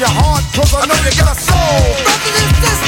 [0.00, 1.84] your heart, cause I know you got a soul.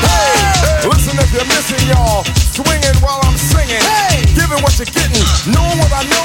[0.01, 2.25] Hey, listen if you're missing, y'all.
[2.57, 3.85] Swinging while I'm singing.
[3.85, 4.25] Hey.
[4.33, 5.21] Giving what you're getting.
[5.53, 6.22] Knowing what I know.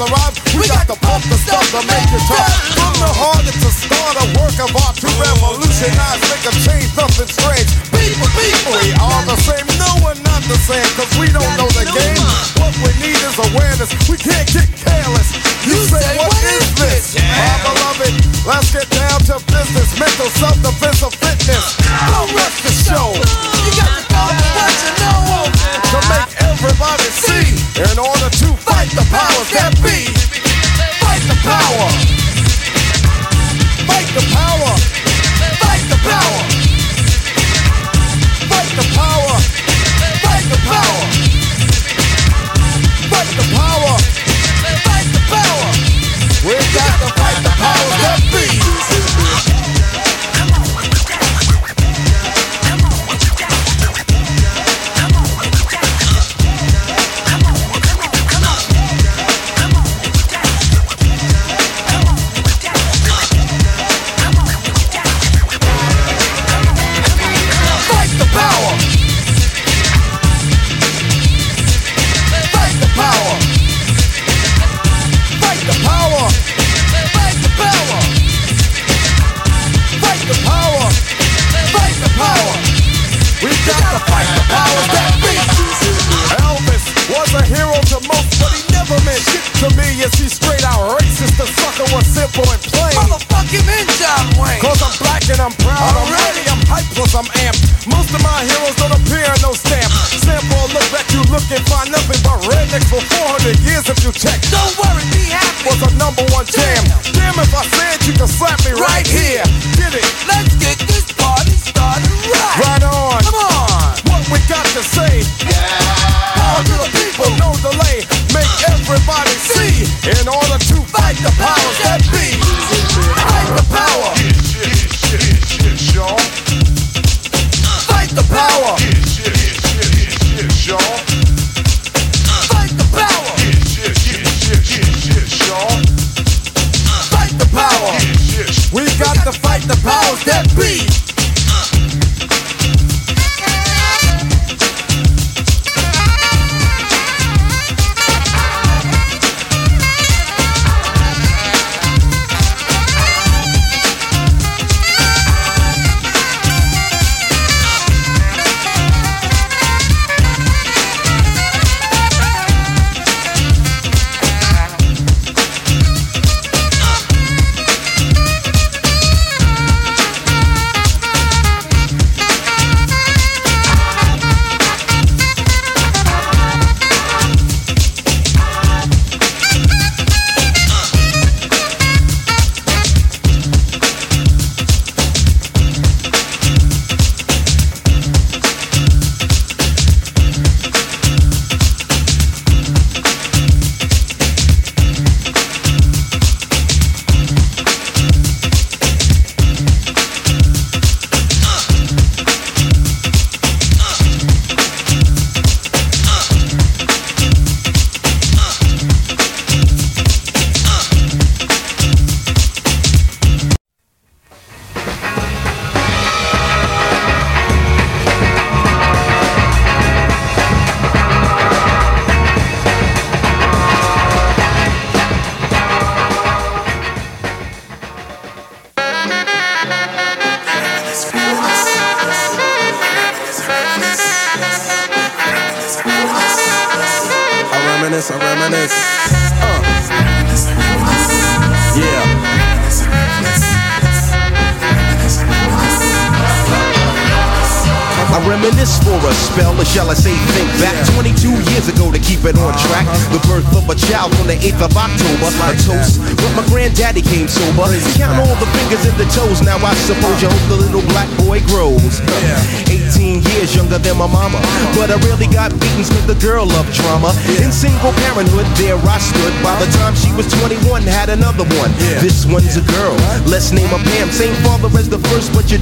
[0.00, 2.52] arrived, we, we got, got to pump the stuff to make it tough.
[2.72, 4.89] From the heart, it's a start, a work of art.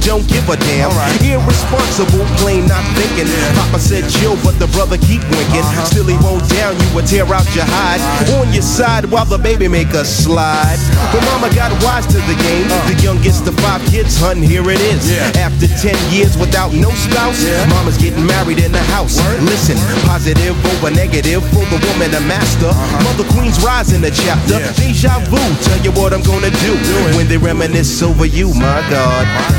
[0.05, 0.91] Don't give a damn.
[1.21, 3.27] Irresponsible, plain not thinking.
[3.55, 5.65] Papa said chill, but the brother keep winking.
[5.85, 8.01] Still he won't down you would tear out your hide.
[8.39, 10.79] On your side while the baby make a slide.
[11.11, 12.67] But mama got wise to the game.
[12.87, 15.03] The youngest of five kids, hun, here it is.
[15.37, 19.17] After 10 years without no spouse, mama's getting married in the house.
[19.41, 22.71] Listen, positive over negative for the woman a master.
[23.03, 24.59] Mother Queen's rise in the chapter.
[24.79, 26.73] Deja vu, tell you what I'm gonna do
[27.17, 29.58] when they reminisce over you, my God.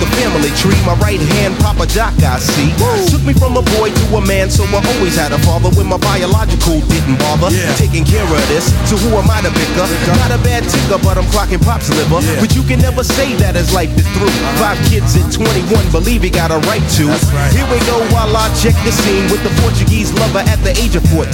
[0.00, 0.74] the family tree.
[0.88, 2.72] My right hand, Papa Doc, I see.
[3.12, 5.86] Took me from a boy to a man, so I always had a father when
[5.86, 7.52] my biological didn't bother.
[7.52, 7.68] Yeah.
[7.76, 9.86] Taking care of this, so who am I to picker?
[10.16, 12.24] Not a bad ticker, but I'm clocking pop's liver.
[12.24, 12.40] Yeah.
[12.40, 14.32] But you can never say that as life is through.
[14.56, 17.12] Five kids at 21, believe he got a right to.
[17.36, 17.52] Right.
[17.52, 20.96] Here we go while I check the scene with the Portuguese lover at the age
[20.96, 21.28] of 14.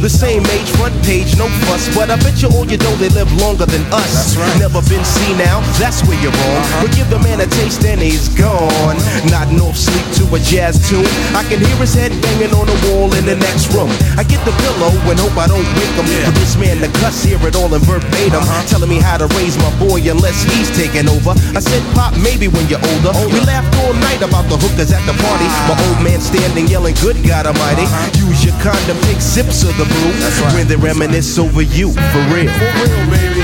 [0.00, 1.92] The same age, front page, no fuss.
[1.92, 4.34] But I bet you all you know they live longer than us.
[4.36, 4.48] Right.
[4.58, 6.62] Never been seen now, that's where you're wrong.
[6.80, 8.96] But give the man a taste and he's gone.
[9.30, 11.06] Not off sleep to a jazz tune.
[11.34, 13.90] I can hear his head banging on the wall in the next room.
[14.18, 16.06] I get the pillow and hope I don't wake him.
[16.06, 16.28] Yeah.
[16.28, 18.42] For this man to cuss, hear it all in verbatim.
[18.42, 18.66] Uh-huh.
[18.68, 21.34] Telling me how to raise my boy unless he's taking over.
[21.56, 23.12] I said, Pop, maybe when you're older.
[23.32, 25.46] We laughed all night about the hookers at the party.
[25.48, 25.74] Ah.
[25.74, 27.86] My old man standing yelling, Good God Almighty.
[27.86, 28.28] Uh-huh.
[28.28, 30.12] Use your condom, take sips of the brew.
[30.20, 30.54] That's right.
[30.54, 32.52] When they reminisce over you, for real.
[32.52, 33.42] For real, baby.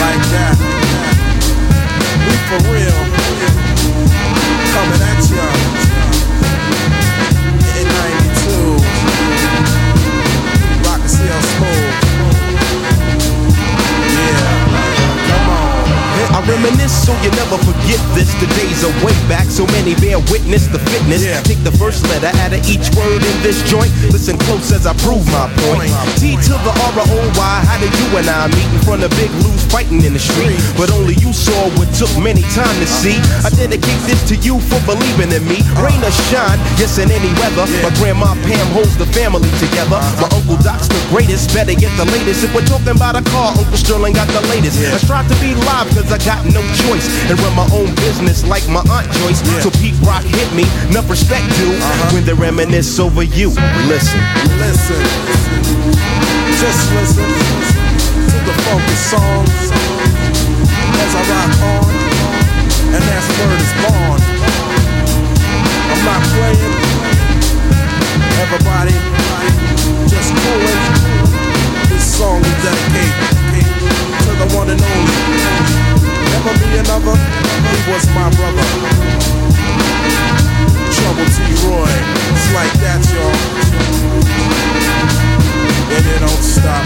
[0.00, 1.13] Like that.
[2.48, 2.98] For real.
[4.72, 7.03] Coming at ya.
[16.46, 18.30] Reminisce so you never forget this.
[18.40, 21.24] The days are way back, so many bear witness the fitness.
[21.24, 21.40] Yeah.
[21.42, 23.90] Take the first letter out of each word in this joint.
[24.12, 25.92] Listen close as I prove my point.
[26.20, 27.56] T to the R O Y.
[27.68, 30.58] How did you and I meet in front of Big Lou's fighting in the street?
[30.76, 33.16] But only you saw what took many time to see.
[33.44, 35.64] I dedicate this to you for believing in me.
[35.80, 37.66] Rain or shine, yes in any weather.
[37.82, 40.00] My grandma Pam holds the family together.
[40.20, 41.52] My uncle Doc's the greatest.
[41.54, 42.44] Better get the latest.
[42.44, 44.78] If we're talking about a car, Uncle Sterling got the latest.
[44.80, 47.06] I strive to be live cause I got no choice.
[47.30, 49.40] And run my own business like my Aunt Joyce.
[49.62, 51.70] So Pete Rock hit me, enough respect due.
[51.70, 52.14] Uh-huh.
[52.14, 53.50] When they reminisce over you.
[53.86, 54.20] Listen.
[54.58, 54.98] Listen.
[56.58, 59.44] Just listen to the funky song
[61.02, 61.94] as I rock on.
[62.94, 64.20] And that's word is born.
[65.90, 66.74] I'm not playing.
[68.40, 68.94] Everybody
[70.08, 70.80] just coolin'.
[71.88, 73.14] This song we dedicate
[74.24, 76.03] to the one and only.
[76.34, 77.14] Never be another.
[77.14, 78.66] He was my brother.
[80.90, 81.38] Trouble T.
[81.62, 81.94] Roy.
[82.34, 83.38] It's like that, y'all.
[85.94, 86.84] And it don't stop.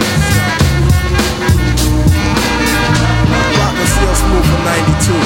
[3.57, 5.17] Rock and Seal Smooth for 92.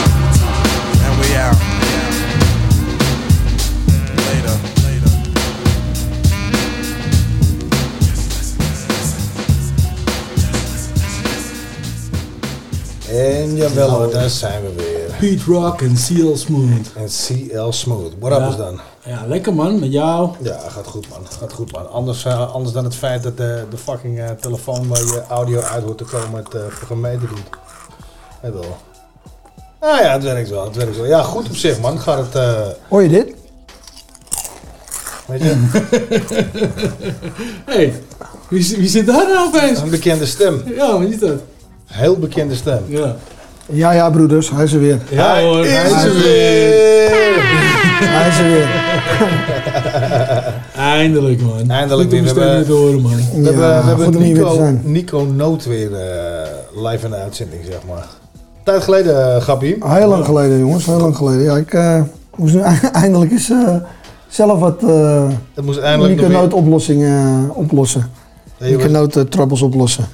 [1.03, 1.82] And we out.
[13.13, 15.17] En jawel daar zijn we weer.
[15.19, 16.93] Pete Rock en Seal Smooth.
[16.97, 18.13] En CL Smooth.
[18.19, 18.81] What up is dan?
[19.05, 20.31] Ja, lekker man, met jou.
[20.43, 21.27] Ja, gaat goed man.
[21.39, 21.91] Gaat goed man.
[21.91, 25.61] Anders, eh, anders dan het feit dat de, de fucking eh, telefoon waar je audio
[25.61, 27.59] uit hoort te komen het uh, gemeten doet.
[28.41, 28.77] Wel.
[29.81, 30.65] Nou ja, het werkt wel.
[30.65, 31.07] Het werkt wel.
[31.07, 32.01] Ja, goed op zich man.
[32.01, 33.35] Gaat het, eh, Hoor je dit?
[35.27, 35.55] weet je,
[37.65, 38.03] hey,
[38.49, 39.81] wie, wie zit daar nou opeens?
[39.81, 40.63] een bekende stem.
[40.67, 41.41] Ja, wie is dat?
[41.93, 42.83] Heel bekende stem.
[42.87, 43.17] Ja.
[43.67, 44.99] Ja, ja, broeders, hij is er weer.
[45.09, 45.65] Ja hoor.
[45.67, 46.71] Is hij er is weer.
[48.09, 48.69] Hij is er weer.
[50.77, 51.71] Eindelijk man.
[51.71, 52.23] Eindelijk weer.
[52.23, 53.17] We stem hebben- te horen man.
[53.17, 54.71] We hebben, we hebben Nico.
[54.83, 58.07] Nico Noot weer eh, live in de uitzending, zeg maar.
[58.65, 59.77] Tijd geleden, uh, Gappie.
[59.81, 61.43] Heel lang geleden, jongens, heel lang geleden.
[61.43, 62.01] Ja, ik, eh,
[62.37, 62.61] Moest nu
[62.93, 63.75] eindelijk eens eh,
[64.29, 68.11] zelf wat uh, Het moest eindelijk nog weer- micronoot-oplossingen eh, oplossen.
[68.59, 70.05] Nee, joh, Micronoot-troubles oplossen.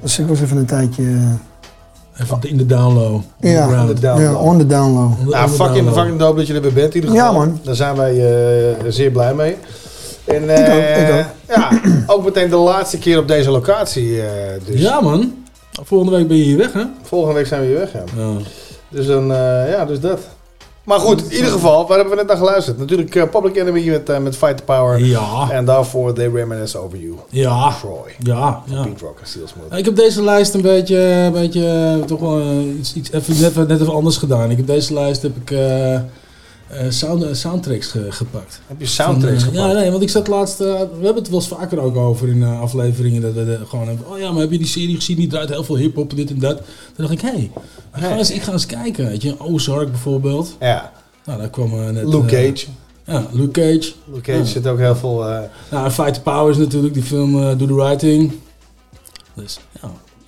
[0.00, 1.02] Dus ik was even een tijdje...
[1.02, 3.22] eh, Even in de download.
[3.40, 3.88] ja, Underground.
[3.88, 4.32] de download.
[4.34, 5.94] ja, on the Nou, onder fucking, download.
[5.94, 7.32] fucking dope dat je er weer bent in ieder geval.
[7.32, 7.60] Ja, man.
[7.62, 8.12] Daar zijn wij
[8.70, 9.56] eh, zeer blij mee.
[10.24, 11.56] En Ik eh, ook, ik ook.
[11.56, 11.80] ja,
[12.14, 14.20] ook meteen de laatste keer op deze locatie.
[14.22, 14.28] eh,
[14.66, 15.34] dus Ja, man.
[15.82, 16.82] Volgende week ben je hier weg, hè?
[17.02, 17.92] volgende week zijn we weer weg.
[17.92, 18.02] Ja.
[18.16, 18.30] Ja.
[18.88, 20.20] Dus dan, eh, ja, dus dat.
[20.86, 22.78] Maar goed, in ieder geval, waar hebben we net naar geluisterd?
[22.78, 25.04] Natuurlijk eh, Public Enemy met, eh, met Fight the Power.
[25.04, 25.50] Ja.
[25.50, 27.14] En daarvoor They Reminisce Over You.
[27.30, 27.74] Ja.
[27.80, 28.14] Troy.
[28.18, 28.62] Ja.
[28.66, 28.82] ja.
[28.82, 29.78] Pete Rock en Steel Smooth.
[29.78, 33.68] Ik heb deze lijst een beetje, een beetje eh, toch wel iets, iets even, net,
[33.68, 34.50] net even anders gedaan.
[34.50, 35.58] Ik heb deze lijst heb ik
[36.68, 38.60] eh, sound, eh, soundtracks ge- gepakt.
[38.66, 39.74] Heb je soundtracks Van, eh, gepakt?
[39.74, 42.42] Ja, nee, want ik zat laatst, we hebben het wel eens vaker ook over in
[42.42, 45.48] afleveringen, dat we gewoon hebben, oh ja, maar heb je die serie gezien, die draait
[45.48, 46.56] heel veel hip-hop en dit en dat.
[46.56, 47.50] Toen dacht ik, hé, hey,
[47.96, 50.56] ik, ga eens, ik ga eens kijken, weet je, Ozark bijvoorbeeld.
[50.60, 50.92] Ja.
[51.24, 52.04] Nou, daar kwam net...
[52.04, 52.66] Luke Cage.
[53.04, 53.92] ja, Luke Cage.
[54.06, 54.44] Luke Cage Ja.
[54.44, 55.24] zit ook heel veel...
[55.70, 58.32] Nou, Fight the Power is natuurlijk die film Do the Right Thing.
[59.34, 59.58] Dus,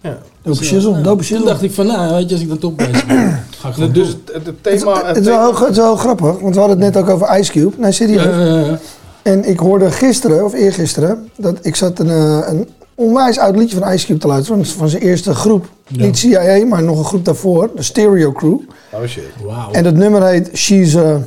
[0.01, 0.19] ja.
[0.43, 2.59] Dope Dus, shizzle, ja, dope Toen dacht ik van, nou, weet je, als ik dan
[2.59, 5.07] toch bezig ben, ga ik gewoon Dus het, het Het, thema...
[5.07, 7.39] het is wel, heel- het is wel grappig, want we hadden het net ook over
[7.39, 7.73] Ice Cube.
[7.79, 8.23] Nee, serieus.
[8.25, 8.79] Ja, ja, ja.
[9.23, 13.79] En ik hoorde gisteren, of eergisteren, dat ik zat een, eh, een onwijs oud liedje
[13.79, 14.67] van Ice Cube te luisteren.
[14.67, 15.67] Van, zijn eerste groep.
[15.87, 16.05] Ja.
[16.05, 17.71] Niet CIA, maar nog een groep daarvoor.
[17.75, 18.59] De Stereo Crew.
[18.93, 19.23] Oh shit.
[19.45, 19.71] Wauw.
[19.73, 21.21] En dat nummer heet She's a...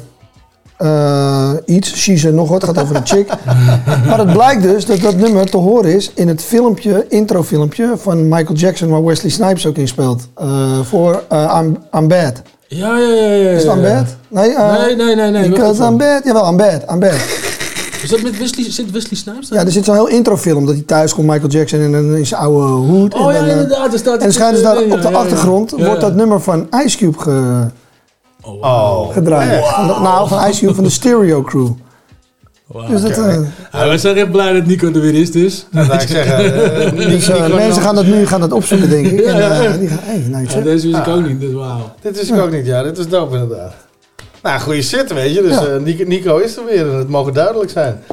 [0.81, 3.27] eh, iets, She's nog wat, gaat over een chick.
[4.07, 8.27] maar het blijkt dus dat dat nummer te horen is in het filmpje, introfilmpje van
[8.27, 10.27] Michael Jackson, waar Wesley Snipes ook in speelt.
[10.35, 12.41] Eh, voor eh, I'm, I'm Bad.
[12.67, 13.49] Ja, ja, ja, ja.
[13.49, 13.93] Is het ja, I'm ja.
[13.95, 14.05] Bad?
[14.27, 14.55] Nee,
[14.95, 15.49] Nee, nee, nee, nee.
[15.49, 16.23] Because I'm bad.
[16.23, 16.81] Jawel, I'm bad.
[16.91, 17.13] I'm bad.
[18.03, 19.59] Is dat met Wesley, zit Wesley Snipes daar?
[19.59, 22.25] Ja, er zit zo'n heel introfilm dat hij thuis komt, Michael Jackson, en dan in
[22.25, 23.13] zijn oude hoed.
[23.13, 23.93] Oh en ja, dan, eh, inderdaad.
[23.93, 25.17] Er staat En dan schijnt dus daar ja, op de ja, ja.
[25.17, 26.07] achtergrond Ja, wordt ja.
[26.07, 27.65] dat nummer van Ice Cube ge-
[28.41, 29.65] Oh, gedraaid.
[29.65, 31.67] Van de- Nou, van Ice Cube van de Stereo Crew.
[32.67, 32.87] Wauw.
[32.87, 33.39] Dus dat, eh,
[33.71, 35.65] Ja, we zijn echt blij dat Nico er weer is dus.
[35.71, 36.35] Dat zou ik zeggen.
[36.97, 39.19] eh, dus, eh, mensen gaan dat nu gaan dat opzoeken, denk ik.
[39.25, 41.91] En, Ja, eh, die gaan, hey, nou, Ja, deze wist ik ook niet, dus wauw.
[42.01, 42.83] Dit wist ik ook niet, ja.
[42.83, 43.73] Dit is dope inderdaad.
[44.43, 45.41] Nou, goede shit, weet je.
[45.41, 45.65] Dus Ja.
[45.65, 48.03] eh, Nico, Nico is er weer het mogen duidelijk zijn.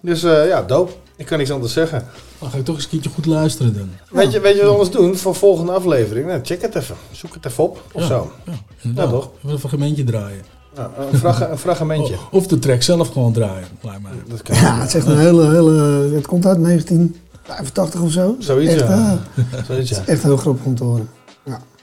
[0.00, 0.92] Dus eh, ja, dope.
[1.16, 2.04] Ik kan niks anders zeggen.
[2.38, 3.88] Dan ga ik toch eens een keertje goed luisteren dan.
[4.10, 6.26] Weet, je, weet je wat we anders doen voor volgende aflevering?
[6.26, 6.96] Nou, check het even.
[7.12, 8.06] Zoek het even op of Ja.
[8.06, 8.32] zo.
[8.46, 8.52] Ja,
[8.82, 9.12] inderdaad.
[9.12, 9.30] Ja, toch?
[9.38, 10.42] Even een fragmentje draaien.
[10.76, 12.14] Nou, een, frag een fragmentje.
[12.14, 14.12] Oh, Of de track zelf gewoon draaien, lijkt mij.
[14.28, 14.56] Dat kan.
[14.56, 15.72] Ja, het is echt een hele, hele...
[16.14, 18.36] Het komt uit 1985 of zo.
[18.38, 19.18] Zoiets, echt, ja.
[19.52, 20.02] eh, Zoiets, ja.
[20.06, 21.08] echt heel grappig om te horen.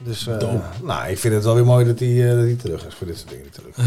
[0.04, 0.60] Dus, eh, Dope.
[0.84, 3.08] nou, ik vind het wel weer mooi dat hij, eh, dat hij terug is voor
[3.08, 3.78] dit soort dingen natuurlijk.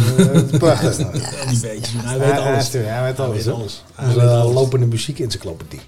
[0.53, 0.99] Eh, prachtig.
[0.99, 1.17] nou.
[1.19, 2.71] Ja, die weet je, hij Hij- weet hij alles.
[2.73, 3.37] Ja, hij weet alles.
[3.37, 3.51] weet hè.
[3.53, 3.85] alles.
[3.95, 4.55] Hij Dus, weet alles.
[4.55, 5.81] lopende muziekencyclopedie.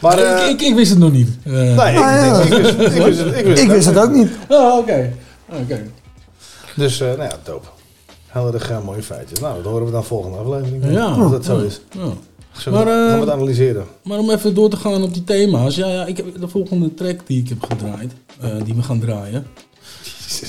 [0.00, 1.28] Maar, Maar eh, ik, ik, ik wist het nog niet.
[1.42, 2.40] Eh, nee, ik, ja.
[2.40, 4.30] ik, wist, ik, wist het, ik wist Ik wist het ook niet.
[4.48, 5.12] Oh, oké.
[5.48, 5.82] Oké.
[6.76, 7.66] Dus, eh, nou ja, dope.
[8.26, 9.38] Helder, uh, mooie feitjes.
[9.38, 10.84] Nou, dat horen we dan volgende aflevering.
[10.90, 11.04] Ja.
[11.04, 11.80] Als dat zo is.
[11.90, 12.00] Ja.
[12.58, 13.84] Zullen we, Maar, gaan we eh, het analyseren?
[14.02, 15.76] Maar om even door te gaan op die thema's.
[15.76, 18.12] Ja, ja ik heb de volgende track die ik heb gedraaid.
[18.40, 19.46] eh, die we gaan draaien.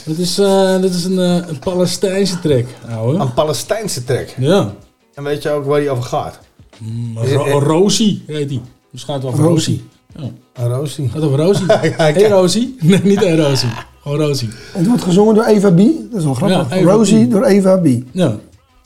[0.05, 3.15] Dat is, eh, dat is een, eh, een Palestijnse track, ouwe.
[3.17, 4.27] Een Palestijnse track.
[4.37, 4.73] Ja.
[5.13, 6.39] En weet je ook waar die over gaat?
[6.79, 8.61] Mm, Is Ro- Rosie heet die.
[8.91, 9.83] Dus gaat over Rosie.
[10.15, 10.31] Rosie.
[10.55, 10.63] Ja.
[10.63, 11.09] Een Roosie.
[11.09, 11.65] Gaat over Rosie.
[12.29, 12.75] Rosie?
[12.81, 13.69] Nee, niet hey Rosie.
[14.01, 14.49] Gewoon Rosie.
[14.73, 15.77] Het wordt gezongen door Eva B.
[15.77, 16.79] Dat is wel grappig.
[16.79, 17.31] Ja, Rosie B.
[17.31, 17.87] door Eva B.
[18.11, 18.35] Ja.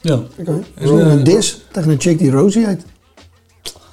[0.01, 0.19] Ja.
[0.39, 0.59] Oké.
[0.75, 2.85] En, Een dis tegen een chick die Rosie heet.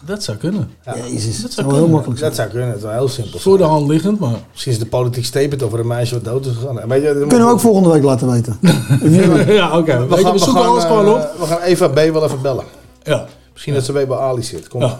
[0.06, 0.70] Dat zou kunnen.
[0.84, 0.94] Ja.
[0.96, 1.90] Jezus, Dat dat zou heel kunnen.
[1.90, 2.30] makkelijk zijn.
[2.30, 3.38] Dat zou kunnen, het is wel heel simpel.
[3.38, 4.34] Voor de hand liggend, maar...
[4.52, 6.80] Misschien is de politiek statement over een meisje wat dood is gegaan.
[6.80, 8.58] En Weet je, Kunnen we ook volgende week laten weten.
[9.54, 10.06] ja, oké.
[10.06, 11.30] We zoeken alles eh, gewoon op.
[11.38, 12.64] we gaan Eva B wel even bellen.
[13.02, 13.26] Ja.
[13.52, 14.68] Misschien dat ze weer bij Ali zit.
[14.68, 14.86] Kom Ja.
[14.86, 14.98] maar.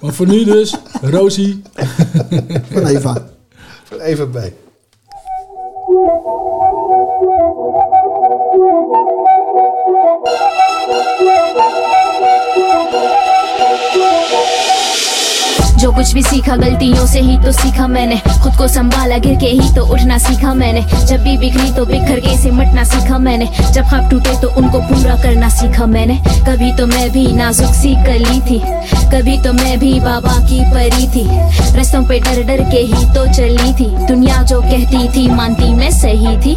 [0.00, 1.62] Maar voor nu dus, Rosie.
[2.72, 3.16] Van Eva.
[4.00, 4.38] Eva B.
[15.80, 19.46] जो कुछ भी सीखा, गलतियों से ही तो सीखा मैंने। खुद को संभाला, गिर के
[19.46, 23.88] ही तो उठना सीखा मैंने। जब भी बिखरी तो बिखर के सिमटना सीखा मैंने। जब
[23.88, 26.16] ख्वाब टूटे तो उनको पूरा करना सीखा मैंने।
[26.48, 28.58] कभी तो मैं भी नाजुक सी कली थी।
[29.12, 31.24] कभी तो मैं भी बाबा की परी थी।
[31.78, 35.90] रस्तों पे डर डर के ही तो चली थी। दुनिया जो कहती थी, मानती मैं
[35.90, 36.54] सही थी।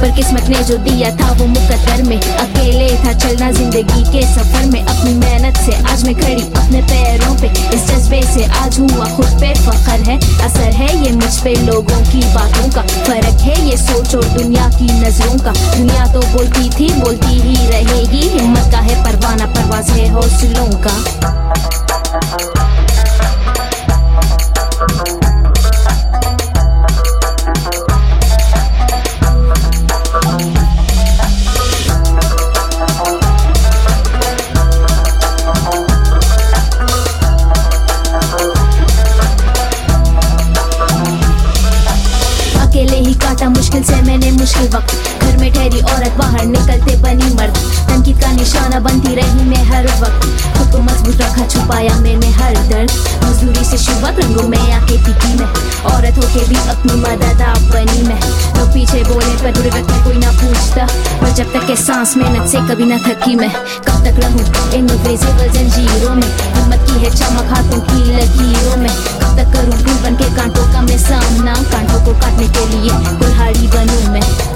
[0.00, 4.70] पर किस्मत ने जो दिया था, वो मुकद्दर में। अकेले था चलना ज़िंदगी के सफ़र
[4.72, 9.04] में। अपनी मेहनत से आज मैं खड़ी अपने पैरों पे। इस जज्बे से आज हुआ
[9.16, 13.68] खुद पे फखर है। असर है ये मुझ पे लोगों की बातों का। फ़र्क है
[13.68, 18.78] ये सोच दुनिया की नज़रों का। दुनिया तो बोलती थी, बोलती ही रहेगी। हिम्मत का
[18.78, 20.94] है परवाना, परवाज है हौसलों का।
[44.46, 47.56] मुश्किल वक्त। घर में ठहरी औरत बाहर निकलते बनी मर्द।
[47.96, 50.26] तनकीद का निशाना बनती रही मैं हर वक्त।
[50.56, 52.90] खुद को मज़बूत रखा, छुपाया मैंने हर दर्द।
[53.24, 55.48] मजदूरी से शुरुआत रंगों में आके टिकी मैं।
[55.82, 58.20] औरत होके भी अपनी मदद बनी मैं।
[58.58, 60.86] लोग पीछे बोले पर बुरे वक्त में कोई ना पूछता।
[61.20, 63.50] पर जब तक के सांस मेहनत से कभी ना थकी मैं।
[63.88, 66.28] कब तक रहूँ इन इनविजिबल जंजीरों में?
[66.54, 70.80] हिम्मत की है चमक हाथों की लकीरों में। कब तक करूँ बन के कांटों का
[70.80, 71.54] मैं सामना?
[71.54, 74.55] कांटों को काटने के लिए कुल्हाड़ी बनूं मैं।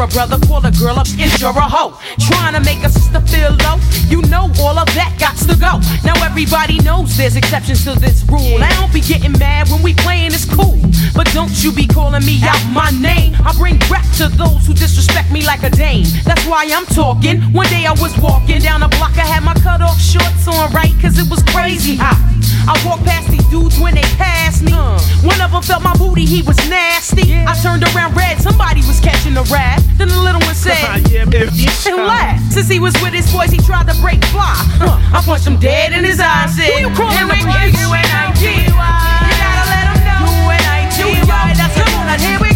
[0.00, 1.96] A brother call a girl up, it's you're a hoe.
[2.18, 3.76] Trying to make a sister feel low.
[4.08, 5.80] You know all of that got to go.
[6.04, 8.62] Now everybody knows there's exceptions to this rule.
[8.62, 10.78] I don't be getting mad when we playing, it's cool.
[11.14, 13.34] But don't you be calling me out my name.
[13.44, 16.06] I bring rap to those who disrespect me like a dame.
[16.24, 17.40] That's why I'm talking.
[17.52, 20.72] One day I was walking down the block, I had my cut off shorts on
[20.72, 22.35] right, cause it was crazy hot.
[22.64, 24.72] I walked past these dudes when they passed me.
[24.72, 24.98] Uh.
[25.22, 27.34] One of them felt my booty, he was nasty.
[27.36, 29.82] I turned around red, somebody was catching a rat.
[29.98, 30.76] Then the little one said,
[31.86, 32.52] and laughed.
[32.52, 34.54] Since he was with his boys, he tried to break fly.
[34.80, 34.98] Huh.
[35.16, 36.56] I punched him dead in his eyes.
[36.56, 37.44] Said, Who you calling bitch?
[37.44, 38.66] U-N-I-T-Y.
[38.66, 40.24] You gotta let 'em know.
[40.46, 41.54] U-N-I-T-Y.
[41.56, 42.55] That's come on, here we go.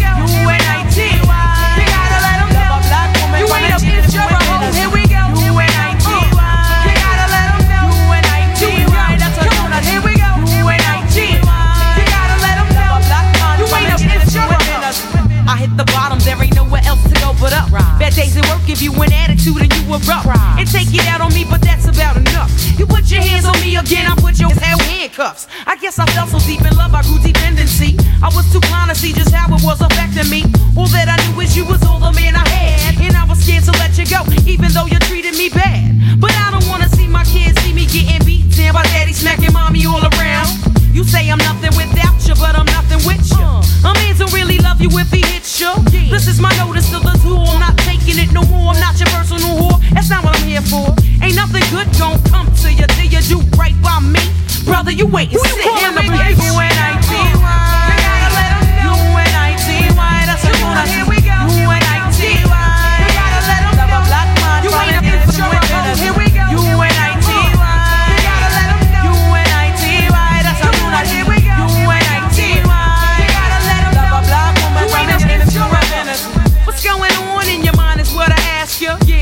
[15.61, 17.69] Hit the bottom, there ain't nowhere else to go but up.
[18.01, 20.25] Bad days at work give you an attitude and you erupt.
[20.57, 22.49] And take it out on me, but that's about enough.
[22.81, 25.45] You put your hands on me again, I put your hell handcuffs.
[25.67, 27.93] I guess I fell so deep in love, I grew dependency.
[28.25, 30.49] I was too blind to see just how it was affecting me.
[30.73, 32.97] All that I knew is you was all the man I had.
[32.97, 35.93] And I was scared to let you go, even though you treated me bad.
[36.19, 39.53] But I don't wanna see my kids see me getting beat down by daddy smacking
[39.53, 40.80] mommy all around.
[40.93, 43.43] You say I'm nothing without you, but I'm nothing with you.
[43.87, 45.71] A man don't really love you if he hits you.
[46.11, 47.47] This is my notice to the tool.
[47.47, 48.73] I'm not taking it no more.
[48.73, 49.79] I'm not your personal whore.
[49.93, 50.93] That's not what I'm here for.
[51.23, 54.19] Ain't nothing good gon' come to you till you do right by me.
[54.65, 56.03] Brother, you wait and sit in the.
[56.03, 56.69] U-N-I-T-Y.
[56.69, 58.93] You gotta let 'em know.
[59.15, 60.25] U-N-I-T-Y.
[60.27, 60.87] That's the one.
[60.87, 61.37] Here we go.
[61.55, 62.60] You gotta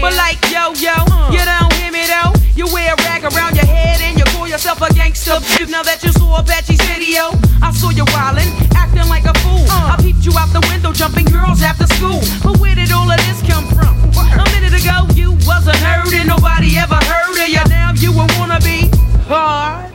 [0.02, 0.96] But like yo yo,
[1.30, 2.32] you don't hear me though.
[2.56, 5.40] You wear a rag around your head and you call yourself a gangster.
[5.68, 9.66] Now that you saw Apache's video, I saw you wildin', acting like a fool.
[9.68, 12.24] I peeped you out the window, jumping girls after school.
[12.44, 13.92] But where did all of this come from?
[14.16, 17.64] A minute ago you wasn't heard and nobody ever heard of you.
[17.68, 18.88] Now you a wannabe.
[19.28, 19.89] Hard.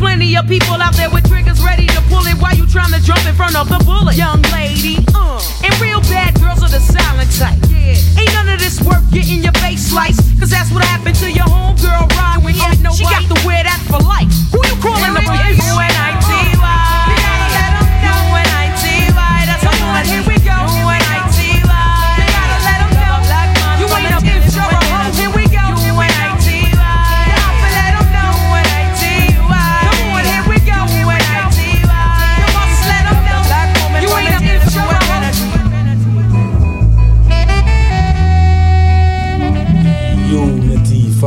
[0.00, 3.00] Plenty of people out there with triggers ready to pull it while you trying to
[3.04, 4.16] jump in front of the bullet.
[4.16, 5.36] Young lady, uh.
[5.62, 7.60] And real bad girls are the silent type.
[7.68, 8.00] Yeah.
[8.16, 10.24] Ain't none of this worth getting your face sliced.
[10.40, 12.96] Cause that's what happened to your homegirl ride when uh, nobody.
[12.96, 14.32] She got to wear that for life.
[14.56, 15.60] Who you calling the bitch?
[15.60, 15.68] U-N-I-T-Y.
[15.68, 16.39] U-N-I-T-Y.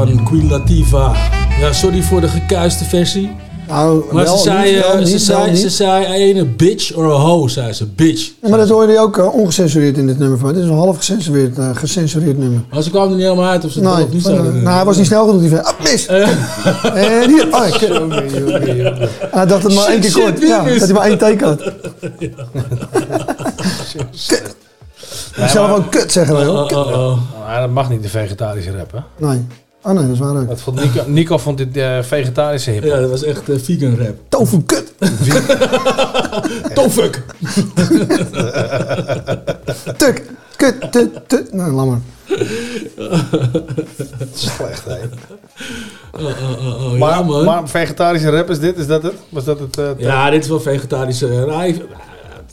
[0.07, 1.17] Van Queen Latifah.
[1.59, 3.31] Ja, sorry voor de gekuiste versie.
[3.67, 6.45] Nou, Maar wel ze zei, niet, eh, wel ze, niet, zei, wel ze zei ene
[6.45, 7.85] bitch or a hoe, zei ze.
[7.85, 8.31] Bitch.
[8.41, 10.53] Ja, maar dat hoorde je ook eh, ongecensureerd in dit nummer van.
[10.53, 12.61] Dit is een half gecensureerd, eh, gecensureerd nummer.
[12.71, 14.45] Maar ze kwam er niet helemaal uit of ze het wel Nee, of niet zouden
[14.45, 14.63] eh, doen.
[14.63, 15.41] nou, hij was niet snel genoeg.
[15.41, 16.05] Die van, ah, mis!
[16.05, 17.73] En hier, oh, ik,
[19.31, 20.41] hij dacht dat het maar één keer Shit, kort.
[20.41, 21.61] Ja, dat hij maar één teken had.
[24.27, 24.55] Kut.
[25.35, 26.71] Ik zelf ook kut zeggen wij hoor.
[26.71, 27.17] Oh, oh, oh.
[27.47, 29.27] Nou, dat mag niet, de vegetarische rap, hè?
[29.27, 29.45] Nee.
[29.85, 30.47] Oh nee, dat is waar ook.
[30.47, 32.83] Dat vond Nico, Nico vond dit eh, vegetarische hip.
[32.83, 34.15] Ja, dat was echt eh, vegan rap.
[34.29, 34.93] Tofu kut.
[36.75, 37.23] Tofuk.
[39.97, 40.23] Tuk.
[40.55, 40.91] Kut.
[40.91, 41.09] Tut.
[41.27, 41.53] Tut.
[41.53, 41.99] Nou, laat maar.
[44.33, 44.97] Slecht, hè?
[46.11, 47.45] Oh, oh, oh, ja, Maar, man.
[47.45, 48.77] maar vegetarische rap is dit?
[48.77, 49.13] Is dat het?
[49.29, 49.77] Was dat het?
[49.77, 51.27] eh, ja, dit is wel vegetarische...
[51.27, 51.89] nou, ik- nou,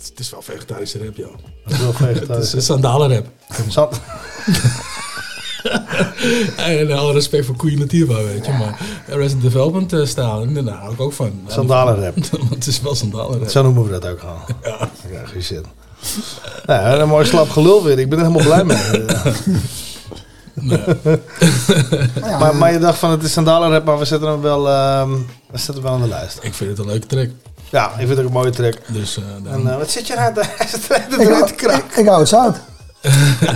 [0.08, 1.32] het is wel vegetarische rap, joh.
[1.64, 2.56] dat is wel Het is vegetarische.
[2.56, 3.26] een sandalenrap.
[6.56, 8.52] En alle respect voor Queen Latifah, weet je.
[8.52, 11.32] Maar Resident Development uh, stijl, daar hou ik ook van.
[11.48, 12.14] Sandalenrap.
[12.30, 13.48] Want het is wel sandalenrap.
[13.48, 14.36] Zo noemen we dat ook al.
[14.62, 14.88] Ja.
[15.12, 15.64] Ja, goeie zin.
[16.66, 17.98] Nou, een mooi slap gelul weer.
[17.98, 19.04] Ik ben er helemaal blij mee.
[22.38, 25.10] maar, maar je dacht van het is sandalenrap, maar we zetten hem wel, ehm,
[25.50, 26.38] we zetten hem wel aan de lijst.
[26.42, 27.28] Ik vind het een leuke track.
[27.70, 28.74] Ja, ik vind het ook een mooie track.
[28.86, 31.84] Dus eh, En daarom- eh, wat zit je nou te Ik, erin hou- te kraken?
[31.90, 32.56] ik, ik hou het zout.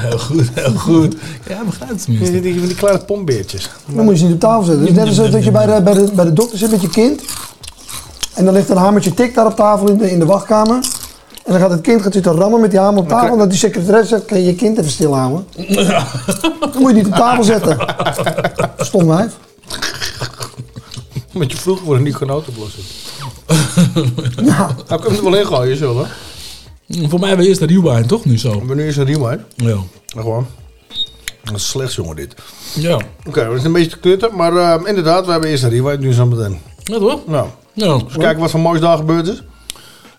[0.07, 1.15] heel goed, heel goed.
[1.49, 2.41] Ja, begrijp het Die, tenminste.
[2.41, 3.71] die, die kleine pombeertjes.
[3.87, 4.81] Dan moet je ze niet op tafel zetten.
[4.81, 6.81] Het is net als dat je bij de, bij, de, bij de dokter zit met
[6.81, 7.23] je kind.
[8.35, 10.75] En dan ligt een hamertje tik daar op tafel in de, in de wachtkamer.
[11.45, 13.33] En dan gaat het kind gaat zitten rammen met die hamer op tafel.
[13.33, 15.47] En dat die secretaresse zegt, kan je je kind even stilhouden?
[16.61, 17.95] Dan moet je niet op tafel zetten.
[18.77, 19.33] Stom wijf.
[21.33, 22.83] Met je vroeger voor een nieuwe noot oplossen.
[24.45, 24.77] Ja.
[24.89, 26.07] Nou, kun je er wel in gooien, zullen.
[26.89, 28.25] Voor mij hebben we eerst de rewind, toch?
[28.25, 28.61] Nu zo.
[28.61, 29.41] Maar nu is een rewind.
[29.57, 29.65] Ja.
[29.67, 29.81] Nou,
[30.15, 30.47] gewoon.
[31.45, 32.35] Dat is slechts, jongen, dit.
[32.75, 32.99] Ja.
[33.27, 34.35] Oké, dat is een beetje te klutten.
[34.37, 36.59] Maar eh, inderdaad, we hebben eerst een rewind, nu zo meteen.
[36.85, 37.27] Ja, toch?
[37.27, 37.87] Nou, Ja.
[37.93, 39.43] eens kijken wat voor moois daar gebeurd is.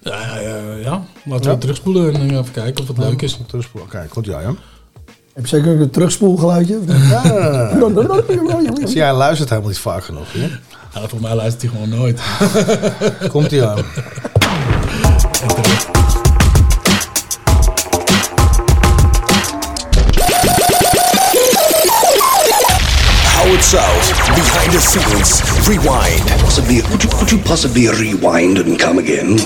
[0.02, 1.04] Ja, ja, ja, ja.
[1.26, 1.58] Laten we Ja?
[1.58, 3.40] terugspoelen en even kijken of het leuk is.
[3.48, 3.90] Terugspoelen.
[3.94, 4.50] Oké, komt ja, hè?
[5.34, 6.80] Heb je zeker ook een terugspoelgeluidje?
[8.84, 10.40] Zie jij luistert helemaal niet vaak genoeg, hè?
[10.40, 10.50] Ja,
[10.94, 12.22] volgens mij luistert hij gewoon nooit.
[13.32, 13.78] Komt ie aan.
[24.76, 26.26] the scenes, rewind.
[26.42, 29.40] Possibly, could you, could you possibly rewind and come again?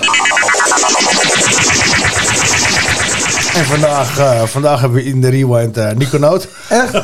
[3.54, 6.48] En vandaag, eh, vandaag hebben we in de rewind eh Nico Noot.
[6.70, 6.92] Echt?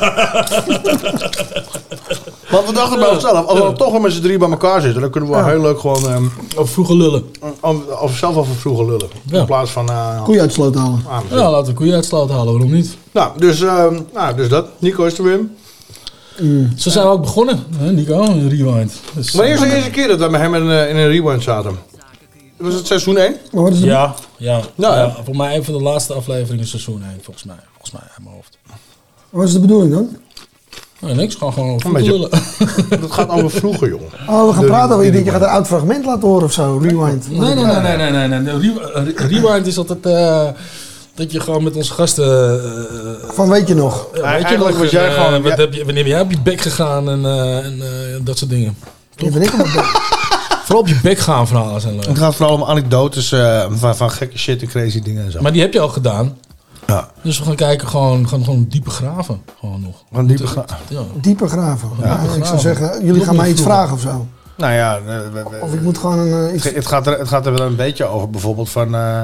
[2.49, 4.81] Want we dachten bij onszelf, als we dan toch wel met z'n drie bij elkaar
[4.81, 6.23] zitten, dan kunnen we wel heel leuk gewoon ehm,
[6.57, 7.23] Of vroeger lullen.
[7.99, 9.07] over zelf over vroeger lullen.
[9.25, 9.39] Ja.
[9.39, 9.89] In plaats van...
[9.89, 11.03] eh, Koeien uit halen.
[11.09, 12.97] aan- Ja, laten we koeien uit halen, waarom niet?
[13.11, 14.67] Nou, dus, ehm, nou, dus dat.
[14.79, 15.39] Nico is er weer.
[16.77, 18.93] Zo zijn we ook begonnen, hè, Nico, in rewind.
[19.15, 21.43] Dus, Wanneer is de eerste keer dat we met hem in, eh, in een rewind
[21.43, 21.75] zaten?
[22.57, 23.35] Was het seizoen 1?
[23.51, 23.87] Maar wat is het?
[23.87, 24.61] Ja, ja.
[24.75, 25.01] Nou, ja.
[25.01, 25.15] ja.
[25.23, 27.55] Voor mij een van de laatste afleveringen seizoen 1, volgens mij.
[27.71, 28.57] Volgens mij, uit mijn hoofd.
[29.29, 30.17] Wat is de bedoeling dan?
[30.99, 32.11] Nee, niks, gewoon gewoon over Een beetje.
[32.11, 32.29] lullen.
[33.01, 34.09] Dat gaat over vroeger, jongen.
[34.27, 35.05] Oh, we gaan De praten over.
[35.05, 36.77] Ik denk, je gaat een oud fragment laten horen of zo.
[36.81, 37.29] Rewind.
[37.31, 39.13] Nee, nee, nee, nee, nee, nee.
[39.15, 40.47] rewind is altijd eh,
[41.15, 42.25] dat je gewoon met onze gasten...
[43.25, 44.07] eh, Van weet je nog?
[44.13, 46.31] ja, weet je nog, was jij eh, gewoon- wat heb je, wanneer ben jij op
[46.31, 47.87] je bek gegaan en, eh, en eh,
[48.21, 48.77] dat soort dingen.
[49.15, 49.83] Ja, ben ik op mijn bek.
[50.65, 52.05] Vooral op je bek gaan verhalen zijn leuk.
[52.05, 55.41] Het gaat vooral om anekdotes eh, van, van gekke shit en crazy dingen en zo.
[55.41, 56.37] Maar die heb je al gedaan.
[56.87, 59.41] ja, Dus we gaan kijken, gewoon, gaan gewoon diepe graven.
[59.59, 60.25] Gewoon nog.
[60.27, 61.01] diepe gra- Ja.
[61.21, 61.89] Dieper graven.
[62.03, 64.27] Ja, ik zou zeggen, jullie gaan mij iets vragen of zo.
[64.57, 66.63] Nou ja, eh, we- we- Of ik moet gewoon een, eh, iets...
[66.63, 68.29] het, gaat er, het gaat er wel een beetje over.
[68.29, 69.23] Bijvoorbeeld van, eh,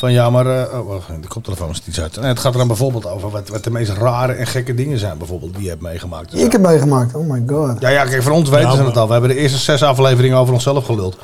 [0.00, 0.46] van ja, maar...
[0.80, 2.16] oh, wacht, de koptelefoon is iets uit.
[2.16, 4.98] Nee, het gaat er dan bijvoorbeeld over wat, wat de meest rare en gekke dingen
[4.98, 5.18] zijn.
[5.18, 6.34] Bijvoorbeeld die je hebt meegemaakt.
[6.34, 7.14] Ik heb meegemaakt.
[7.14, 7.80] Oh my god.
[7.80, 9.06] Ja, ja, kijk, van ons weten Ja, ze het al.
[9.06, 11.16] We hebben de eerste zes afleveringen over onszelf geluld.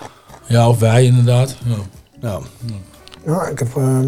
[0.47, 1.57] ja, of wij inderdaad.
[1.65, 1.77] Ja.
[2.21, 2.39] Ja.
[3.27, 4.01] Ja, ik heb, eh,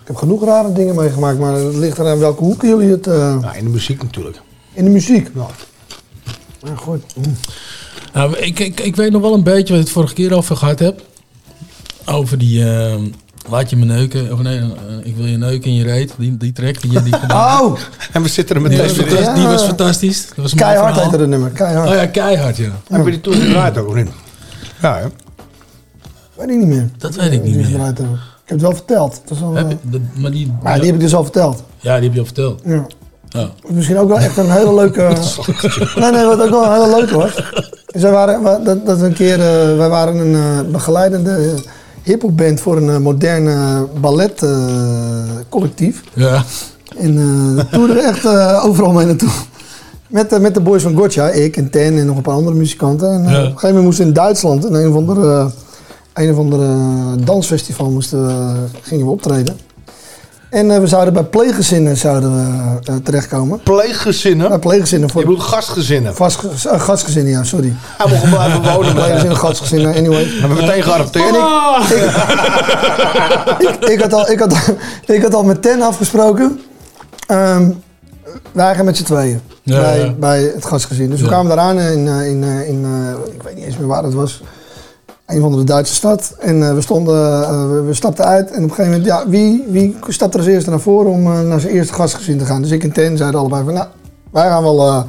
[0.00, 3.06] ik heb genoeg rare dingen meegemaakt, maar het ligt eraan welke hoeken jullie het...
[3.06, 4.40] eh, ja, in de muziek natuurlijk.
[4.72, 5.30] in de muziek.
[5.34, 5.46] Ja.
[6.62, 7.02] Ja, goed.
[8.12, 10.56] Nou, ik, ik, ik weet nog wel een beetje wat ik het vorige keer over
[10.56, 11.02] gehad heb.
[12.06, 12.70] Over die...
[12.70, 12.94] eh,
[13.48, 14.32] laat je me neuken.
[14.32, 14.64] Of nee, eh,
[15.02, 16.14] ik wil je neuken in je reet.
[16.18, 17.78] Die, die track die je die gedaan Oh,
[18.12, 19.48] En we zitten er Die meteen fantastisch, die Ja.
[19.50, 20.26] was fantastisch.
[20.26, 21.50] Dat was keihard heette het nummer.
[21.50, 21.88] Keihard.
[21.88, 22.70] Oh ja, keihard, ja.
[22.88, 24.08] Heb je die toen gedraaid ook of niet?
[24.80, 25.06] Ja, hè?
[26.34, 26.88] Weet ik niet meer.
[26.98, 27.88] Dat weet ik niet Die meer.
[27.88, 28.06] Ik heb
[28.44, 29.20] het wel verteld.
[29.26, 31.62] Dat is Heb eh, je, dat- maar die, maar die heb ik dus al verteld.
[31.80, 32.60] ja, die heb je al verteld.
[32.64, 32.86] Ja.
[33.28, 33.48] Ja.
[33.68, 35.00] Misschien ook wel echt een hele leuke...
[36.00, 37.34] nee, nee, wat ook wel een hele leuke was.
[37.86, 39.32] Is wij waren, dat, dat een keer...
[39.40, 41.54] eh, wij waren een eh, begeleidende
[42.02, 44.50] uh, hiphopband voor een eh, moderne ballet eh,
[45.48, 46.02] collectief.
[46.14, 46.42] Ja.
[46.98, 49.28] En eh we toerden echt eh, overal mee naartoe.
[50.08, 52.56] Met, de- met de boys van Gotcha, ik en Ten en nog een paar andere
[52.56, 53.08] muzikanten.
[53.12, 53.38] En, eh, Ja.
[53.38, 55.46] Op een gegeven moment moesten we in Duitsland in een of andere, eh,
[56.24, 56.68] een of andere
[57.24, 58.28] dansfestival moesten
[58.82, 59.56] gingen we optreden.
[60.52, 63.60] En eh, we zouden bij pleeggezinnen zouden we, eh, terechtkomen.
[63.62, 64.48] Pleeggezinnen?
[64.48, 65.10] Bij pleeggezinnen.
[65.10, 66.14] Voor Je bedoelt gastgezinnen.
[66.14, 67.72] vast, eh, gastgezinnen, ja, sorry.
[67.80, 68.94] Hij mocht gewoon blijven wonen.
[68.94, 70.24] Pleeggezinnen, gastgezinnen, anyway.
[70.24, 71.34] Hebben we meteen geadopteerd?
[73.68, 74.56] ik, ik, had al, ik, had,
[75.06, 76.60] ik had al met Ten afgesproken.
[77.26, 77.70] Ehm,
[78.52, 79.40] wij gaan met z'n tweeën.
[79.62, 80.12] Ja, bij, ja.
[80.12, 81.10] bij het gastgezin.
[81.10, 83.76] Dus we kwamen daar aan in, eh, in, eh, in eh, ik weet niet eens
[83.76, 84.42] meer waar het was.
[85.26, 86.34] Een van de Duitse stad.
[86.38, 88.50] En eh, we, stonden, eh, we, stapten uit.
[88.50, 91.26] En op een gegeven moment, ja, wie, wie stapt er als eerste naar voren om
[91.26, 92.62] eh, naar zijn eerste gastgezin te gaan?
[92.62, 93.86] Dus ik en Ten zeiden allebei van, nou,
[94.30, 95.04] wij gaan wel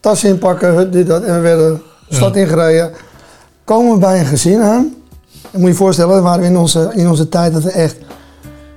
[0.00, 1.22] tassen inpakken, dit, dat.
[1.22, 2.92] En we werden de stad ingereden.
[3.64, 4.94] Komen we bij een gezin aan.
[5.50, 7.96] Dan moet je je voorstellen, waren we in onze, in onze tijd dat we echt...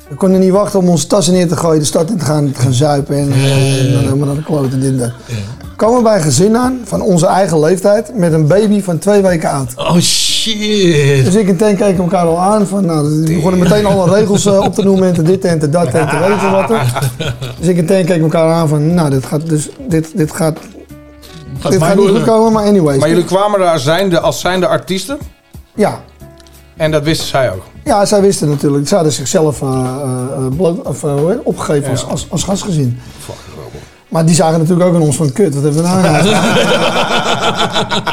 [0.10, 2.52] We konden niet wachten om onze tassen neer te gooien, de stad in te gaan,
[2.52, 5.12] te gaan zuipen en, eh, en dan helemaal naar de kloten dit en dat.
[5.76, 9.74] Komen een gezin aan van onze eigen leeftijd met een baby van twee weken oud.
[9.76, 11.26] Oh shit.
[11.26, 14.46] Dus ik en Ten keken elkaar al aan van, nou, we begonnen meteen alle regels
[14.46, 16.74] eh, op te noemen en dit en te dat en te weten wat.
[17.60, 20.58] Dus ik en Ten keken elkaar aan van, nou, dit gaat dus, dit, dit gaat,
[21.70, 23.00] dit gaat niet goed komen, maar anyways.
[23.00, 25.18] Maar jullie kwamen daar zijnde, als zijnde artiesten.
[25.76, 26.00] Ja,
[26.78, 27.64] En dat wisten zij ook.
[27.90, 28.88] Ja, zij wisten natuurlijk.
[28.88, 29.76] Ze hadden zichzelf eh, eh,
[30.36, 31.04] eh, bloot, of,
[31.44, 33.00] opgegeven als, als, als gastgezin.
[34.08, 35.54] Maar die zagen natuurlijk ook aan ons van kut.
[35.56, 36.48] Wat hebben we nou gedaan?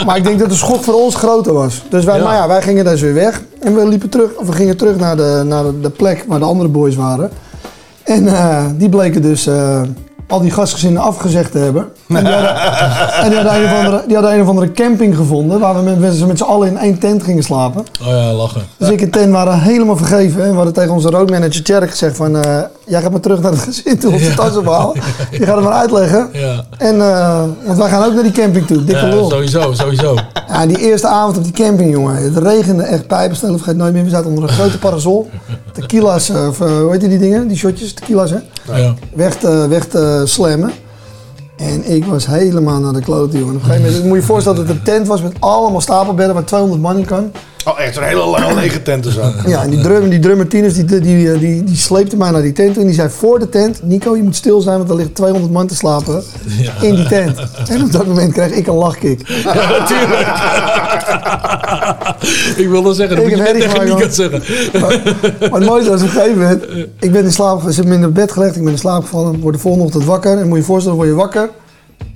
[0.06, 1.82] Maar ik denk dat de schok voor ons groter was.
[1.90, 2.24] Dus wij, Ja.
[2.24, 3.42] maar ja, wij gingen dus weer weg.
[3.60, 6.44] En we liepen terug, of we gingen terug naar de, naar de, plek waar de
[6.44, 7.30] andere boys waren.
[8.02, 8.28] En
[8.76, 9.48] die bleken dus
[10.26, 11.88] al die gastgezinnen afgezegd te hebben.
[12.08, 12.54] En die hadden,
[13.22, 15.60] en die hadden, een, of andere, die hadden een of andere camping gevonden.
[15.60, 17.84] Waar we met, met, met z'n allen in één tent gingen slapen.
[18.00, 18.62] Oh ja, lachen.
[18.76, 20.42] Dus ik en Ten waren helemaal vergeven.
[20.42, 22.36] En we hadden tegen onze roadmanager Tjerk gezegd van...
[22.36, 24.94] eh, jij gaat maar terug naar het gezin toe, onze tas ophalen.
[25.31, 26.29] Je gaat het maar uitleggen.
[26.33, 26.64] Ja.
[26.79, 29.31] En, eh, want wij gaan ook naar die camping toe, dikke Ja, lul.
[29.31, 30.14] sowieso, sowieso.
[30.49, 32.16] Ja, die eerste avond op die camping, jongen.
[32.16, 34.05] Het regende echt pijpenstellen, vergeet nooit meer.
[34.05, 35.31] We zaten onder een grote parasol.
[35.72, 37.49] Tequila's, eh, of eh, hoe heet die dingen?
[37.49, 38.38] Die shotjes, tequila's, hè?
[38.77, 38.94] Ja.
[39.14, 40.70] Weg te, weg te slammen.
[41.57, 43.55] En ik was helemaal naar de klote, jongen.
[43.55, 45.81] Op een gegeven moment, moet je je voorstellen dat het een tent was met allemaal
[45.81, 47.31] stapelbedden waar 200 man in kan.
[47.66, 49.33] Oh, echt zo'n hele lange lege tent zo.
[49.46, 52.42] Ja, en die, drum, die drummer Tinus, die, die, die, die, die sleepte mij naar
[52.42, 52.81] die tent toe.
[52.83, 55.52] En die zei voor de tent, Nico, je moet stil zijn, want er ligt 200
[55.52, 56.22] man te slapen
[56.81, 57.38] in die tent.
[57.68, 59.29] En op dat moment kreeg ik een lachkick.
[59.29, 60.29] Ja, natuurlijk.
[62.62, 64.42] ik wilde zeggen, dat Ik moet je tegen Nico zeggen.
[65.50, 66.64] Maar het mooiste was op een gegeven moment,
[67.00, 69.02] ik ben in slaap, ze hebben me in het bed gelegd, ik ben in slaap
[69.02, 70.38] gevallen, word de volgende ochtend wakker.
[70.38, 71.50] En moet je je voorstellen, word je wakker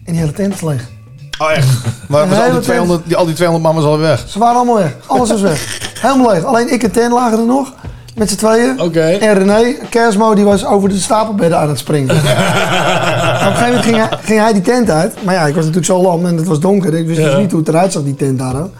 [0.05, 1.00] en die hele tent is leeg.
[1.41, 1.69] Oh, echt?
[2.09, 4.25] Maar was al, die 200, die, al die 200 man was al weg.
[4.27, 5.79] Ze waren allemaal weg, alles was weg.
[6.01, 6.45] Helemaal leeg.
[6.45, 7.73] Alleen ik en Ten lagen er nog,
[8.15, 8.81] met z'n tweeën.
[8.81, 9.01] Oké.
[9.01, 12.17] En René, Kersmo, die was over de stapelbedden aan het springen.
[12.17, 15.25] Op een gegeven moment ging hij, ging hij die tent uit.
[15.25, 16.95] Maar ja, ik was natuurlijk zo lam en het was donker.
[16.95, 18.61] Ik wist dus niet hoe het eruit zag, die tent daar.
[18.61, 18.71] ook.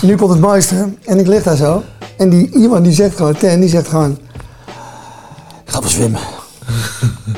[0.00, 0.88] Nu komt het mooiste.
[1.04, 1.82] En ik lig daar zo.
[2.16, 4.18] En die iemand die zegt gewoon, Ten, die zegt gewoon...
[5.64, 6.20] Ik ga verzwemmen.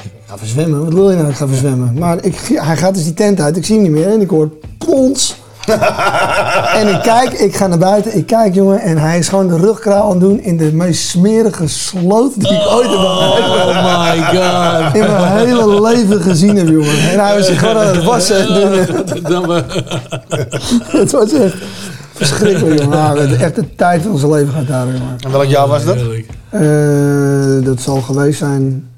[0.03, 0.85] Ik ga verzwemmen?
[0.85, 1.29] Wat wil je nou?
[1.29, 1.95] Ik ga verzwemmen.
[1.99, 3.57] Maar ik, hij gaat dus die tent uit.
[3.57, 4.07] Ik zie hem niet meer.
[4.07, 5.37] En ik hoor plons.
[6.81, 9.57] En ik kijk, ik ga naar buiten, ik kijk jongen, en hij is gewoon de
[9.57, 14.19] rugkraal aan het doen in de meest smerige sloot die ik ooit heb Oh my
[14.19, 14.95] god.
[14.95, 17.11] in mijn hele leven gezien heb, jongen.
[17.11, 18.37] En hij was zich gewoon aan het wassen
[21.01, 21.55] Het was echt
[22.15, 23.13] verschrikkelijk, jongen.
[23.13, 25.17] We hebben echt de tijd van zijn leven gehad daar, jongen.
[25.19, 25.97] En welk jaar was dat?
[26.51, 28.90] Eh, dat zal geweest zijn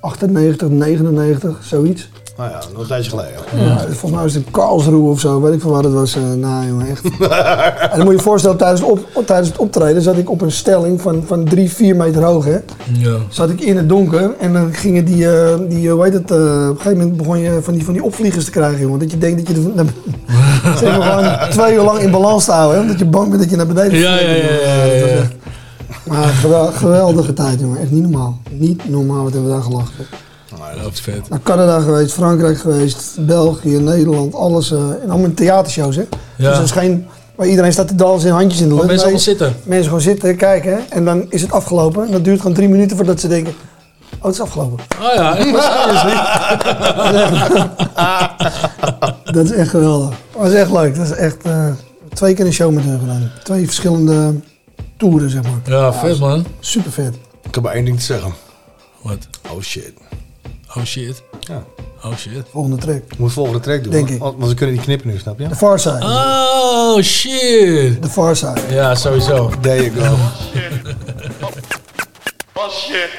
[0.00, 2.08] 98, 99, zoiets.
[2.36, 3.32] Nou ja, nog een tijdje geleden.
[3.56, 6.14] Ja, volgens mij was het in Karlsruhe of zo, weet ik van waar het was.
[6.14, 7.04] eh nou jongen, echt.
[7.90, 10.40] en dan moet je je voorstellen, tijdens het, op, tijdens het optreden zat ik op
[10.40, 12.44] een stelling van, van drie, vier meter hoog.
[12.44, 12.58] Hè.
[12.92, 13.16] Ja.
[13.28, 16.30] Zat ik in het donker en dan gingen die, eh, die eh, hoe heet het,
[16.30, 18.98] eh, op een gegeven moment begon je van die, van die opvliegers te krijgen, jongen.
[18.98, 19.86] Dat je denkt dat je er,
[20.80, 23.40] zeg maar gewoon twee uur lang in balans te houden, hè, omdat je bang bent
[23.40, 25.22] dat je naar beneden Ja, ja, ja, ja, ja, ja.
[26.08, 27.80] Maar gewel- geweldige tijd, jongen.
[27.80, 28.38] Echt niet normaal.
[28.50, 30.06] Niet normaal, wat hebben we daar gelachen.
[30.82, 31.28] Dat is vet.
[31.28, 34.72] Naar Canada geweest, Frankrijk geweest, België, Nederland, alles.
[34.72, 36.04] eh, en allemaal theatershows, hè.
[36.36, 37.06] Dus dat is geen...
[37.34, 38.86] Waar iedereen staat te dansen en handjes in de lucht.
[38.86, 39.54] mensen allemaal zitten.
[39.62, 40.78] Mensen gewoon zitten, kijken, hè.
[40.88, 42.06] En dan is het afgelopen.
[42.06, 43.52] En dat duurt gewoon drie minuten voordat ze denken...
[44.18, 44.84] Oh, het is afgelopen.
[45.00, 45.36] Oh ja.
[49.32, 50.08] Dat is echt geweldig.
[50.08, 50.96] Dat was echt leuk.
[50.96, 51.66] Dat is echt eh,
[52.14, 53.30] twee keer een show met hun gedaan.
[53.42, 54.34] Twee verschillende
[54.98, 55.60] toeren, zeg maar.
[55.64, 56.46] Ja, vet man.
[56.60, 57.14] Super vet.
[57.42, 58.34] Ik heb maar één ding te zeggen.
[59.02, 59.18] Wat?
[59.50, 59.92] Oh shit.
[60.76, 61.22] Oh shit.
[61.40, 61.64] Ja.
[62.02, 62.46] Oh shit.
[62.50, 63.02] Volgende track.
[63.08, 63.92] Ik moet volgende track doen.
[63.92, 64.18] Denk ik.
[64.18, 65.48] Want ze kunnen niet knippen nu, snap je?
[65.48, 66.02] The Far Side.
[66.02, 68.02] Oh shit.
[68.02, 68.60] The Far Side.
[68.70, 69.50] Ja, sowieso.
[69.60, 70.16] There you go.
[72.52, 73.17] Oh shit.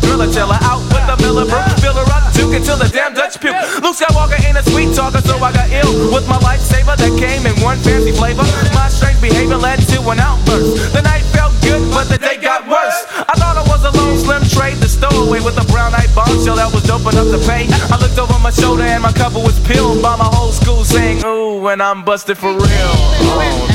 [0.00, 0.58] Thriller, driller, chiller.
[0.62, 1.44] Out with the Miller,
[1.80, 3.56] fill her up, juke until the damn Dutch puke.
[3.82, 7.44] Luke Skywalker ain't a sweet talker, so I got ill with my lifesaver that came
[7.46, 8.44] in one fancy flavor.
[8.72, 10.92] My strange behavior led to an outburst.
[10.92, 13.04] The night felt good, but the day got worse.
[13.28, 16.56] I thought I was a lone slim trade, the stowaway with a brown eyed bombshell
[16.56, 17.66] that was dope enough to pay.
[17.92, 21.24] I looked over my shoulder and my cover was peeled by my whole school saying,
[21.24, 22.62] Ooh, and I'm busted for real.
[22.64, 23.66] Oh,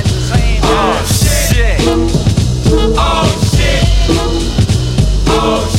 [0.63, 1.79] oh shit.
[2.97, 3.77] Oh shit.
[5.29, 5.76] Oh shit.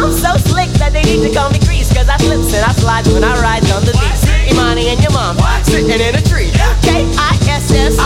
[0.00, 1.92] I'm so slick that they need to call me Grease.
[1.92, 4.24] Cause I slips and I slide when I ride on the beach.
[4.48, 5.36] Imani and your mom
[5.68, 6.48] sitting in a tree.
[6.80, 8.00] K-I-S-S.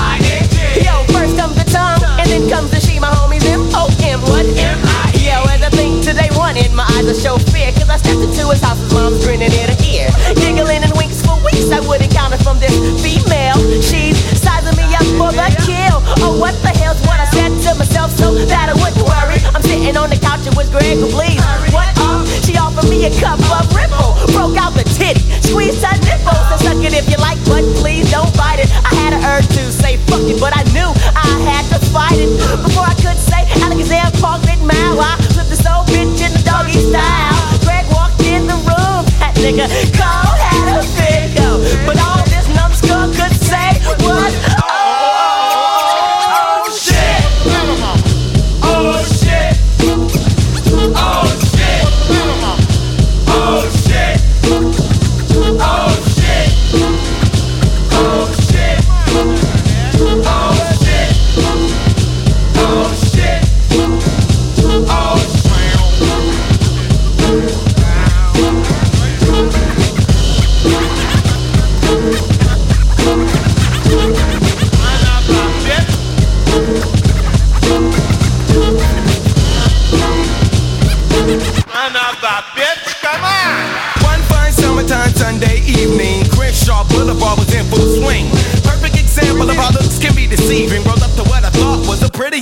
[0.82, 4.20] Yo, first comes the tongue, and then comes the she, my homies M-O-M.
[4.26, 4.42] What?
[4.42, 5.14] M-I.
[5.22, 7.70] Yo, as I think today one in my eyes, I show fear.
[7.78, 10.10] Cause I stepped into his house, his mom's grinning ear to ear.
[10.34, 13.56] Giggling and winks for weeks, I wouldn't count it from this female.
[13.78, 16.02] She's sizing me up for the kill.
[16.26, 18.74] Oh, what the hell's what I said to myself so that I
[20.04, 21.40] on the couch, it was Greg who please.
[21.72, 22.28] What up?
[22.44, 24.12] She offered me a cup of ripple.
[24.36, 26.44] Broke out the titty, squeezed her nipples.
[26.52, 28.68] And suck it if you like, but please don't bite it.
[28.84, 32.20] I had an urge to say fuck it, but I knew I had to fight
[32.20, 32.28] it.
[32.60, 34.43] Before I could say Alakazam, Park,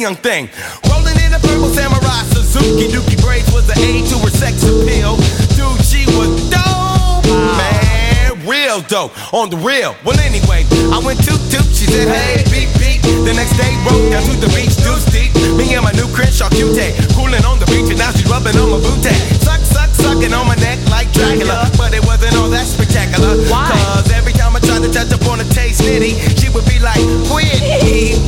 [0.03, 0.51] young thing.
[0.91, 5.15] Rolling in a purple samurai Suzuki Dookie braids was the aid to her sex appeal.
[5.55, 9.95] Dude, she was dope, man, real dope on the real.
[10.03, 11.63] Well, anyway, I went toot toot.
[11.71, 12.99] She said, Hey, beep beep.
[13.23, 15.31] The next day, broke down to the beach, deuce deep.
[15.55, 18.75] Me and my new Crenshaw cutie, cooling on the beach, and now she's rubbing on
[18.75, 19.15] my booty.
[19.39, 23.39] Suck, suck, sucking on my neck like Dracula, but it wasn't all that spectacular.
[23.47, 23.71] Why?
[23.71, 26.79] Cause every time I tried to touch up on a taste nitty, she would be
[26.79, 27.49] like, quit.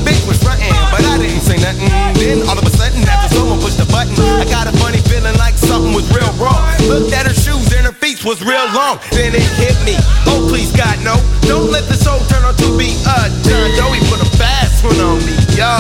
[0.05, 1.89] Bitch was frontin', but I didn't say nothing.
[2.17, 5.37] Then all of a sudden, after someone pushed the button, I got a funny feeling
[5.39, 6.65] like something was real wrong.
[6.89, 8.99] Looked at her shoes and her feet was real long.
[9.13, 9.97] Then it hit me.
[10.27, 11.21] Oh, please, God, no.
[11.45, 13.29] Don't let this old turn out to be a
[13.77, 13.93] John.
[13.95, 15.79] He put a fast one on me, yo.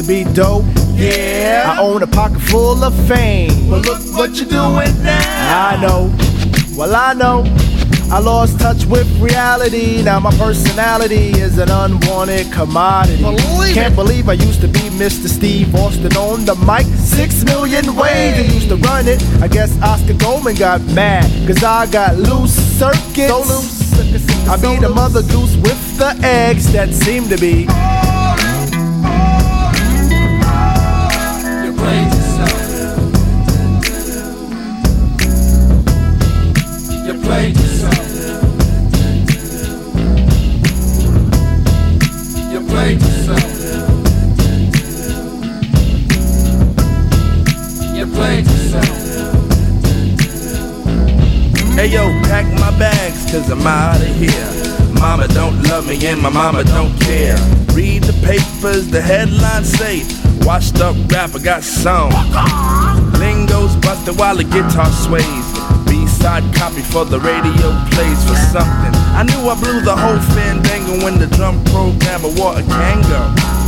[0.00, 0.64] To be dope?
[0.94, 1.74] Yeah.
[1.76, 3.70] I own a pocket full of fame.
[3.70, 5.72] But look what you're doing now.
[5.72, 6.14] I know.
[6.76, 7.44] Well, I know.
[8.12, 10.02] I lost touch with reality.
[10.02, 13.22] Now my personality is an unwanted commodity.
[13.22, 15.28] Believe Can't believe I used to be Mr.
[15.28, 16.86] Steve Austin on the mic.
[16.98, 19.22] Six million ways I used to run it.
[19.40, 21.24] I guess Oscar Goldman got mad.
[21.46, 23.28] Cause I got loose circuits.
[23.28, 23.80] So loose.
[24.48, 27.66] I be the mother goose with the eggs that seem to be.
[51.80, 54.92] Hey yo, pack my bags, cause I'm out of here.
[55.00, 57.38] Mama don't love me and my mama don't care.
[57.72, 60.04] Read the papers, the headlines say,
[60.44, 62.12] washed up rapper got song.
[63.16, 65.46] Lingo's busted while the guitar sways.
[65.88, 68.92] B-side copy for the radio plays for something.
[69.16, 73.59] I knew I blew the whole fandango when the drum programmer wore a Kango.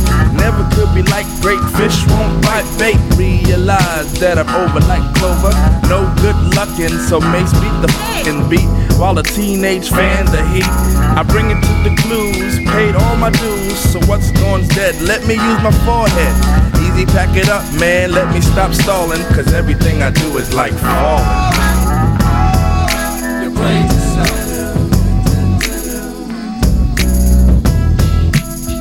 [0.43, 2.99] Never could be like great fish won't bite bait.
[3.15, 5.55] Realize that I'm over like clover.
[5.87, 8.67] No good luckin', so Mace beat the fucking beat
[8.99, 10.67] while the teenage fan the heat.
[11.15, 13.79] I bring it to the clues, paid all my dues.
[13.87, 14.99] So what's gone's dead?
[14.99, 16.35] Let me use my forehead.
[16.83, 18.11] Easy, pack it up, man.
[18.11, 21.23] Let me stop stalling, cause everything I do is like falling.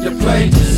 [0.02, 0.71] You played yourself.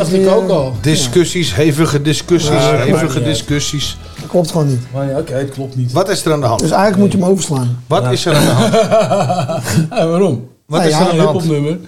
[0.00, 0.74] Dat dacht ik ook al.
[0.80, 3.96] Discussies, hevige discussies, Ja, dat hevige discussies.
[4.20, 4.80] Dat klopt gewoon niet.
[4.92, 5.92] Maar ja, oké, het klopt niet.
[5.92, 6.60] Wat is er aan de hand?
[6.60, 7.82] Dus eigenlijk moet je hem overslaan.
[7.86, 8.72] Wat is er aan de hand?
[9.98, 10.48] Ja, waarom?
[10.66, 11.44] Wat Nou is ja, er aan de hand?
[11.44, 11.78] nummer.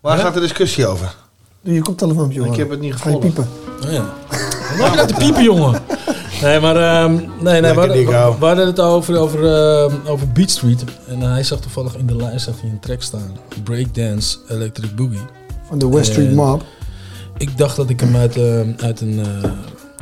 [0.00, 1.14] Waar gaat de discussie over?
[1.62, 2.56] Doe je koptelefoontje Ik hoor.
[2.56, 3.48] heb het niet Ga je piepen.
[3.86, 4.04] Oh ja.
[4.28, 5.80] Wat loop je nou te piepen, jongen?
[6.42, 8.08] Nee, maar ehm, nee, nee, we, Lekker hadden, dik,
[8.38, 10.84] we, hadden het over, over, ehm, over Beat Street.
[11.08, 13.36] En hij zag toevallig in de lijst zag hij een track staan.
[13.64, 15.20] Breakdance Electric Boogie.
[15.68, 16.62] Van de West Street En Mob.
[17.40, 19.26] Ik dacht dat ik hem uit, ehm, uit een, eh,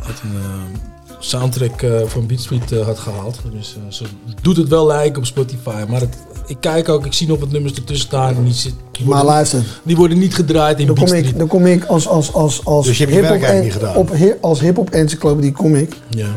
[0.06, 0.76] uit een ehm,
[1.18, 3.38] soundtrack eh, van Beat Street eh, had gehaald.
[3.52, 4.04] Dus eh, ze
[4.42, 5.84] doet het wel lijken op Spotify.
[5.88, 6.16] Maar het,
[6.46, 8.34] ik kijk ook, ik zie nog wat nummers ertussen staan.
[8.36, 11.32] En die, zit, die, Maar luister, die worden niet gedraaid in dan Beat kom Street.
[11.32, 13.74] ik, dan kom ik als, als, als, als Dus je hebt je hip-hop werk eigenlijk
[13.76, 14.20] en- niet gedaan?
[14.22, 15.92] Op, hi- als hip-hop encyclopedie kom ik.
[16.08, 16.28] Ja.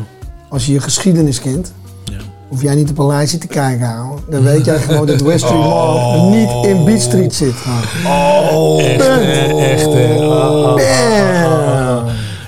[0.48, 1.72] Als je je geschiedenis kent.
[2.52, 4.18] Hoef jij niet op een lijstje te kijken, ouwe.
[4.28, 7.54] Dan weet jij gewoon dat West Street Mob niet in Beat Street zit.
[8.78, 9.84] Echt, hè, echt.
[9.90, 10.78] Bam.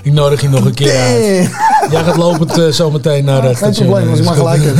[0.03, 1.49] Ik nodig je nog een keer uit.
[1.49, 1.91] Bam.
[1.91, 3.87] Jij gaat lopend eh, zometeen naar het Geen station.
[3.87, 4.75] probleem, als ik maar gelijk heb.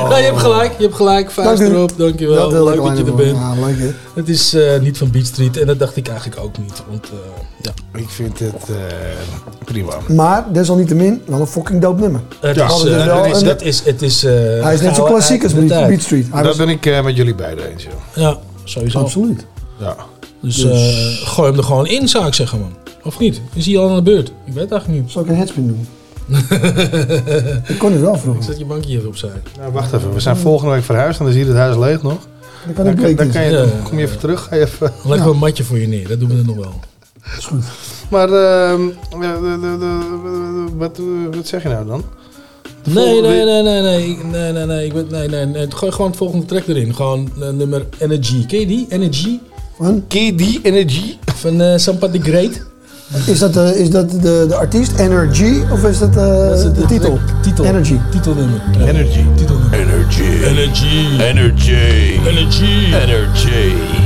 [0.00, 0.08] Goed.
[0.08, 1.30] Nee, je hebt gelijk, je hebt gelijk.
[1.30, 2.50] Vuist Dank erop, dankjewel.
[2.50, 3.36] Dat Leuk dat je er bent.
[3.36, 3.90] Ja, leuk hè.
[4.14, 6.82] Het is eh, niet van Beat Street en dat dacht ik eigenlijk ook niet.
[6.88, 7.16] Want eh,
[7.62, 8.74] ja, Ik vind het eh,
[9.64, 9.92] prima.
[10.08, 12.20] Maar desalniettemin wel een fucking dope nummer.
[12.40, 14.94] het Ja, is, wel het is, een- het is, het is, eh, Hij is net
[14.96, 15.54] zo klassiek als.
[15.54, 16.24] Beat Street.
[16.24, 17.82] Hij Daar was, ben ik eh, met jullie beiden eens.
[17.82, 17.92] joh.
[18.14, 18.98] Ja, sowieso.
[18.98, 19.46] absoluut.
[19.78, 19.96] Ja.
[20.42, 22.72] Dus, Dus- eh, gooi hem er gewoon in, zou ik zeggen, man.
[23.04, 23.40] Of niet?
[23.54, 24.28] Is hij al aan de beurt?
[24.28, 25.10] Ik weet het eigenlijk niet.
[25.12, 25.88] Zal ik een headspin doen?
[27.66, 28.42] Ik kon het wel Ik vroeger.
[28.42, 29.30] zet je bankje even opzij.
[29.58, 30.12] Nou, wacht even.
[30.14, 32.18] We zijn volgende week verhuisd en dan zie je het huis leeg nog.
[32.64, 34.42] Dan kan Dan, ik kan- dan kan je, dan kom je even terug.
[34.44, 34.92] Ga even.
[35.02, 36.08] Dan leggen we een matje voor je neer.
[36.08, 36.74] Dat doen we het nog wel.
[37.38, 37.64] is goed.
[38.10, 38.80] Maar ehm,
[40.76, 40.98] wat,
[41.34, 42.04] wat zeg je nou dan?
[42.84, 45.66] Nee, nee, nee, nee, nee, Ik- nee, nee, nee, ik ben, nee, nee, nee.
[45.70, 46.94] Gooi gewoon het volgende track erin.
[46.94, 48.46] Gewoon eh, nummer Energy.
[48.46, 48.86] Ken je die?
[48.88, 49.38] Energy?
[49.78, 50.04] Van?
[50.06, 51.16] KD Energy.
[51.34, 52.68] Van eh Sampa the Great.
[53.26, 56.62] Is dat, eh, is dat de, de artiest Energy of is dat eh, Dat is
[56.62, 57.18] de, titel?
[57.42, 57.64] Titel.
[57.64, 57.98] Energy.
[58.10, 58.60] Titelnummer.
[58.78, 58.86] Ja.
[58.86, 59.24] Energy.
[59.36, 59.80] Titelnummer.
[59.80, 60.42] Energy.
[60.44, 61.20] Energy.
[61.20, 62.18] Energy.
[62.26, 62.94] Energy.
[62.94, 63.48] Energy.
[63.48, 63.99] Yeah.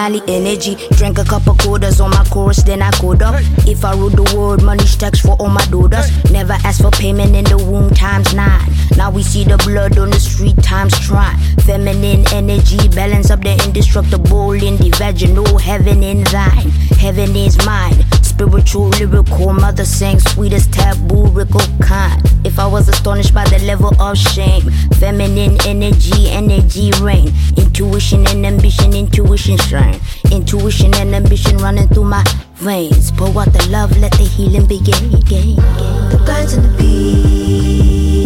[0.00, 3.34] Family energy, drank a couple quarters on my chorus, then I code up.
[3.68, 6.08] If I rule the world, money stacks for all my daughters.
[6.30, 8.66] Never ask for payment in the womb times nine.
[8.96, 11.36] Now we see the blood on the street times trying.
[11.66, 15.58] Feminine energy, balance up the indestructible in the vaginal.
[15.58, 18.02] Heaven in thine, heaven is mine.
[18.40, 22.22] Spiritual, lyrical, mother sang sweetest taboo, rickle kind.
[22.42, 24.62] If I was astonished by the level of shame,
[24.94, 27.34] feminine energy, energy reign.
[27.58, 30.00] Intuition and ambition, intuition shine.
[30.32, 32.24] Intuition and ambition running through my
[32.54, 33.12] veins.
[33.12, 35.10] Pour out the love, let the healing begin.
[35.10, 38.19] The birds and the bees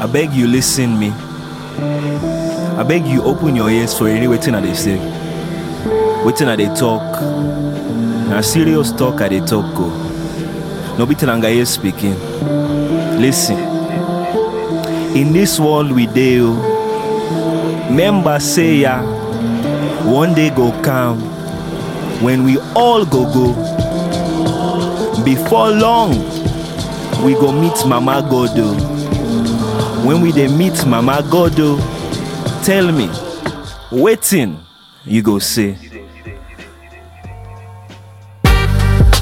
[0.00, 1.10] I beg you listen me.
[1.10, 4.96] I beg you open your ears for any waiting that they say.
[6.24, 7.02] Waiting that they talk.
[8.30, 9.88] Na serious talk I they talk go.
[10.98, 12.14] No be Tenangaye speaking.
[13.20, 13.58] Listen.
[15.16, 16.54] In this world we deal.
[16.56, 19.02] Oh, member say ya.
[20.08, 21.18] One day go come
[22.22, 23.54] when we all go go.
[25.24, 26.14] Before long,
[27.24, 28.74] we go meet Mama Godo.
[28.78, 30.06] Oh.
[30.06, 33.08] When we dey meet Mama Godo, oh, tell me,
[33.92, 34.58] waiting
[35.04, 35.76] you go say.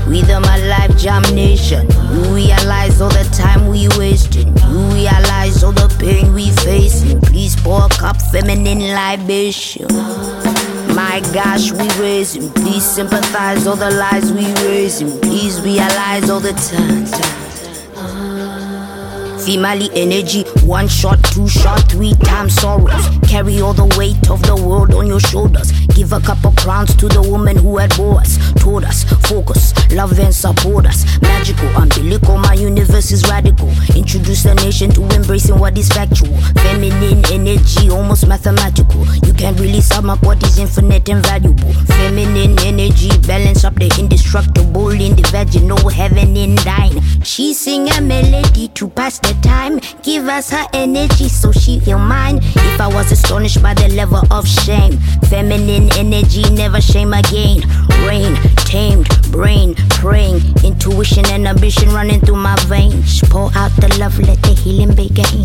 [0.06, 4.48] With my life jam nation, you realize all the time we wasting.
[4.68, 7.20] You realize all the pain we facing.
[7.20, 9.86] Please pour a cup feminine libation.
[10.94, 12.50] My gosh, we raising.
[12.52, 15.20] Please sympathize all the lies we raising.
[15.20, 17.12] Please realize all the times.
[19.48, 23.17] Female energy, one shot, two shot, three times sorrows.
[23.28, 25.70] Carry all the weight of the world on your shoulders.
[25.94, 28.38] Give a couple crowns to the woman who had bore us.
[28.54, 31.04] Told us, focus, love and support us.
[31.20, 33.68] Magical, umbilical, my universe is radical.
[33.94, 36.34] Introduce the nation to embracing what is factual.
[36.64, 39.04] Feminine energy, almost mathematical.
[39.26, 41.72] You can't really sum up what is infinite and valuable.
[41.84, 47.02] Feminine energy, balance up the indestructible in the vaginal heaven in thine.
[47.22, 49.80] She sing a melody to pass the time.
[50.02, 52.38] Give us her energy so she feel mine.
[52.42, 54.92] If I was astonished by the level of shame,
[55.28, 57.60] feminine energy never shame again.
[58.06, 58.34] Rain,
[58.70, 63.20] tamed, brain, praying, intuition and ambition running through my veins.
[63.28, 65.42] Pour out the love, let the healing begin.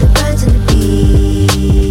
[0.00, 1.85] The birds and the bees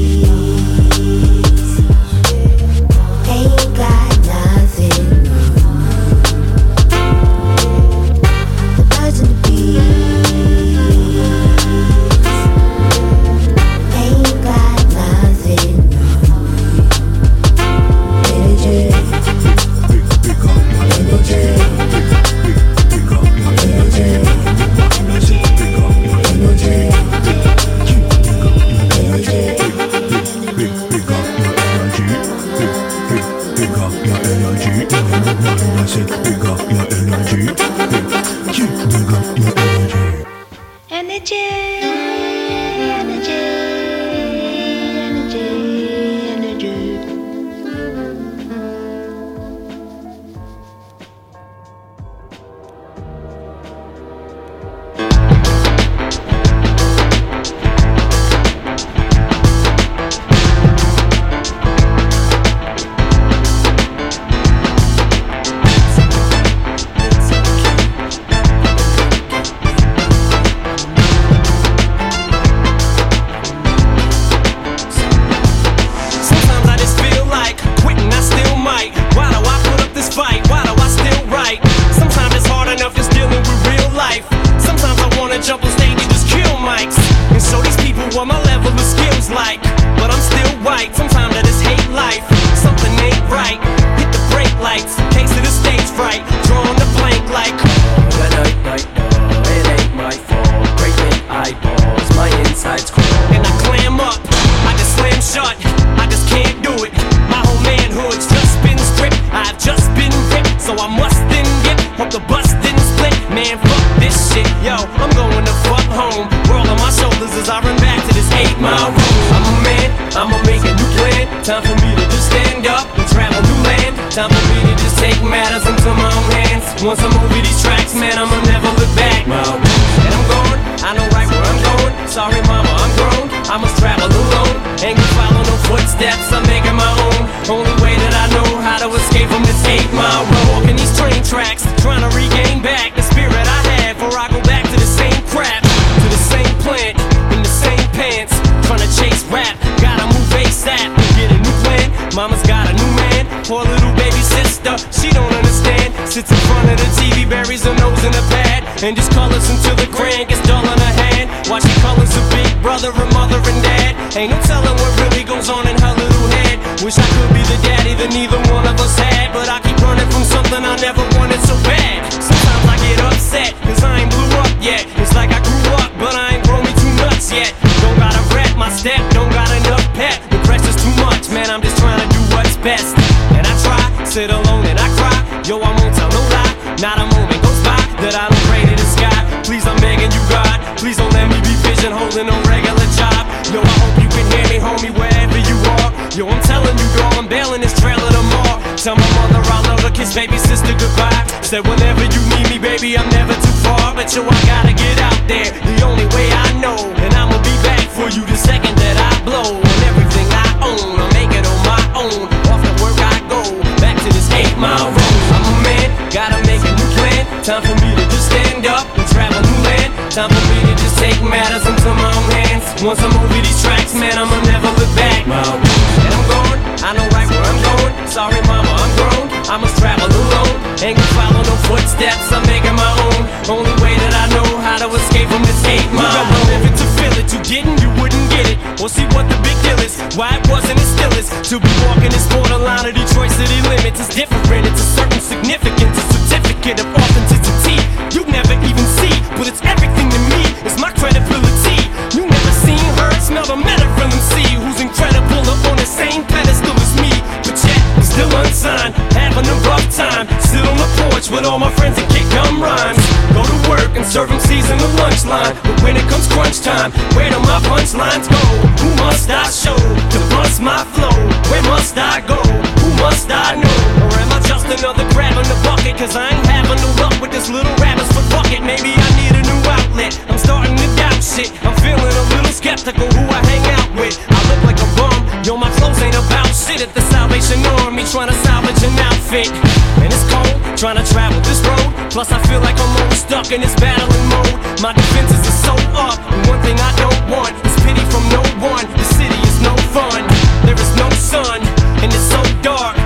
[204.07, 204.35] too far.
[204.35, 206.77] But yo, I gotta get out there, the only way I know.
[206.77, 209.57] And I'ma be back for you the second that I blow.
[209.57, 212.29] And everything I own, I make it on my own.
[212.53, 213.41] Off the work I go,
[213.81, 215.17] back to this eight mile road.
[215.33, 217.25] I'm a man, gotta make a new plan.
[217.41, 219.89] Time for me to just stand up and travel new land.
[220.13, 222.65] Time for me to just take matters into my own hands.
[222.85, 225.25] Once I'm over these tracks, man, I'ma never look back.
[225.25, 227.93] And I'm gone, I know right where I'm going.
[228.09, 229.25] Sorry, mama, I'm grown.
[229.45, 230.57] I must travel alone.
[230.81, 233.21] Ain't gonna follow no footsteps, I'm making my own.
[233.45, 236.09] Only way that I know how to escape from this eight mile.
[236.09, 237.29] You gotta to feel it.
[237.29, 238.57] You didn't, you wouldn't get it.
[238.81, 240.01] Or see what the big deal is.
[240.17, 241.29] Why it wasn't, it still is.
[241.29, 244.65] To be walking this borderline of Detroit city limits is different.
[244.65, 247.77] It's a certain significance, a certificate of authenticity.
[248.17, 250.41] You never even see, but it's everything to me.
[250.65, 251.85] It's my credibility.
[252.17, 254.44] You never seen, heard, smelled, or met a real MC
[254.85, 257.09] incredible up on the same pedestal as me.
[257.41, 260.29] But yet, I'm still unsigned, having a rough time.
[260.39, 263.01] Sit on the porch with all my friends and kick gum rhymes.
[263.33, 265.55] Go to work and serve MCs in the lunch line.
[265.65, 268.41] But when it comes crunch time, where do my punchlines go?
[268.81, 271.15] Who must I show to bust my flow?
[271.49, 272.39] Where must I go?
[272.81, 274.34] Who must I know?
[274.65, 275.93] Just another crab in the bucket?
[275.93, 278.65] Cause I ain't having no luck with this little rabbit's foot bucket.
[278.65, 280.17] Maybe I need a new outlet.
[280.25, 281.53] I'm starting to doubt shit.
[281.61, 284.17] I'm feeling a little skeptical who I hang out with.
[284.25, 285.21] I look like a bum.
[285.45, 289.53] Yo, my clothes ain't about shit at the Salvation Army trying to salvage an outfit.
[290.01, 291.93] And it's cold trying to travel this road.
[292.09, 294.81] Plus, I feel like I'm always stuck in this battling mode.
[294.81, 296.17] My defenses are so up.
[296.33, 298.89] And one thing I don't want is pity from no one.
[298.97, 300.25] The city is no fun.
[300.65, 301.61] There is no sun.
[302.01, 302.97] And it's so dark.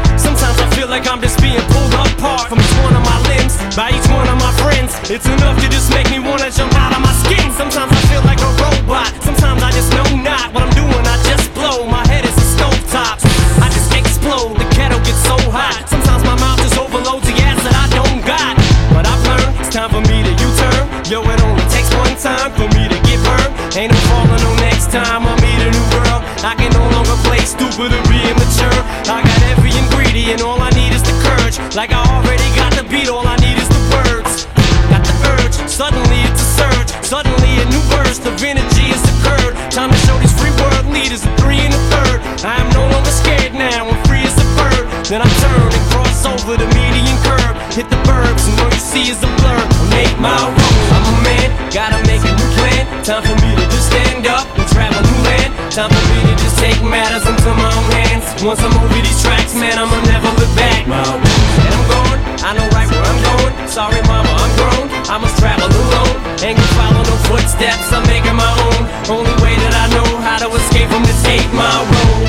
[0.80, 4.08] Feel like I'm just being pulled apart from each one of my limbs by each
[4.16, 4.96] one of my friends.
[5.12, 7.52] It's enough to just make me wanna jump out of my skin.
[7.52, 9.12] Sometimes I feel like a robot.
[9.20, 11.04] Sometimes I just know not what I'm doing.
[11.04, 11.84] I just blow.
[11.84, 13.20] My head is a stove stovetop.
[13.60, 14.56] I just explode.
[14.56, 15.84] The kettle gets so hot.
[15.92, 18.56] Sometimes my mouth just overloads the gas that I don't got.
[18.96, 20.84] But I've learned it's time for me to U-turn.
[21.12, 23.52] Yo, it only takes one time for me to get burned.
[23.76, 26.09] Ain't no falling no next time I meet a new girl.
[26.44, 28.80] I can no longer play stupid or be immature.
[29.12, 31.58] I got every ingredient, all I need is the courage.
[31.76, 34.46] Like I already got the beat, all I need is the words.
[34.90, 36.90] Got the urge, suddenly it's a surge.
[37.06, 39.54] Suddenly a new burst of energy has occurred.
[39.72, 42.20] Time to show these free world leaders a three and a third.
[42.46, 44.86] I am no longer scared now, I'm free as a bird.
[45.10, 47.58] Then I turn and cross over the median curb.
[47.74, 50.86] Hit the burbs, and all you see is a blur on eight mile road.
[50.94, 52.86] I'm a man, gotta make a new plan.
[53.04, 55.50] Time for me to just stand up and travel new land.
[55.80, 58.44] Time for me to just take matters into my own hands.
[58.44, 60.84] Once I'm over these tracks, man, I'ma never look back.
[60.84, 63.56] And I'm gone, I know right where I'm going.
[63.64, 64.92] Sorry, mama, I'm grown.
[65.08, 66.20] I must travel alone.
[66.44, 68.92] Ain't gonna follow no footsteps, I'm making my own.
[69.08, 72.28] Only way that I know how to escape from this eight mile road.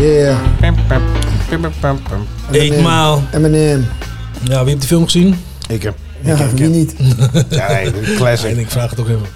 [0.00, 1.27] Yeah.
[2.50, 3.18] Mile.
[3.32, 3.86] Eminem.
[4.44, 5.34] Ja, wie heeft die film gezien?
[5.68, 5.94] Ik heb.
[6.22, 6.94] Ja, ik heb, wie niet?
[7.48, 8.50] Ja, nee, een classic.
[8.50, 9.26] En ik vraag het ook even.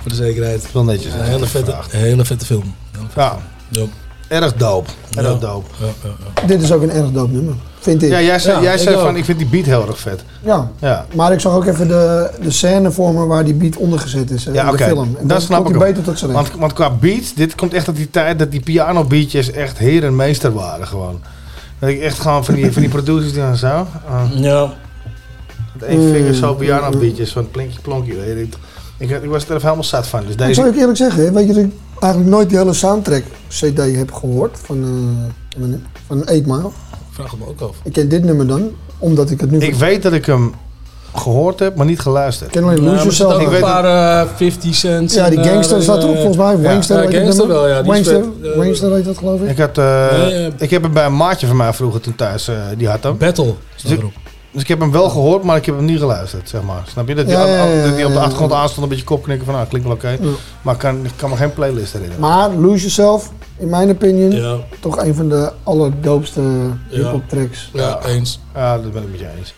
[0.00, 0.66] Voor de zekerheid.
[0.72, 1.12] Wel netjes.
[1.12, 2.74] Een hele vette, een hele vette film.
[3.16, 3.36] Ja.
[3.68, 3.82] Ja.
[4.28, 4.90] Erg dope.
[5.16, 5.34] Erg Ja.
[5.34, 5.66] dope.
[5.80, 6.46] Ja, ja, ja.
[6.46, 8.10] Dit is ook een erg dope nummer, vind ik.
[8.10, 9.02] Ja, jij zei, jij ik zei ook.
[9.02, 10.24] van, ik vind die beat heel erg vet.
[10.44, 10.70] Ja.
[10.80, 11.06] Ja.
[11.14, 14.44] maar ik zag ook even de, de scène voor me waar die beat ondergezet is
[14.44, 14.76] Ja, in oké.
[14.76, 15.04] de film.
[15.04, 16.32] En Dat dan snap komt ik beter tot zijn.
[16.32, 19.78] Want, want qua beat, dit komt echt uit die tijd dat die piano beatjes echt
[19.78, 21.20] heer en meester waren gewoon.
[21.78, 23.66] Dat ik echt gewoon van die, van die producers die dan zo.
[24.08, 24.22] ah.
[24.34, 24.74] Ja.
[25.74, 26.98] Met één Mm, vinger zo mm, piano mm.
[26.98, 28.14] beatjes van plinkje plonkje.
[28.16, 28.40] weet je.
[28.98, 30.20] Ik, ik, ik was er helemaal zat van.
[30.20, 32.58] Dus Ik deze, zou ik eerlijk zeggen, hè, weet je dat ik eigenlijk nooit die
[32.58, 36.70] hele soundtrack CD heb gehoord van, eh van- van 8 Mile.
[37.10, 37.76] Vraag het me ook af.
[37.84, 39.58] Ik ken dit nummer dan, omdat ik het nu...
[39.58, 40.52] ik weet dat ik hem
[41.18, 42.54] gehoord heb, maar niet geluisterd.
[42.54, 43.34] Ik ken alleen Lose Yourself.
[43.38, 45.14] Ik een weet paar eh 50 cents.
[45.14, 46.58] Ja, die eh, Gangster staat erop eh, volgens mij.
[46.58, 47.84] Wangster ja, Gangster wel, ja.
[47.84, 48.22] Wangster,
[48.88, 49.50] eh, heet dat geloof ik.
[49.50, 52.14] Ik, had, eh, Nee, eh, ik heb hem bij een maatje van mij vroeger toen
[52.14, 53.18] thuis, eh, die had hem.
[53.18, 54.12] Battle staat Dus, erop.
[54.52, 56.82] dus ik heb hem wel gehoord, maar ik heb hem niet geluisterd, zeg maar.
[56.88, 57.14] Snap je?
[57.14, 59.44] Dat die, Ja, aan- ja, ja, dat die op de achtergrond aanstond, een beetje kopknikken
[59.46, 60.08] van, nou, klinkt wel oké.
[60.08, 60.16] Ja.
[60.62, 62.20] Maar ik kan, ik kan me geen playlist herinneren.
[62.22, 64.56] Maar Lose Yourself, in mijn opinion, Ja.
[64.80, 66.40] toch een van de allerdoopste
[66.88, 67.70] hip-hop tracks.
[67.72, 68.40] Ja, eens.
[68.54, 69.54] Ja, dat ben ik met je eens.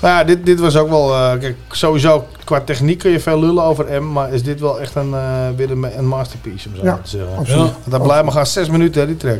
[0.00, 1.14] Maar ja, dit, dit was ook wel...
[1.14, 4.80] eh, kijk, sowieso qua techniek kun je veel lullen over M, maar is dit wel
[4.80, 5.20] echt een, eh,
[5.56, 7.36] weer een, een masterpiece, om zo Ja, te zeggen.
[7.38, 7.60] absoluut.
[7.60, 9.38] Want dat blijft maar gaan zes minuten, hè, die track.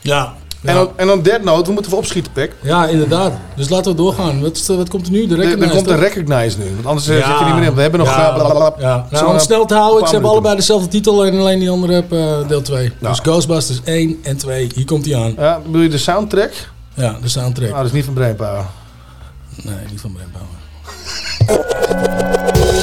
[0.00, 0.32] Ja.
[0.64, 2.52] En, dan, en dan Dead Note, we moeten even opschieten, Pek.
[2.62, 3.32] Ja, inderdaad.
[3.56, 4.40] Dus laten we doorgaan.
[4.42, 5.26] Wat, de- wat komt er nu?
[5.26, 6.02] De Er- recognize, Er komt een toch?
[6.14, 7.26] recognize nu, want anders eh, Ja.
[7.30, 7.74] zit je niet meer in.
[7.74, 8.08] We hebben nog...
[8.08, 8.74] Ja, blablabla.
[8.88, 9.06] Ja.
[9.10, 12.12] Nou, om snel te houden, ze hebben allebei dezelfde titel en alleen die andere heb
[12.12, 12.92] eh, deel 2.
[13.00, 13.08] Ja.
[13.08, 14.70] Dus Ghostbusters 1 en 2.
[14.74, 15.34] Hier komt hij aan.
[15.38, 16.50] Ja, bedoel je de soundtrack?
[16.94, 17.68] Ja, de soundtrack.
[17.68, 18.64] Nou, dat is niet van Brainpower.
[19.64, 20.32] Nah, give some of that
[22.66, 22.79] power.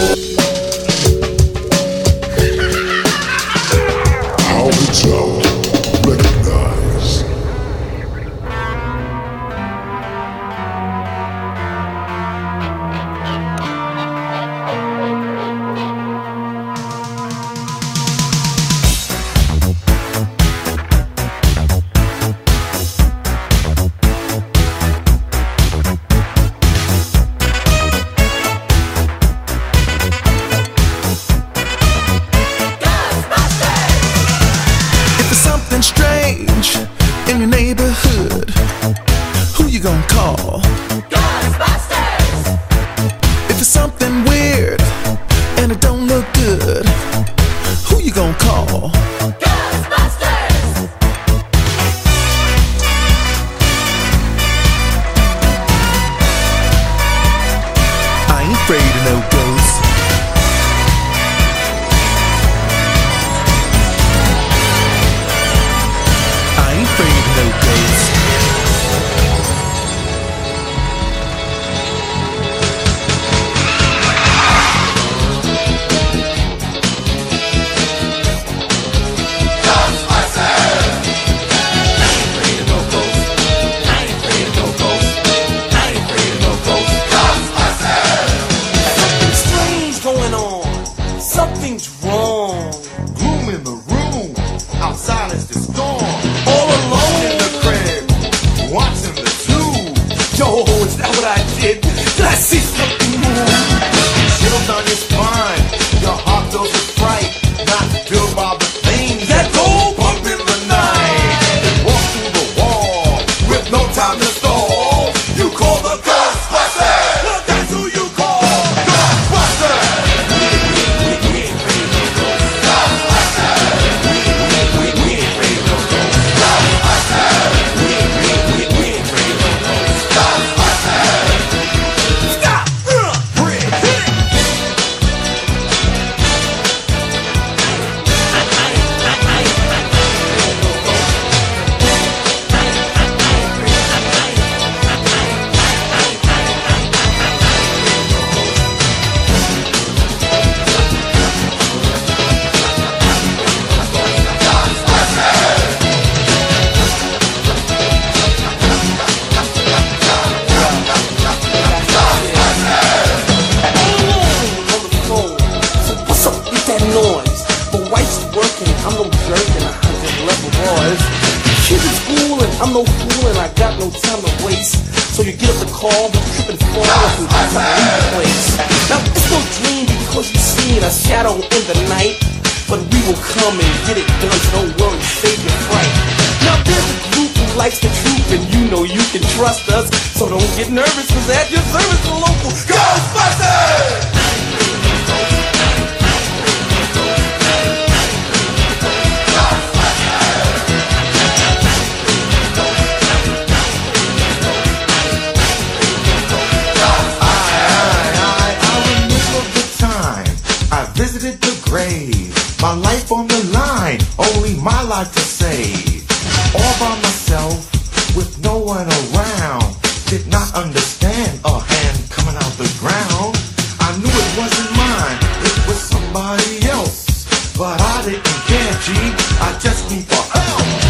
[228.67, 230.86] energy I just need for oh.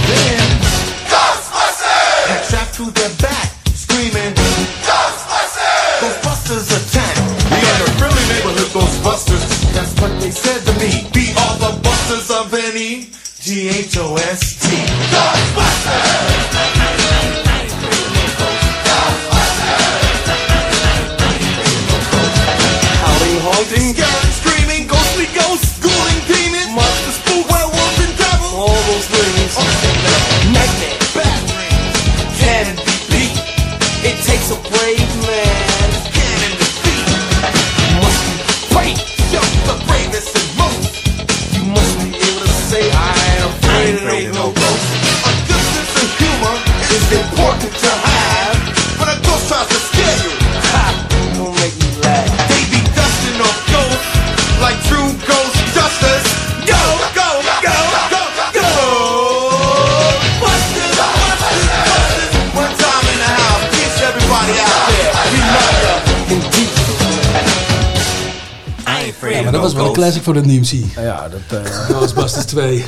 [69.98, 70.92] Classic voor de Nimsi.
[70.96, 71.60] Ja, dat...
[71.64, 72.86] eh, Ghostbusters 2.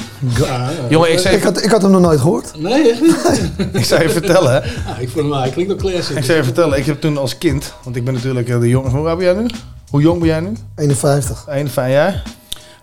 [0.90, 2.52] Jongen, ik zei- Ik had, ik had hem nog nooit gehoord.
[2.62, 3.16] Nee, echt niet?
[3.80, 4.58] Ik zou je vertellen, hè.
[4.58, 6.18] Ja, ik vond hem wel, hij klinkt ook classic.
[6.18, 8.68] Ik zou je vertellen, ik heb toen als kind, want ik ben natuurlijk eh, de
[8.70, 8.92] jong.
[8.92, 9.46] Hoe oud ben jij nu?
[9.90, 10.52] Hoe jong ben jij nu?
[10.76, 11.46] 51.
[11.50, 12.24] 51 jaar?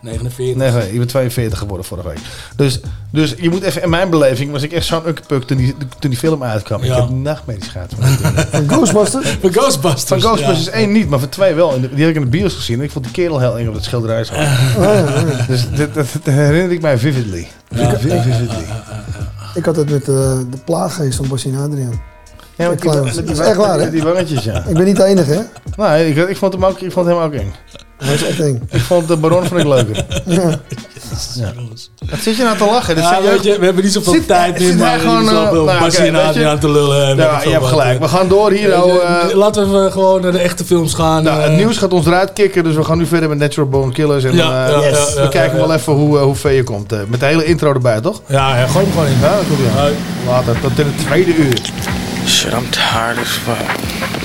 [0.07, 0.55] 49.
[0.55, 2.19] Nee, nee, ik ben 42 geworden vorige week.
[2.55, 2.79] Dus,
[3.11, 6.09] dus je moet even, in mijn beleving was ik echt zo'n ukkenpuk toen die, toen
[6.09, 6.83] die film uitkwam.
[6.83, 7.93] Ik heb nachtmerries gehad.
[8.51, 9.37] van Ghostbusters?
[9.41, 10.21] Van Ghostbusters.
[10.21, 10.71] Van Ghostbusters ja.
[10.71, 11.79] 1 niet, maar van 2 wel.
[11.79, 12.77] Die had ik in de bios gezien.
[12.77, 14.23] en Ik vond die kerel heel eng op dat schilderij.
[14.23, 14.33] zo.
[15.47, 17.47] Dus dit, dat, dat herinner ik mij vividly.
[17.69, 17.99] Ja.
[17.99, 18.65] Vividly.
[19.53, 22.01] Ik had het met eh, de plaaggeest van Bassin Adriaan.
[22.55, 23.89] Ja, met die, die, echt waar, hè?
[23.89, 24.65] die wangetjes, ja.
[24.67, 25.41] Ik ben niet de enige, hè?
[25.75, 27.53] Nee, ik, ik, vond hem ook, ik vond hem ook eng.
[27.97, 28.67] Hij is echt eng.
[28.71, 30.05] Ik vond de baron vond ik leuker.
[30.25, 30.59] Ja.
[31.35, 31.53] Ja.
[32.09, 32.95] Wat zit je nou te lachen?
[32.95, 35.43] Ja, weet jeugd- je, we hebben niet zoveel Zit- tijd hij maar gewoon, gewoon eh,
[35.43, 37.15] zoveel nou, weet je- Adriaan te lullen.
[37.17, 37.99] Ja, je hebt gelijk.
[37.99, 38.69] We gaan door hier.
[38.69, 41.23] Nou, eh, Laten we even gewoon naar de echte films gaan.
[41.23, 43.91] Nou, het nieuws gaat ons eruit kicken, dus we gaan nu verder met Natural Born
[43.93, 44.23] Killers.
[44.23, 44.91] En Ja, eh, ja, ja,
[45.23, 45.67] we kijken ja, ja.
[45.67, 47.09] wel even hoe, hoe ver je komt.
[47.09, 48.21] met de hele intro erbij, toch?
[48.27, 49.17] Ja, ja, gooi hem gewoon in.
[49.21, 49.89] Ja, dat komt ja.
[50.31, 51.59] Later, tot in het tweede uur.
[52.25, 53.75] Shit, I'm tired as fuck.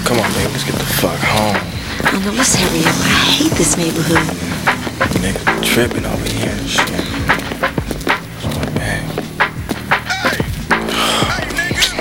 [0.04, 1.58] Come on, man, let's get the fuck home.
[2.04, 2.86] Oh, know let's hurry up.
[2.86, 4.26] I hate this neighborhood.
[5.22, 6.90] Nigga tripping over here and shit.
[8.74, 9.04] Man.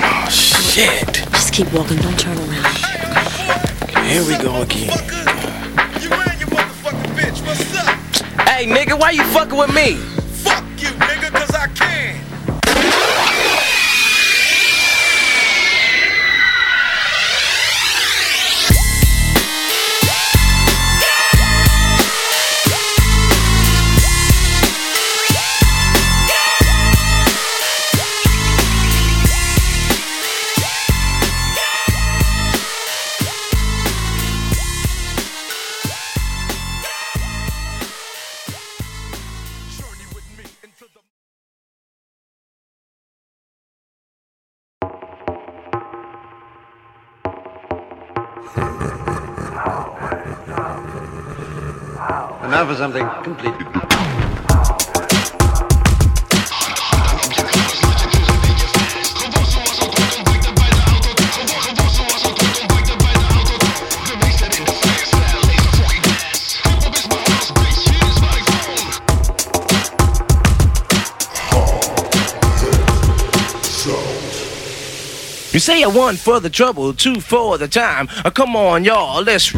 [0.02, 1.14] Oh, shit.
[1.30, 1.98] Just keep walking.
[1.98, 2.66] Don't turn around.
[4.06, 4.90] Here we go again.
[8.46, 9.94] Hey, nigga, why you fucking with me?
[10.44, 12.31] Fuck you, nigga, cause I can.
[52.66, 53.66] For something completely.
[75.52, 78.08] You say a one for the trouble, two for the time.
[78.24, 79.52] Uh, come on, y'all, let's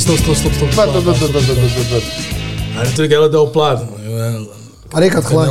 [0.00, 0.70] Stop, stop, stop, stop.
[0.70, 0.86] Hij
[2.86, 3.84] heeft natuurlijk hele dope plaat.
[4.90, 5.50] Maar ik had gelijk.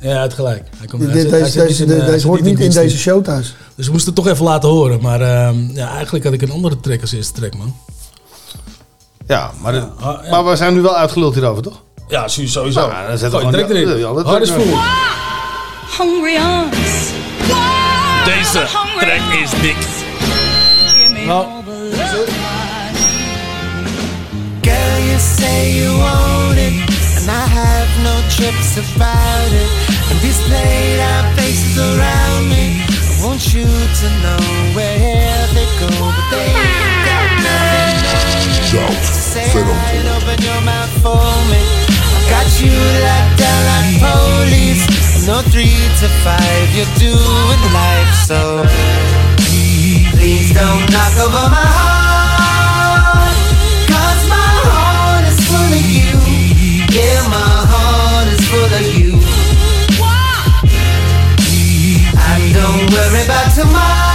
[0.00, 0.62] Ja, het gelijk.
[0.76, 3.54] Hij komt, deze deze, eh, hoort niet in, deze show thuis.
[3.74, 5.00] Dus we moesten het toch even laten horen.
[5.00, 7.74] Maar ehm, ja, eigenlijk had ik een andere track als eerste track, man.
[9.26, 11.82] Ja, maar, we zijn nu wel uitgeluld hierover, toch?
[12.08, 12.64] Ja, sowieso.
[12.64, 14.02] Nou, ja, dan zetten erin.
[14.24, 14.50] Hard is.
[18.24, 18.66] Deze
[18.98, 19.86] track is niks.
[21.26, 21.46] Nou,
[25.56, 26.74] you say you want it,
[27.18, 29.70] and I have no trips about it.
[30.10, 34.42] And these laid out faces around me, I want you to know
[34.74, 36.52] where they go, but they
[37.08, 39.04] got nothing on me.
[39.04, 41.62] Say hi and open your mouth for me.
[41.88, 42.74] I got you
[43.06, 44.84] locked down like police.
[45.26, 48.64] No three to five, you're doing life so.
[50.12, 51.95] Please don't knock over my heart.
[56.96, 59.20] Yeah, my heart is full of you.
[62.16, 64.05] And don't worry about tomorrow.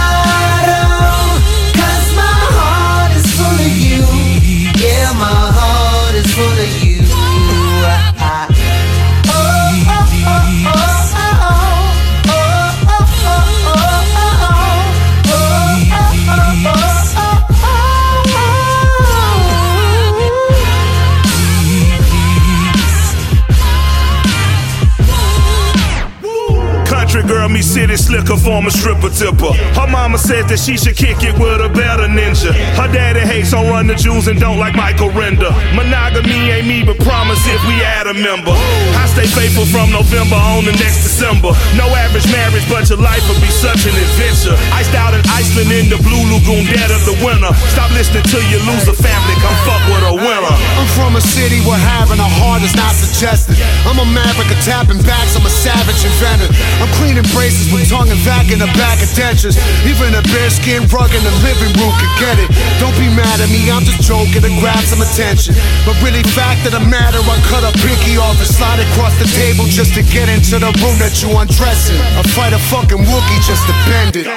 [27.32, 29.52] Girl, me city slicker, former stripper tipper.
[29.76, 32.56] Her mama says that she should kick it with a better ninja.
[32.80, 35.52] Her daddy hates on run the jewels and don't like Michael Render.
[35.76, 38.56] Monogamy ain't me, but promise if we add a member.
[38.96, 41.52] I stay faithful from November on the next December.
[41.76, 44.56] No average marriage, but your life will be such an adventure.
[44.72, 47.52] Iced out in Iceland in the blue lagoon, dead of the winter.
[47.68, 50.56] Stop listening till you lose a family, come fuck with a winner.
[50.80, 53.60] I'm from a city where having a heart is not suggested.
[53.84, 56.48] I'm a maverick, a tapping backs, I'm a savage inventor.
[56.80, 59.58] I'm cleaning braces with tongue and vac in the back of dentures.
[59.82, 62.46] Even a bearskin rug in the living room can get it.
[62.78, 65.58] Don't be mad at me, I'm just joking to grab some attention.
[65.82, 69.26] But really, fact of the matter, I cut a pinky off and slide across the
[69.34, 71.98] table just to get into the room that you undressing.
[72.14, 74.30] I fight a fucking Wookie just to bend it.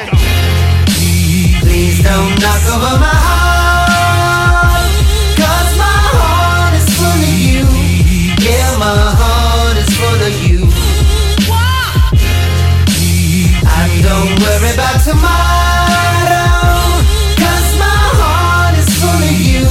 [1.61, 3.54] Please don't knock over my heart.
[14.25, 16.49] Don't worry about tomorrow.
[17.37, 19.65] Cause my heart is full of you.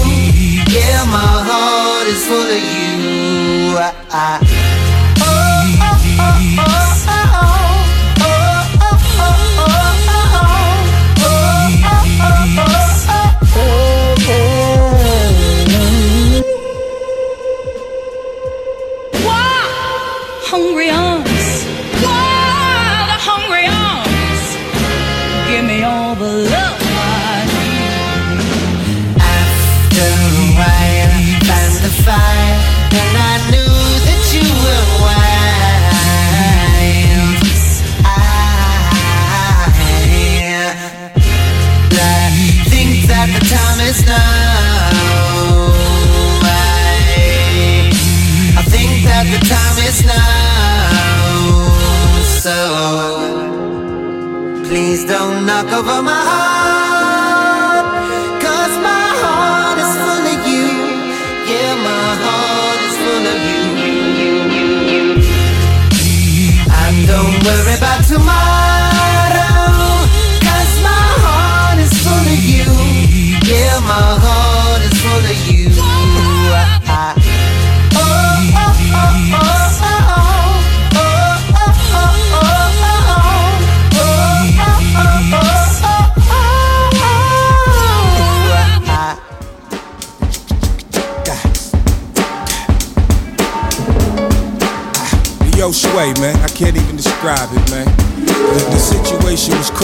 [0.74, 3.76] Yeah, my heart is full of you.
[3.76, 4.53] Ah, ah.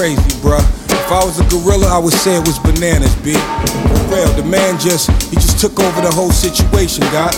[0.00, 0.64] Crazy, bruh.
[0.88, 3.36] If I was a gorilla, I would say it was bananas, B.
[3.36, 7.36] For real, the man just, he just took over the whole situation, God.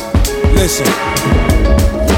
[0.55, 0.87] Listen.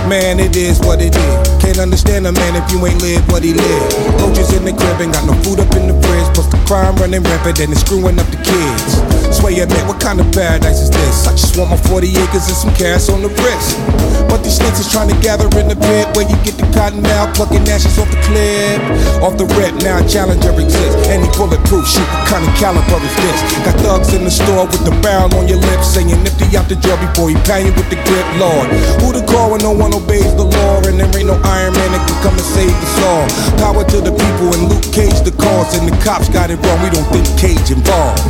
[0.04, 1.48] Man, it is what it is.
[1.64, 4.20] Can't understand a man if you ain't live what he lived.
[4.20, 6.28] Roaches in the crib ain't got no food up in the fridge.
[6.36, 9.23] Plus the crime running rampant and it's screwing up the kids.
[9.44, 11.28] Swear man, what kind of paradise is this?
[11.28, 13.76] I just want my 40 acres and some cash on the wrist.
[14.24, 17.04] But these snakes is trying to gather in the pit where you get the cotton
[17.12, 18.80] out, plucking ashes off the clip.
[19.20, 20.96] Off the rip, now challenger exists.
[21.12, 23.36] Any bulletproof shit, what kind of caliber is this?
[23.68, 26.80] Got thugs in the store with the barrel on your lips, saying nifty out the
[26.80, 28.72] jail before he pound you with the grip, Lord.
[29.04, 30.80] Who to call when no one obeys the law?
[30.88, 33.28] And there ain't no Iron Man that can come and save us all.
[33.60, 36.80] Power to the people and Luke Cage the cause, and the cops got it wrong.
[36.80, 38.24] We don't think Cage involved.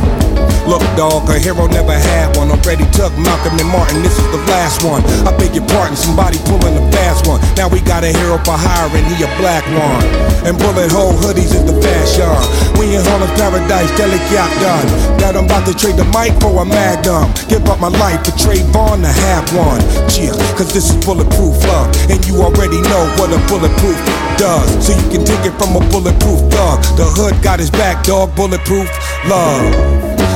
[0.65, 2.49] Look, dog, a hero never had one.
[2.49, 5.05] Already took Malcolm and Martin, this is the last one.
[5.21, 7.37] I beg your pardon, somebody pulling a fast one.
[7.53, 10.01] Now we got a hero for hire, and he a black one.
[10.41, 12.33] And bullet hole hoodies is the fashion.
[12.81, 14.87] We in Harlem's paradise, delicate done.
[15.21, 17.29] That I'm about to trade the mic for a magnum.
[17.45, 19.81] Give up my life for Trayvon to have one.
[20.09, 21.93] Chill, cause this is bulletproof love.
[22.09, 23.97] And you already know what a bulletproof
[24.41, 24.65] does.
[24.81, 26.81] So you can take it from a bulletproof thug.
[26.97, 28.89] The hood got his back, dog, bulletproof
[29.29, 29.94] love.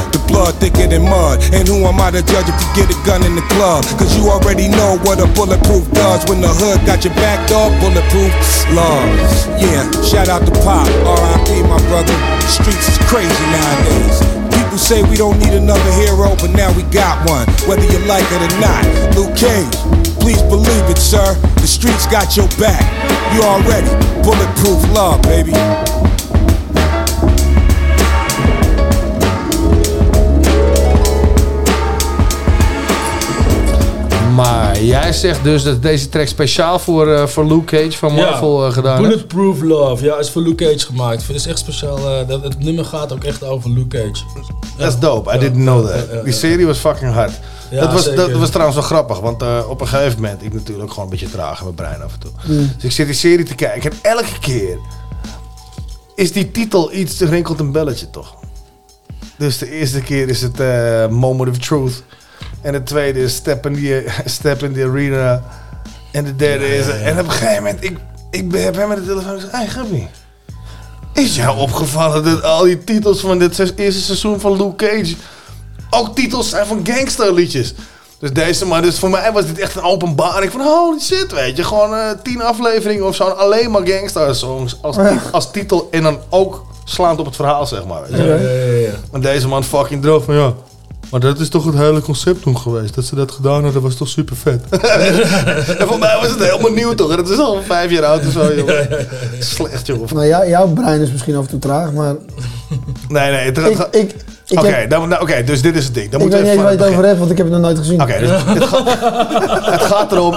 [0.10, 1.38] The blood thicker than mud.
[1.54, 3.86] And who am I to judge if you get a gun in the club?
[4.02, 6.26] Cause you already know what a bulletproof does.
[6.26, 8.34] When the hood got your back, dog, bulletproof
[8.74, 9.06] love.
[9.62, 12.16] Yeah, shout out to Pop, RIP, my brother.
[12.42, 14.18] The streets is crazy nowadays.
[14.50, 17.46] People say we don't need another hero, but now we got one.
[17.70, 18.82] Whether you like it or not.
[19.14, 19.78] Luke Cage,
[20.18, 21.38] please believe it, sir.
[21.62, 22.82] The streets got your back.
[23.34, 23.94] You already
[24.26, 25.54] bulletproof love, baby.
[34.82, 38.74] Jij zegt dus dat deze track speciaal voor, eh, voor Luke Cage van Marvel eh,
[38.74, 39.08] gedaan is?
[39.08, 41.28] Bulletproof Love, ja, is voor Luke Cage gemaakt.
[41.28, 41.98] Het is echt speciaal.
[41.98, 44.24] eh, dat, het nummer gaat ook echt over Luke Cage.
[44.78, 45.30] Dat is dope.
[45.30, 46.08] I Ja, didn't know that.
[46.10, 46.38] ja, ja, Die ja.
[46.40, 47.32] serie was fucking hard.
[47.72, 50.54] Ja, dat, was, dat, was trouwens wel grappig, want eh, op een gegeven moment, ik
[50.54, 52.32] natuurlijk gewoon een beetje traag in mijn brein af en toe.
[52.46, 52.72] Mm.
[52.76, 54.78] Dus ik zit die serie te kijken en elke keer
[56.16, 58.36] is die titel iets, er rinkelt een belletje toch.
[59.38, 62.04] Dus de eerste keer is het eh, Moment of Truth.
[62.62, 65.44] En de tweede is Step in the, step in the Arena.
[66.12, 66.88] En de derde is...
[66.88, 67.98] En op een gegeven moment, ik,
[68.32, 69.52] ik heb hem met de telefoon gezegd...
[69.52, 70.08] Hey, Gabi,
[71.14, 75.16] is jou opgevallen dat al die titels van dit eerste seizoen van Luke Cage...
[75.90, 77.74] ook titels zijn van gangsterliedjes?
[78.20, 81.58] Dus deze man, dus voor mij was dit echt een openbaring van holy shit, weet
[81.58, 81.64] je.
[81.64, 84.98] Gewoon eh, tien afleveringen of zo, en alleen maar gangster songs als,
[85.32, 85.88] als titel.
[85.92, 88.02] En dan ook slaand op het verhaal, zeg maar.
[88.02, 88.26] Weet je.
[88.26, 88.94] Ja, ja, ja, ja.
[89.12, 90.54] En deze man fucking droog van ja.
[91.12, 92.96] Maar dat is toch het hele concept toen geweest.
[92.96, 94.62] Dat ze dat gedaan hadden, was toch super vet.
[95.80, 97.12] en voor mij was het helemaal nieuw toch?
[97.12, 98.70] En het is al vijf jaar oud of zo, joh.
[99.40, 100.10] Slecht, joh.
[100.12, 102.16] Nou ja, jouw brein is misschien af en toe traag, maar
[103.08, 103.46] Nee, nee.
[103.46, 104.16] Het, ik, gaat- ik,
[104.48, 106.12] ik, Oké, heb- dan- nou, oké, dus dit is het ding.
[106.12, 107.46] Dan ik weet we niet even waar je het het over hebt, want ik heb
[107.46, 108.02] het nog nooit gezien.
[108.02, 110.34] Oké, dus het, gaat, het gaat erom.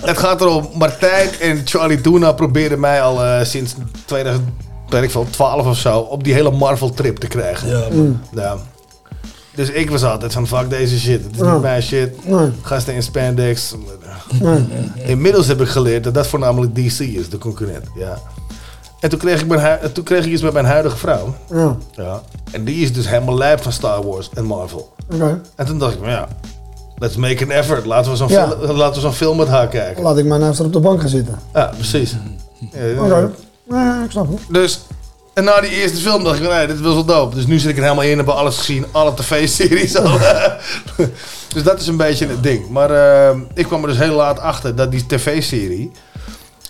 [0.00, 0.68] Het gaat erom.
[0.74, 3.74] Martijn en Charlie Duna probeerden mij al eh, sinds
[4.06, 7.68] 2012 of zo op die hele Marvel trip te krijgen.
[7.68, 8.20] Ja, Mm.
[8.34, 8.56] Ja.
[9.56, 11.24] Dus ik was altijd van fuck deze shit.
[11.24, 12.26] Het is niet mijn shit.
[12.28, 12.50] Nee.
[12.62, 13.74] Gasten in spandex.
[14.40, 14.64] Nee.
[15.04, 17.84] Inmiddels heb ik geleerd dat dat voornamelijk DC is, de concurrent.
[17.94, 18.18] Ja.
[19.00, 21.34] En toen kreeg, ik mijn toen kreeg ik iets met mijn huidige vrouw.
[21.50, 22.22] Ja, Ja.
[22.52, 24.92] En die is dus helemaal lijp van Star Wars en Marvel.
[25.14, 25.40] oké.
[25.54, 26.28] En toen dacht ik, ja,
[26.98, 27.86] let's make an effort.
[27.86, 28.48] Laten we zo'n Ja.
[28.60, 30.02] fil- laten we zo'n film met haar kijken.
[30.02, 31.38] Laat ik maar naast haar op de bank gaan zitten.
[31.54, 32.16] Ja, precies.
[32.72, 33.30] Ja, Oké.
[33.68, 34.40] Nee, ik snap het.
[34.50, 34.80] Dus,
[35.36, 37.34] en na die eerste film dacht ik, nee, dit was wel dope.
[37.34, 40.18] Dus nu zit ik er helemaal in, heb alles gezien, alle tv-series al.
[41.54, 42.68] dus dat is een beetje het ding.
[42.68, 45.90] Maar eh, ik kwam er dus heel laat achter dat die tv-serie,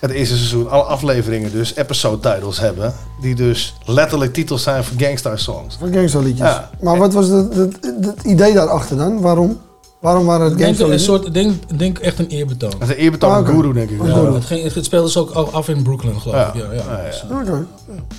[0.01, 2.94] het eerste seizoen, alle afleveringen dus episode titles hebben.
[3.20, 5.76] Die dus letterlijk titels zijn voor gangstar songs.
[5.78, 6.48] Van gangsterliedjes.
[6.48, 6.70] Ja.
[6.80, 9.20] Maar wat was het idee daarachter dan?
[9.20, 9.60] Waarom?
[10.01, 12.70] Waarom waren het Ik denk, een soort, ik denk, denk echt een eerbetoon.
[12.78, 13.52] Dat is een eerbetoon Ah, aan oké.
[13.52, 14.02] Guru, denk ik.
[14.06, 14.12] Ja.
[14.12, 14.35] guru.
[14.35, 16.47] Het, ging, het speelde ze ook af in Brooklyn, geloof Ja.
[16.48, 16.55] ik.
[16.55, 17.01] Ja, ja.
[17.02, 17.05] Ja.
[17.05, 17.24] Dus.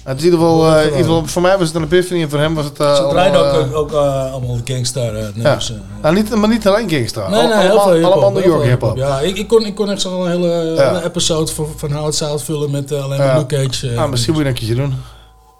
[0.03, 2.21] Het is in ieder geval, eh, in ieder geval, voor mij was het een epiphany
[2.21, 5.29] en voor hem was het eh, Ze draaiden allemaal, ook, eh, ook allemaal gangster ja.
[5.35, 5.73] nummers.
[6.01, 7.29] Nou, niet, maar niet alleen gangsta.
[7.29, 8.97] Nee, nee, allemaal, heel veel hip-hop, allemaal New York hip-hop.
[8.97, 10.87] Ja, ik, ik, kon, ik kon echt zo'n hele, Ja.
[10.87, 13.37] hele episode van, van Howard South vullen met alleen maar Ja.
[13.37, 13.97] Luke Cage.
[13.97, 14.93] Ah, misschien moet je een keertje doen.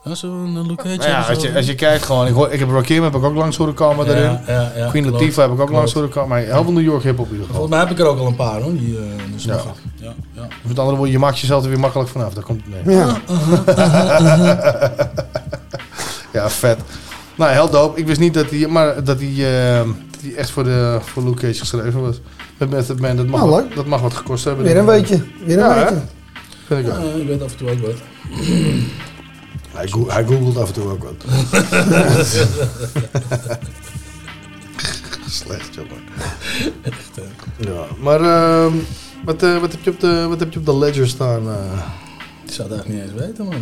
[0.03, 0.97] Ja, zo'n Cage.
[0.97, 3.23] Nou ja, als je, als je kijkt gewoon, ik, hoor, ik heb Rakim heb ik
[3.23, 4.39] ook langs horen komen Ja, erin.
[4.47, 5.93] ja, ja, Queen klopt, Latifah heb ik ook langs klopt.
[5.93, 6.29] horen komen.
[6.29, 7.61] Maar heel veel New York hip-hop in ieder geval.
[7.61, 8.73] Volgens mij heb ik er ook al een paar hoor.
[8.73, 9.03] Die, eh,
[9.33, 9.59] dus Ja.
[9.95, 10.47] ja, ja.
[10.61, 12.33] Met andere woorden, je maakt jezelf er weer makkelijk vanaf.
[12.33, 12.95] Daar komt het mee.
[12.95, 13.17] Ja.
[16.33, 16.77] ja, vet.
[17.35, 17.99] Nou, heel dope.
[17.99, 19.77] Ik wist niet dat die, maar dat die, eh,
[20.11, 22.19] dat die echt voor, de, voor Luke Cage geschreven was.
[22.57, 24.65] Met Method Man, dat mag, Nou, wat, dat mag wat gekost hebben.
[24.65, 25.21] Weer een weetje.
[25.45, 26.01] Weer een weetje.
[26.67, 26.99] Vind ik ook.
[27.03, 27.95] Ja, ik weet af en toe ook wat.
[29.77, 31.23] Hij, go- hij googelt af en toe ook wat.
[35.29, 36.01] Slecht, jongen.
[37.57, 38.73] Ja, maar ehm,
[39.25, 41.47] Wat, eh, wat, heb je op de, wat heb je op de ledger staan?
[41.47, 41.55] eh?
[42.45, 43.55] Ik zou het eigenlijk niet eens weten, man.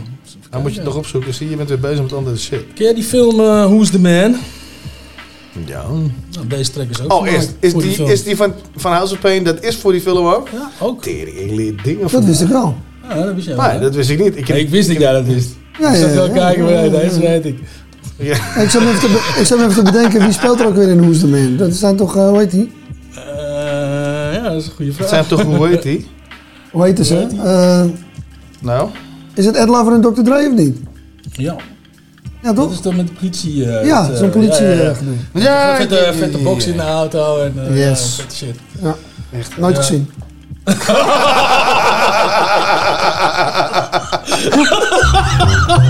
[0.49, 1.33] Dan moet je het nog opzoeken.
[1.33, 2.63] Zie je, je bent weer bezig met andere shit.
[2.75, 4.35] Ken jij die film eh, Who's the Man?
[5.65, 5.83] Ja.
[6.31, 9.19] Nou, deze track is ook Oh, is, is, die, is die van, van House of
[9.19, 10.49] Pain, dat is voor die film ook?
[10.49, 11.01] Ja, ook.
[11.01, 12.25] Tering, ik leer dingen Dat van.
[12.25, 12.75] wist ik wel.
[13.09, 13.79] Ja, dat wist jij Nee, wel.
[13.79, 14.37] dat wist ik niet.
[14.37, 15.49] Ik, heb, Nee, ik wist niet dat dat wist.
[15.79, 16.31] Ja, ik zat ja, wel ja.
[16.33, 17.29] kijken, maar deze ja.
[17.29, 17.59] weet ik.
[18.17, 18.35] Ja.
[18.61, 20.75] Ik zat me even te, ik zat me even te bedenken, wie speelt er ook
[20.75, 21.57] weer in Who's the Man?
[21.57, 22.71] Dat zijn toch, eh, hoe heet die?
[23.15, 24.99] Eh, ja, dat is een goede vraag.
[24.99, 26.07] Het zijn toch, hoe heet die?
[26.71, 27.27] Hoe heet ze?
[27.43, 27.83] Eh,
[28.61, 28.89] Nou?
[29.33, 30.21] is het Ed Lover en Dr.
[30.21, 30.77] Dre of niet?
[31.31, 31.55] Ja.
[32.41, 32.65] Ja, toch?
[32.65, 33.65] Dat is dan met de politie.
[33.77, 34.93] eh, Ja, dat, zo'n politie, ja, ja,
[35.33, 35.41] ja.
[35.41, 38.15] Ja, vette, vette box in de auto en eh, Yes.
[38.17, 38.55] ja, vette shit.
[38.81, 38.95] Ja,
[39.37, 39.57] Echt.
[39.57, 39.81] nooit Ja.
[39.81, 40.09] gezien.
[44.49, 45.84] 哈哈哈哈哈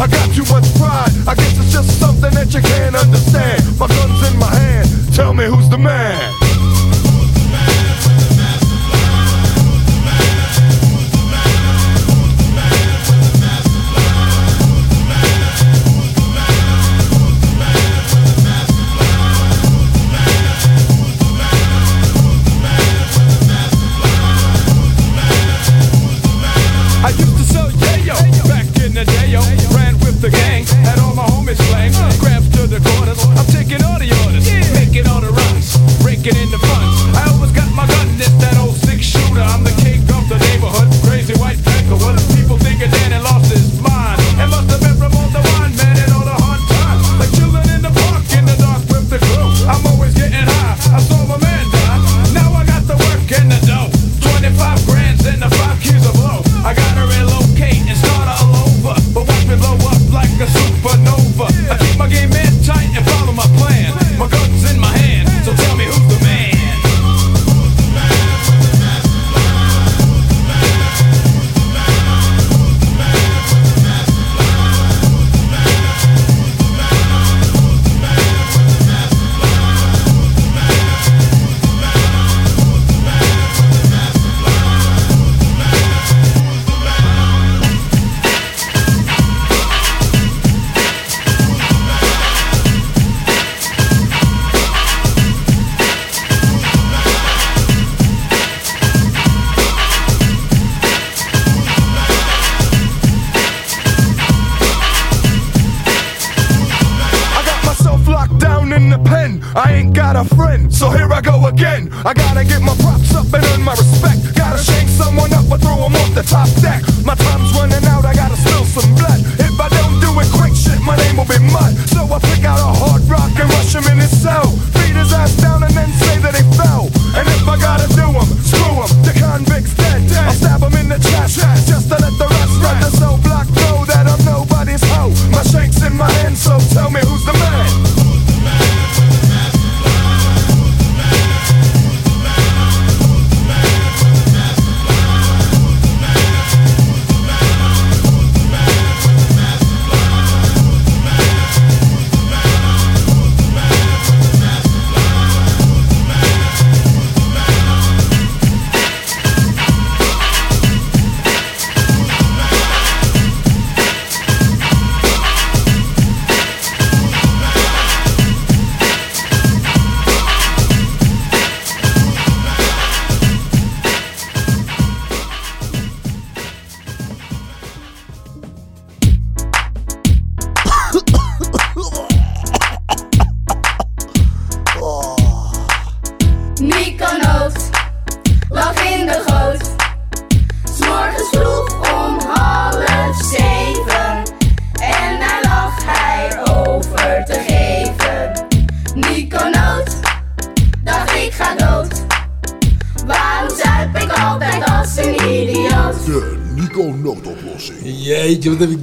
[0.00, 1.10] I got too much pride.
[1.26, 3.78] I guess it's just something that you can't understand.
[3.78, 4.88] My gun's in my hand.
[5.14, 6.47] Tell me who's the man.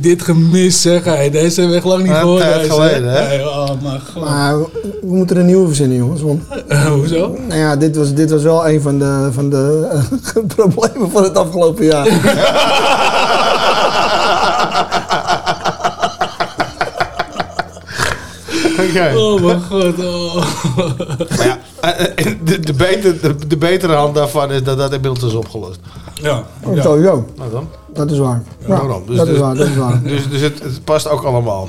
[0.06, 1.30] Dit gemist, zeg hij.
[1.30, 2.42] Deze hebben we echt lang niet Een gehoord.
[2.42, 2.72] tijd deze.
[2.72, 3.28] geleden, hè?
[3.28, 4.24] Nee, oh, maar god.
[4.24, 4.68] Maar we,
[5.02, 6.22] we moeten er een nieuwe verzinnen, jongens.
[6.22, 6.42] Want,
[7.00, 7.38] hoezo?
[7.48, 11.24] Nou ja, dit was, dit was wel een van de, van de eh, problemen van
[11.24, 12.08] het afgelopen jaar.
[18.90, 19.18] Oké.
[19.18, 20.00] Oh mijn god.
[20.00, 20.36] Oh.
[21.38, 24.94] Maar ja, eh, eh, de, de, beter, de, de betere hand daarvan is dat dat
[24.94, 25.80] inmiddels is opgelost.
[26.14, 26.44] Ja.
[26.64, 27.26] Oh, Sowieso.
[27.36, 27.68] Nou dan.
[27.94, 28.44] Dat is waar.
[28.68, 29.04] Ja, Daarom.
[29.08, 30.02] Dus, dat is dus- waar, dat is waar.
[30.14, 31.68] Dus, dus het, het past ook allemaal.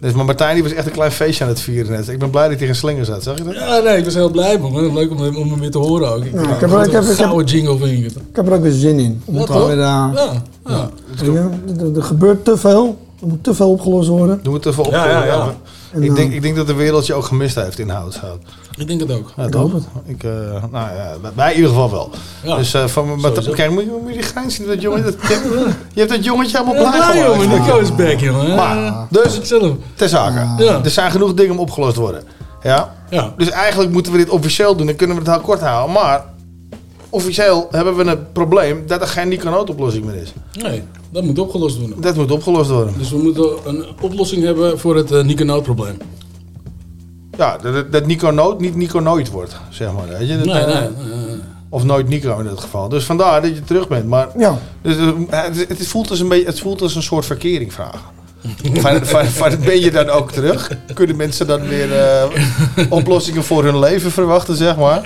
[0.00, 2.08] Dus, maar Martijn die was echt een klein feestje aan het vieren net.
[2.08, 3.54] Ik ben blij dat hij geen slinger zat, zag je dat?
[3.54, 4.92] Ja, nee, ik was heel blij man.
[4.94, 6.24] Leuk om, hem- om hem weer te horen ook.
[6.24, 8.10] Ik, Ja, ja, ik heb er- ik heb- een gouden jingle vind ik.
[8.10, 9.22] Ik heb er ook weer zin in.
[9.26, 9.66] Ja, Moet toch?
[9.66, 10.90] weer, eh, Ja, ja.
[11.22, 11.48] je,
[11.80, 12.98] er, er gebeurt te veel.
[13.20, 14.40] Er moet te veel opgelost worden.
[14.42, 14.90] Doe het even op.
[14.92, 15.54] Ja, ja, ja.
[15.92, 18.38] En, Ik, eh, denk, ik denk dat de wereld je ook gemist heeft in househoud.
[18.76, 19.32] Ik denk het ook.
[19.36, 19.84] Ja, Ik hoop het.
[20.04, 20.30] Ik, eh,
[20.70, 22.10] nou ja, bij- bij in ieder geval wel.
[22.44, 22.56] Ja.
[22.56, 25.14] Dus eh, van, met, kijk, moet je, moet je die grijns zien, dat jongen, dat,
[25.92, 27.42] je hebt dat jongetje allemaal Ja, blij gemaakt.
[27.42, 27.60] jongen.
[27.60, 28.54] Nico is back, jongen.
[28.56, 29.40] Maar, dus,
[29.94, 30.62] ter zake.
[30.64, 30.80] Ja.
[30.84, 32.22] Er zijn genoeg dingen om opgelost te worden.
[32.62, 32.94] Ja?
[33.10, 33.32] Ja.
[33.36, 34.86] Dus eigenlijk moeten we dit officieel doen.
[34.86, 35.94] Dan kunnen we het heel kort houden.
[35.94, 36.24] Maar
[37.10, 40.32] officieel hebben we een probleem dat er geen Nico-noodoplossing meer is.
[40.62, 42.00] Nee, dat moet opgelost worden.
[42.00, 42.94] Dat moet opgelost worden.
[42.98, 45.96] Dus we moeten een oplossing hebben voor het uh, Nico probleem.
[47.36, 50.08] Ja, dat, dat Nico Nood niet Nico Nooit wordt, zeg maar.
[50.18, 50.36] Weet je?
[50.36, 50.88] Dat, Nee, eh, nee,
[51.26, 51.36] nee.
[51.68, 52.88] Of nooit Nico in dit geval.
[52.88, 54.06] Dus vandaar dat je terug bent.
[54.06, 54.58] Maar Ja.
[54.82, 54.96] dus,
[55.30, 58.02] het, het, voelt als een beetje, het voelt als een soort verkeringvraag.
[58.72, 60.70] Van, van, van ben je dan ook terug?
[60.94, 62.22] Kunnen mensen dan weer eh,
[62.88, 65.00] oplossingen voor hun leven verwachten, zeg maar?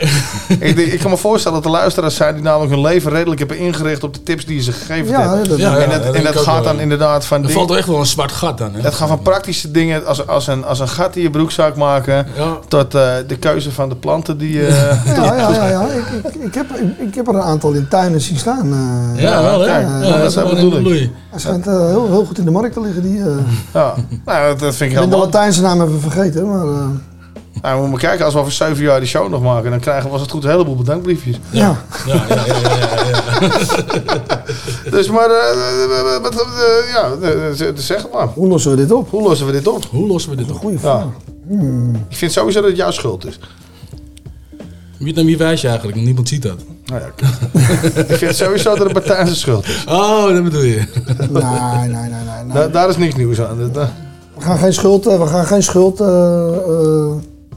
[0.59, 3.39] ik, denk- ik kan me voorstellen dat er luisteraars zijn die namelijk hun leven redelijk
[3.39, 6.05] hebben ingericht op de tips die je ze gegeven Ja, dat- Ja, ja, en dat,
[6.05, 8.59] dat en dat gaat dan inderdaad van Er valt er echt wel een zwart gat
[8.59, 8.75] dan.
[8.75, 8.81] Hè?
[8.81, 12.27] het gaat van praktische dingen als, als, een, als een gat in je broekzak maken.
[12.37, 12.59] Ja.
[12.69, 14.93] Tot eh, de keuze van de planten die je.
[15.07, 15.69] Ja, ja, ja.
[15.69, 15.87] ja.
[15.87, 18.73] Ik, ik, ik, heb, ik, ik heb er een aantal in tuinen zien staan.
[19.15, 19.23] eh.
[19.23, 19.67] Ja, wel hè?
[19.67, 20.83] kijk, Ja, ja, dat dat is wel bedoel een ik.
[20.83, 21.13] bloei.
[21.31, 23.03] Hij schijnt eh, heel, heel goed in de markt te liggen.
[23.03, 23.24] Die, eh.
[23.73, 23.95] Ja,
[24.25, 25.25] nou, dat, vind ik ik heel ben de.
[25.25, 26.49] Latijnse naam even vergeten.
[26.49, 26.87] Maar, eh,
[27.63, 30.05] Nou, we moeten kijken, als we over zeven jaar die show nog maken, dan krijgen
[30.07, 31.37] we als het goed een heleboel bedankbriefjes.
[31.51, 31.77] ja.
[32.07, 34.43] Ja, ja, ja, ja, ja, ja.
[34.91, 35.29] Dus maar,
[36.23, 36.47] wat,
[36.93, 37.11] ja,
[37.75, 38.27] zeg het maar.
[38.27, 39.11] Hoe lossen we dit op?
[39.11, 39.85] Hoe lossen we dit op?
[39.91, 40.57] Hoe lossen we dit op?
[40.57, 41.05] Goeie vraag.
[41.49, 41.59] Ja.
[42.09, 43.39] Ik vind sowieso dat het jouw schuld is.
[44.99, 45.99] Wie, naar wie wijs je eigenlijk?
[45.99, 46.59] Niemand ziet dat.
[46.85, 47.07] Nou ja,
[48.09, 49.85] ik vind sowieso dat het zijn schuld is.
[49.89, 50.83] Oh, dat bedoel je.
[51.31, 52.09] Nee, nee, nee, nee.
[52.45, 52.53] nee.
[52.53, 53.57] Da- daar is niks nieuws aan.
[53.59, 53.87] We
[54.39, 56.07] gaan geen schuld, eh, we gaan geen schuld eh,
[56.47, 57.13] eh,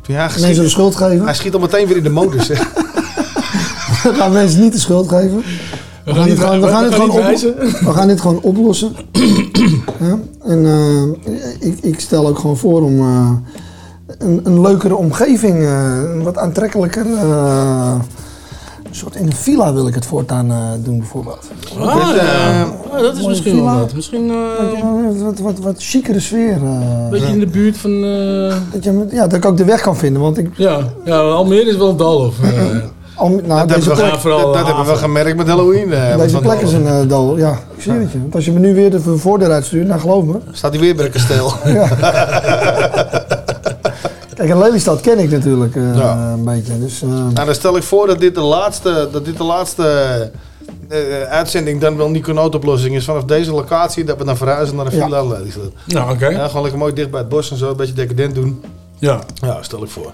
[0.05, 1.25] ja, mensen de schuld geven.
[1.25, 2.47] Hij schiet al meteen weer in de modus.
[4.03, 5.43] We gaan mensen niet de schuld geven.
[6.05, 8.21] We gaan, dit gewoon, we gaan, we dit gaan gewoon, niet op- we gaan dit
[8.21, 8.95] gewoon oplossen.
[9.99, 10.17] ja?
[10.43, 10.65] En
[11.59, 13.31] ik, ik stel ook gewoon voor om eh,
[14.17, 17.05] een, een leukere omgeving, eh, een wat aantrekkelijker.
[18.97, 21.47] Een soort in een villa wil ik het voortaan eh, doen bijvoorbeeld.
[21.79, 22.61] Ah, eh, ja.
[22.91, 23.93] Ah, dat is mooie misschien wel wat.
[23.93, 26.51] Misschien eh, Wat, wat, wat, sfeer.
[26.51, 26.59] eh.
[26.61, 27.91] een beetje in de buurt van...
[28.03, 30.21] eh, dat, je, ja, dat ik ook de weg kan vinden.
[30.21, 32.17] Want ik, ja, ja, Almere is wel een dal.
[32.17, 32.49] Of, eh,
[33.15, 34.75] al, nou, Dat, deze hebben we, plek, ge- vooral dat, dat haven.
[34.75, 35.93] hebben we gemerkt met Halloween.
[35.93, 37.37] eh, deze plek is een eh, dal.
[37.37, 38.19] Ja, ik zie het je.
[38.21, 40.35] Want als je me nu weer de voordeur uitstuurt, nou geloof me.
[40.51, 41.51] Staat hij weer bij een kasteel.
[44.47, 46.31] Kijk, en Lelystad ken ik natuurlijk eh, Ja.
[46.33, 46.79] een beetje.
[46.79, 49.83] Dus, eh, Nou, dan stel ik voor dat dit de laatste, dat dit de laatste
[50.89, 54.03] eh, uitzending dan wel Nico Noodoplossing is vanaf deze locatie.
[54.03, 55.03] Dat we dan verhuizen naar een Ja.
[55.03, 55.71] villa Lelystad.
[55.85, 56.27] nou, oké.
[56.27, 58.61] Ja, gewoon lekker mooi dicht bij het bos en zo, een beetje decadent doen.
[58.99, 59.19] Ja.
[59.33, 60.11] Ja, stel ik voor.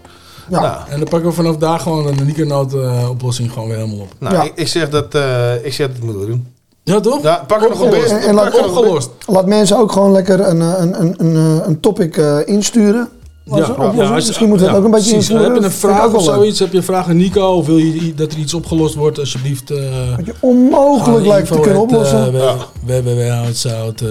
[0.50, 0.60] Ja.
[0.62, 4.14] Nou, En dan pakken we vanaf daar gewoon een eh, oplossing gewoon weer helemaal op.
[4.20, 4.42] nou Ja.
[4.44, 6.48] ik, ik zeg dat, eh, ik zeg dat moeten we doen.
[6.84, 7.22] Ja, toch?
[7.24, 8.12] Ja, pak er nog een Opgelost.
[8.14, 8.24] best.
[8.24, 9.10] En- en pak laat- een Opgelost.
[9.26, 11.36] laat mensen ook gewoon lekker een, een, een, een,
[11.68, 13.10] een topic eh, insturen.
[13.50, 15.38] Als- Misschien moeten we ja, het ook een beetje precies.
[15.38, 16.60] Heb je een vraag of zoiets?
[16.60, 17.46] Heb je een vraag aan Nico?
[17.48, 19.20] Of wil je dat er iets opgelost wordt?
[19.20, 19.72] Alsjeblieft.
[19.72, 19.78] eh
[20.16, 22.34] Wat je onmogelijk lijkt te kunnen oplossen.
[22.36, 22.54] Uh,
[22.84, 24.02] www.houtzout.
[24.02, 24.10] Uh,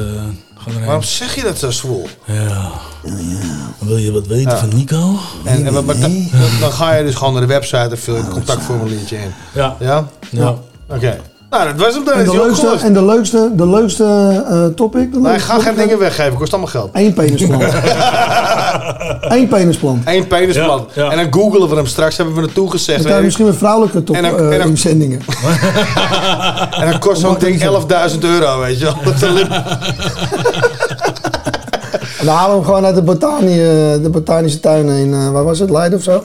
[0.67, 0.85] erheen.
[0.85, 2.07] Waarom zeg je dat zo zwoel?
[2.27, 2.71] Ja.
[3.79, 4.57] Wil je wat weten Ja.
[4.59, 5.15] van Nico?
[5.45, 5.73] En, en
[6.61, 9.31] dan ga je dus gewoon naar de website en vul je het contactformuliertje in.
[9.55, 9.77] Ja.
[9.81, 10.09] Ja?
[10.31, 10.57] Ja.
[10.91, 11.21] Oké.
[11.53, 12.15] Nou, dat was hem dan.
[12.15, 14.05] En de leukste, en de leukste, de leukste
[14.49, 15.13] eh, topic.
[15.13, 16.91] de Nee, leukste ga geen dingen weggeven, kost allemaal geld.
[16.93, 17.63] Eén penisplant.
[19.37, 20.03] Eén penisplant.
[20.05, 20.87] Eén penisplan.
[20.95, 21.11] Ja, ja.
[21.11, 23.03] En dan googelen we hem straks, hebben we naartoe gezegd.
[23.09, 25.21] Dan misschien een vrouwelijke top, En dan- eh, en dan- inzendingen.
[26.81, 27.61] En dan kost zo'n ding
[28.13, 28.95] 11.000 euro, weet je wel.
[29.05, 29.51] Dat is een lip-
[32.19, 35.31] En dan halen we hem gewoon uit de, botanie, eh, de botanische tuinen in, eh,
[35.31, 36.25] waar was het, Leiden of zo?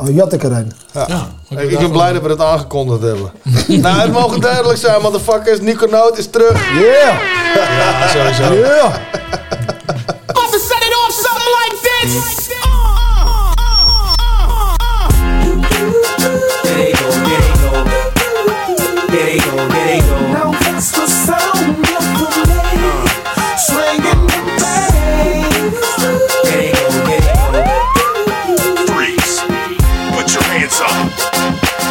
[0.00, 0.72] Oh, Jattekerijn.
[0.92, 1.06] Ja.
[1.48, 3.32] Ja, ik ben blij dat we dat aangekondigd hebben.
[3.82, 5.60] nou, het mogen duidelijk zijn, motherfuckers.
[5.60, 6.72] Nico Noot is terug.
[6.72, 7.16] Yeah!
[7.54, 8.54] Ja, sowieso.
[8.54, 8.94] Yeah!
[10.68, 12.48] Set it off something like this.
[16.62, 17.70] There they go, there they go.
[19.06, 20.27] There they go, there they go.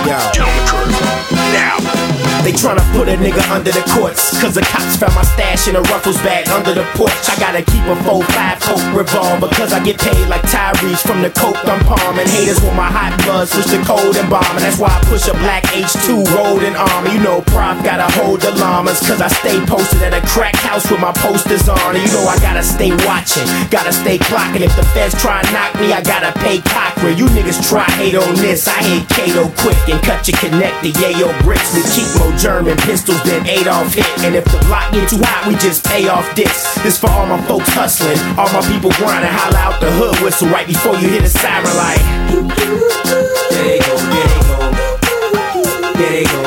[0.08, 0.57] yeah
[2.54, 4.40] put a nigga under the courts.
[4.42, 7.12] Cause the cops found my stash in a ruffles bag under the porch.
[7.28, 9.50] I gotta keep a 4-5 coke revolver.
[9.56, 12.28] Cause I get paid like Tyrese from the coke I'm palming.
[12.28, 14.48] Haters want my hot blood, switch to cold and bomb.
[14.56, 17.10] And that's why I push a black H2 rolled in armor.
[17.12, 19.00] You know, prop gotta hold the llamas.
[19.04, 21.96] Cause I stay posted at a crack house with my posters on.
[21.96, 24.64] And you know, I gotta stay watching, gotta stay clocking.
[24.64, 27.18] If the feds try and knock me, I gotta pay Cochran.
[27.18, 28.68] You niggas try hate on this.
[28.68, 30.96] I hit Kato quick and cut you connected.
[30.96, 31.76] Yayo bricks.
[31.76, 34.06] We keep more German pistols than Adolf hit.
[34.20, 36.76] And if the block get too hot, we just pay off dicks.
[36.84, 39.32] This for all my folks hustling, all my people grinding.
[39.32, 42.58] Holla out the hood whistle right before you hit a siren go,
[43.50, 43.98] there they go.
[45.98, 46.47] There they go, there they go.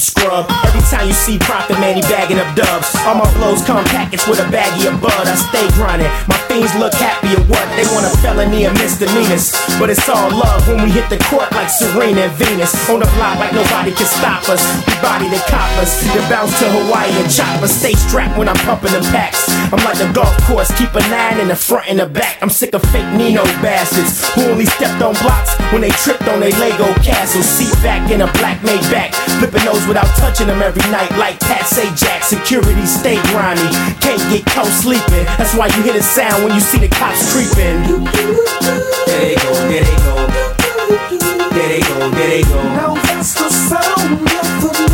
[0.00, 0.46] Scrub.
[0.66, 2.94] Every time you see Prophet Man, he bagging up dubs.
[3.06, 5.26] All my flows come packaged with a baggie of bud.
[5.26, 6.10] I stay grinding.
[6.28, 7.66] My fiends look happy at what?
[7.76, 9.54] They want a felony and misdemeanors.
[9.78, 12.72] But it's all love when we hit the court like Serena and Venus.
[12.90, 14.62] On the block like nobody can stop us.
[14.86, 15.92] We body the coppers.
[16.12, 17.72] Then bounce to Hawaii and chop us.
[17.72, 19.48] Stay strapped when I'm pumping the packs.
[19.72, 20.70] I'm like a golf course.
[20.78, 22.38] Keep a nine in the front and the back.
[22.42, 26.40] I'm sick of fake Nino bastards who only stepped on blocks when they tripped on
[26.40, 27.42] their Lego castle.
[27.42, 29.12] Seat back in a black made back.
[29.38, 32.22] Flipping those without touching them every night like Pat say Jack.
[32.22, 33.70] Security stay grimy.
[34.00, 35.24] Can't get caught sleeping.
[35.38, 38.04] That's why you hear the sound when you see the cops creeping.
[39.06, 40.14] There they go, there they go.
[41.50, 42.62] There they go, there they go.
[42.74, 44.85] Now that's the sound of the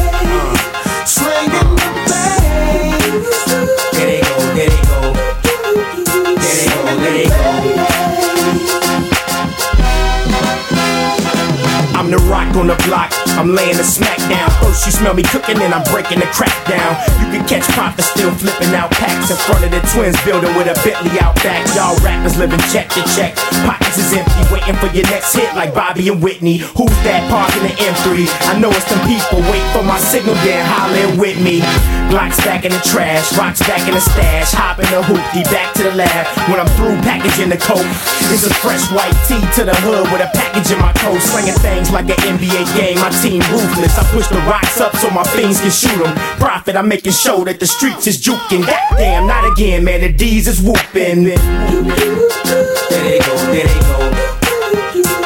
[12.12, 13.08] the rock on the block.
[13.40, 14.52] I'm laying a smack down.
[14.60, 16.96] Oh, First you smell me cooking, and I'm breaking the crack down.
[17.20, 20.64] You can catch profit still flipping out packs in front of the twins building with
[20.64, 21.60] a Bentley out back.
[21.76, 23.36] Y'all rappers living check to check.
[23.68, 26.64] Pockets is empty, waiting for your next hit like Bobby and Whitney.
[26.72, 28.24] Who's that parking the M3?
[28.48, 29.44] I know it's some people.
[29.52, 31.60] Wait for my signal, then holler with me.
[32.08, 34.56] Glocks back in the trash, rocks back in the stash.
[34.56, 36.24] Hop in the hoopty, back to the lab.
[36.48, 37.84] When I'm through packaging the coke,
[38.32, 41.20] it's a fresh white tee to the hood with a package in my coat.
[41.20, 42.98] Slinging things like an NBA game.
[42.98, 43.98] My team ruthless.
[43.98, 46.14] I push the rocks up so my fiends can shoot them.
[46.38, 48.66] Profit, I'm making sure that the streets is juking.
[48.66, 50.00] Goddamn, not again, man.
[50.00, 51.24] The D's is whooping.
[51.24, 53.98] There they go, there they go.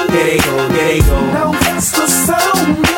[0.08, 1.20] There they go, there they go.
[1.32, 2.95] Now that's the sound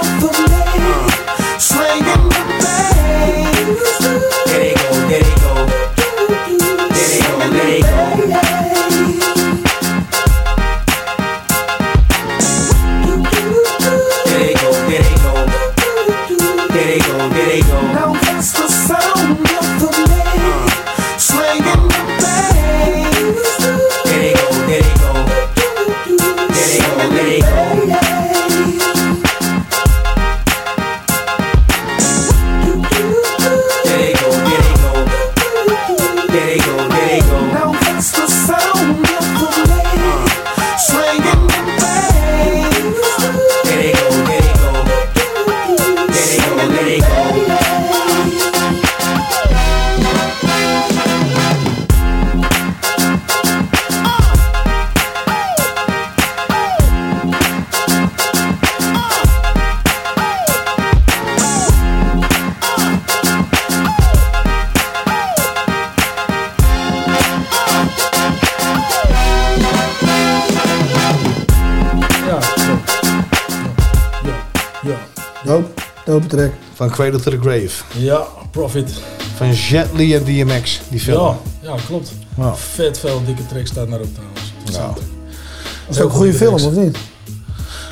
[76.74, 77.84] Van Cradle to the Grave.
[77.98, 78.90] Ja, Profit.
[79.36, 81.22] Van Jet Li en DMX, die film.
[81.22, 82.12] Ja, ja klopt.
[82.54, 84.52] Vet veel dikke tracks staat naar op trouwens.
[84.64, 84.94] Ja.
[85.86, 86.98] Dat is ook een goede film, of niet?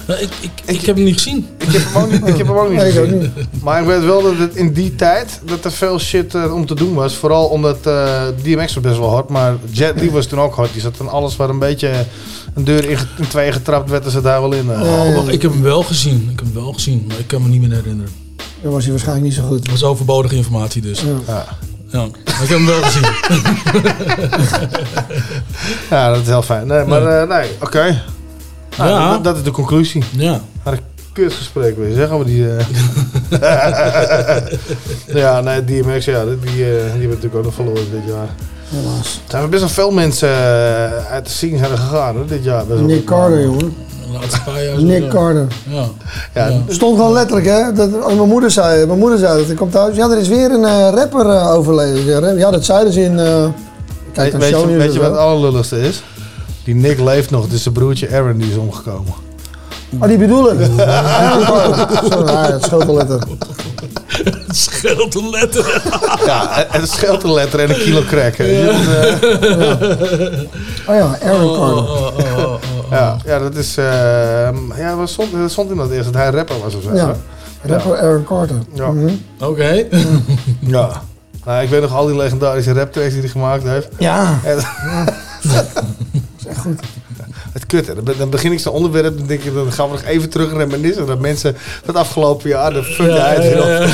[0.06, 1.46] Nou, ik, ik, ik, heb hem niet gezien.
[1.58, 3.32] Ik heb hem ook niet, ik heb hem ook niet Nee, ik ook gezien.
[3.62, 6.66] Maar ik weet wel dat het in die tijd dat er veel shit eh, om
[6.66, 7.14] te doen was.
[7.14, 10.72] Vooral omdat eh, DMX was best wel hard, maar Jet Li was toen ook hard.
[10.72, 12.04] Die zat dan alles waar een beetje
[12.56, 14.70] een deur in, in tweeën getrapt werd, er zat daar wel in.
[14.70, 16.28] Oh, maar ik heb hem wel gezien.
[16.32, 18.12] Ik heb hem wel gezien, maar ik kan me niet meer herinneren.
[18.62, 19.58] Dan was hij waarschijnlijk niet zo goed.
[19.58, 21.00] Het was overbodige informatie dus.
[21.00, 21.06] Ja.
[21.26, 21.44] Ja.
[21.90, 23.04] Ja, maar ik heb hem wel gezien.
[25.90, 26.66] Ja, dat is heel fijn.
[26.66, 27.20] Nee, maar Ja.
[27.22, 28.02] eh, nee, oké.
[28.78, 29.10] Nou, Ja.
[29.12, 30.02] dat, dat is de conclusie.
[30.16, 30.40] Ja.
[30.62, 30.80] Had een
[31.12, 32.48] kutgesprek weer, zeggen we die.
[32.56, 32.66] eh.
[35.22, 38.28] ja, nee, DMX, ja, die, die, eh, die hebben natuurlijk ook nog verloren dit jaar.
[38.68, 39.20] Helaas.
[39.24, 42.66] Er zijn best wel veel mensen eh, uit de scene zijn gegaan hoor, dit jaar.
[42.66, 43.04] Best wel Nick.
[43.04, 43.74] Carter, jongen.
[44.12, 44.82] laatste paar jaar.
[44.82, 45.08] Nick.
[45.10, 45.46] Carter.
[45.68, 45.84] Ja.
[46.34, 47.72] Ja, Er stond gewoon letterlijk, hè.
[47.72, 49.50] Dat, als mijn moeder zei, mijn moeder zei dat.
[49.50, 49.96] Ik kom thuis.
[49.96, 52.04] Ja, er is weer een eh, rapper eh, overleden.
[52.04, 53.18] Ja, Ja, dat zeiden ze in.
[53.18, 53.44] eh
[54.12, 56.02] kijk, Weet, een weet show je, weet je wat het allerlulligste is?
[56.64, 59.12] Die Nick leeft nog, dus zijn broertje Aaron die is omgekomen.
[60.00, 60.58] Oh, die bedoel ik.
[60.76, 63.18] Ja, scheelt een letter.
[64.46, 65.82] Het scheelt een letter.
[66.26, 68.36] Ja, en een scheelterletter en een kilo crack.
[68.36, 68.64] weet je.
[68.66, 70.20] Dat,
[70.88, 72.60] eh, Oh ja, Aaron Carter.
[72.90, 73.76] ja, ja, dat is...
[73.76, 76.94] eh, ja, stond, dat stond in dat eerst dat hij rapper was of zo.
[76.94, 77.14] Ja,
[77.62, 78.56] rapper Aaron Carter.
[78.74, 78.90] Ja.
[78.90, 79.14] Mhm.
[79.40, 79.84] Oké.
[80.60, 81.02] Ja.
[81.44, 83.88] Nou, ik weet nog al die legendarische raptracks die hij gemaakt heeft.
[83.98, 84.38] Ja.
[84.44, 84.56] En-
[86.38, 86.80] is echt goed.
[87.56, 87.94] Het kut, hè.
[87.94, 90.28] Dan, be- dan begin ik zo'n onderwerp en denk ik, dan gaan we nog even
[90.30, 91.06] terug reminiscen.
[91.06, 93.42] Dat mensen dat afgelopen jaar de fuck Ja, uit.
[93.42, 93.88] ja, ja.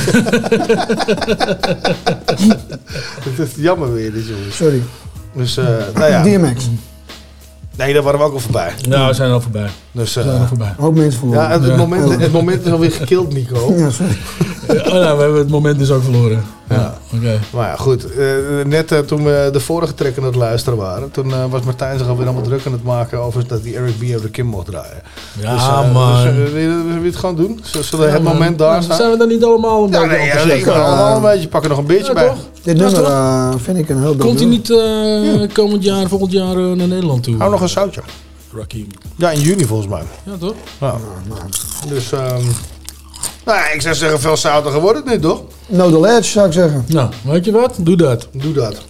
[3.22, 4.56] Het is jammer weer, dit jongens.
[4.56, 4.82] Sorry.
[5.34, 5.64] Dus, eh
[5.94, 6.22] nou ja.
[6.22, 6.68] DMX.
[7.76, 8.72] Nee, daar waren we ook al voorbij.
[8.88, 9.68] Nou, we zijn al voorbij.
[9.92, 10.68] Dus, We eh, zijn al voorbij.
[10.68, 11.42] Een hoop mensen verloren.
[11.42, 11.76] ja, het, het Ja.
[11.76, 13.74] Moment, het moment is alweer gekild, Nico.
[13.76, 14.16] Ja, sorry.
[14.86, 16.44] Oh, nou, we hebben het moment dus ook verloren.
[16.68, 16.98] Ja.
[17.14, 17.40] Oké.
[17.52, 18.12] Maar ja, goed.
[18.14, 18.26] eh,
[18.66, 21.98] net eh, toen we de vorige track aan het luisteren waren, toen eh, was Martijn
[21.98, 24.02] zich alweer allemaal druk aan het maken over dat die Eric B.
[24.02, 25.02] over de Kim mocht draaien.
[25.40, 26.22] Ja, dus, man.
[26.22, 27.60] Dus, wil, je, wil je het gewoon doen?
[27.62, 28.32] Zullen we Ja, het man.
[28.32, 28.96] moment daar Nou, staan?
[28.96, 30.16] Zijn we dan niet allemaal een Ja, beetje
[30.46, 32.26] nee, ja, wil allemaal een beetje pakken nog een beetje Ja, bij.
[32.28, 32.36] toch?
[32.62, 33.60] Dit Ja, nummer toch?
[33.62, 37.22] vind ik een heel dope Komt hij niet eh, komend jaar, volgend jaar naar Nederland
[37.22, 37.36] toe?
[37.38, 38.00] Hou nog een zoutje.
[38.56, 38.86] Rakim.
[39.16, 40.02] Ja, in juni volgens mij.
[40.24, 40.54] Ja, toch?
[40.80, 40.94] Ja.
[41.88, 42.44] Dus, ehm
[43.44, 45.42] nou, ik zou zeggen, veel zoutiger wordt het nu, toch?
[45.66, 46.84] No the Ledge, zou ik zeggen.
[46.88, 47.74] Nou, weet je wat?
[47.78, 48.28] Doe dat.
[48.32, 48.82] Doe dat.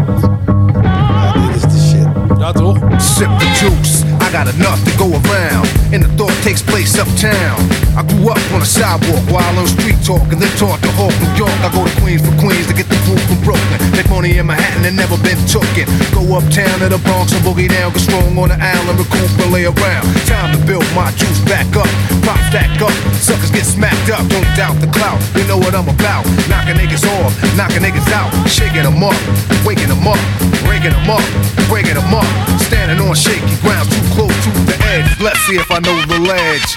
[0.00, 2.38] Ja, dit is de shit.
[2.38, 2.76] Ja, toch?
[2.98, 5.66] Sip the juice, I got enough to go around.
[5.90, 7.58] And the thought takes place uptown.
[7.98, 11.10] I grew up on a sidewalk while on street talk and then taught to Hawk,
[11.18, 11.50] New York.
[11.66, 13.82] I go to Queens for Queens to get the food from Brooklyn.
[13.90, 15.90] Make money in Manhattan and never been tooken.
[16.14, 19.50] Go uptown to the Bronx and boogie down, get strong on the island, recoup and
[19.50, 20.06] lay around.
[20.30, 21.90] Time to build my juice back up,
[22.22, 22.94] pop stack up.
[23.18, 25.18] Suckers get smacked up, don't doubt the clout.
[25.34, 26.22] You know what I'm about.
[26.46, 29.18] Knocking niggas off, knocking niggas out, shaking them up,
[29.66, 30.22] waking them up,
[30.62, 31.26] breaking them up,
[31.66, 32.30] breaking them up.
[32.70, 35.20] Standing on shaky ground, too close to the edge.
[35.20, 36.70] Let's see if I know the ledge.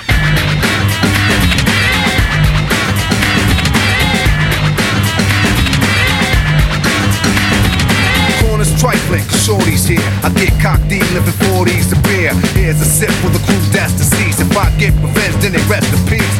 [8.43, 10.03] Corners trifling, shorty's here.
[10.23, 12.33] I get cocked deep, living 40s to beer.
[12.51, 14.41] Here's a sip for the crew that's deceased.
[14.41, 16.35] If I get revenge, then they rest in peace.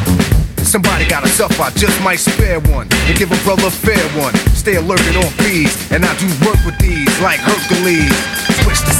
[0.64, 4.02] Somebody got a suffer, I just might spare one and give a brother a fair
[4.18, 4.34] one.
[4.56, 8.53] Stay alerted on fees, and I do work with these like Hercules.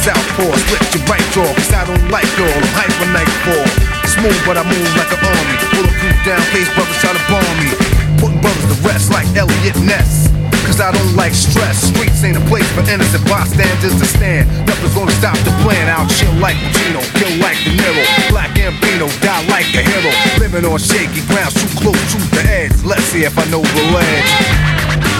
[0.05, 2.45] Southpaw, split your right jaw, cause I don't like y'all.
[2.45, 3.65] I'm hyper nightfall.
[4.05, 5.57] Smooth, but I move like an army.
[5.73, 7.73] Bulletproof down, case brothers try to bomb me.
[8.21, 10.29] Putting brothers to rest like Elliot Ness.
[10.69, 11.89] Cause I don't like stress.
[11.89, 14.45] Streets ain't a place for innocent bystanders to stand.
[14.69, 15.89] Nothing's gonna stop the plan.
[15.89, 18.05] I'll chill like Pacino, kill like De Niro.
[18.29, 20.13] Black Gambino, die like a hero.
[20.37, 22.77] Living on shaky ground, too close to the edge.
[22.85, 25.14] Let's see if I know the ledge.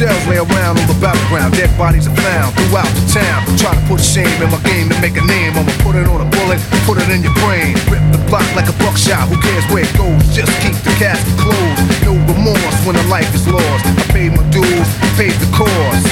[0.00, 3.44] Shells lay around on the battleground, dead bodies are found throughout the town.
[3.60, 5.52] Try to put shame in my game to make a name.
[5.52, 6.56] I'ma put it on a bullet,
[6.88, 7.76] put it in your brain.
[7.92, 10.24] Rip the block like a buckshot, who cares where it goes?
[10.32, 11.84] Just keep the casket closed.
[12.00, 13.84] No remorse when a life is lost.
[13.84, 14.88] I paid my dues,
[15.20, 16.08] paid the cost.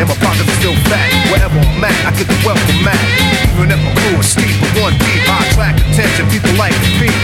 [0.00, 1.12] And my pockets are still fat.
[1.28, 2.96] Wherever I'm at, I get the welcome mat.
[3.60, 6.32] Even if my crew is steep, but one deep, I attract attention.
[6.32, 7.20] People like to beat.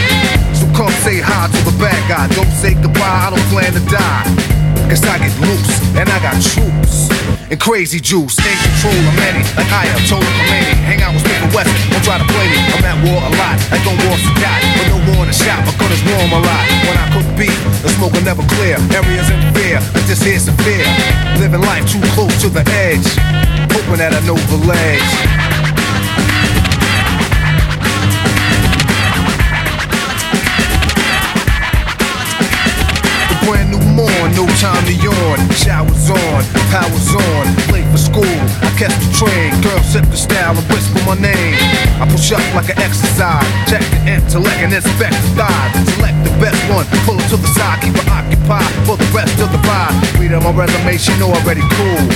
[0.53, 2.29] So come say hi to the bad guy.
[2.37, 4.58] Don't say goodbye, I don't plan to die.
[4.89, 7.13] Cause I get loose and I got troops
[7.53, 8.41] and crazy juice.
[8.41, 10.73] In control of many, like I am told Khomeini.
[10.89, 12.57] Hang out with Smith Wesson, don't try to play me.
[12.73, 14.61] I'm at war a lot, like on war Sadat.
[14.81, 16.65] But no war in the shop, my gun is warm a lot.
[16.89, 17.53] When I cook beef,
[17.85, 18.81] the smoke will never clear.
[18.97, 20.89] Areas in fear, but this here's severe.
[21.37, 23.05] Living life too close to the edge.
[23.69, 25.68] Hoping that I know the ledge.
[33.99, 35.39] Morn, no time to yawn.
[35.59, 37.45] Showers on, powers on,
[37.75, 38.39] late for school.
[38.63, 41.59] I catch the train, girl sip the style and whisper my name.
[41.99, 45.75] I push up like an exercise, check the intellect and inspect the thighs.
[45.99, 49.35] Select the best one, pull it to the side, keep it occupied for the rest
[49.43, 49.95] of the ride.
[50.23, 52.07] Read on my resume, she know already cool.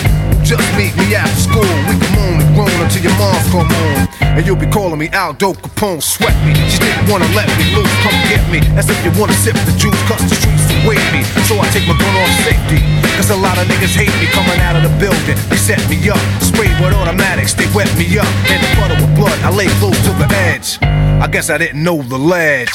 [0.42, 1.72] Just meet me after school.
[1.86, 4.04] We can moan and groan until your mom's come home.
[4.34, 6.52] And you'll be calling me Aldo Capone, sweat me.
[6.68, 8.58] She didn't wanna let me loose, come get me.
[8.76, 11.22] As if you wanna sip the juice, cause the streets await me.
[11.46, 12.82] So I take my gun off safety.
[13.16, 15.38] Cause a lot of niggas hate me coming out of the building.
[15.48, 18.28] They set me up, sprayed with automatics, they wet me up.
[18.50, 20.78] In the puddle with blood, I lay close to the edge.
[20.82, 22.72] I guess I didn't know the ledge.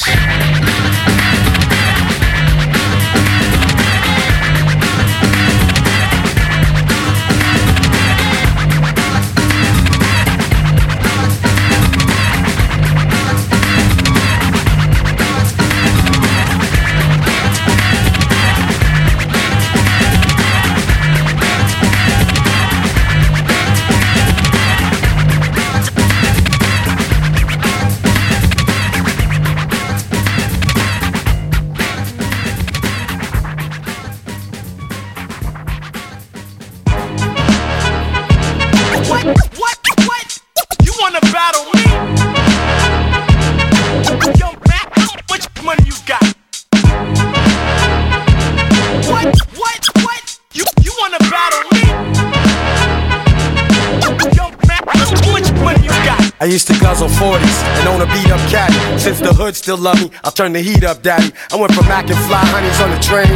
[59.48, 61.32] Hood still love me, I'll turn the heat up, daddy.
[61.50, 63.32] I went from Mac and fly honeys on the train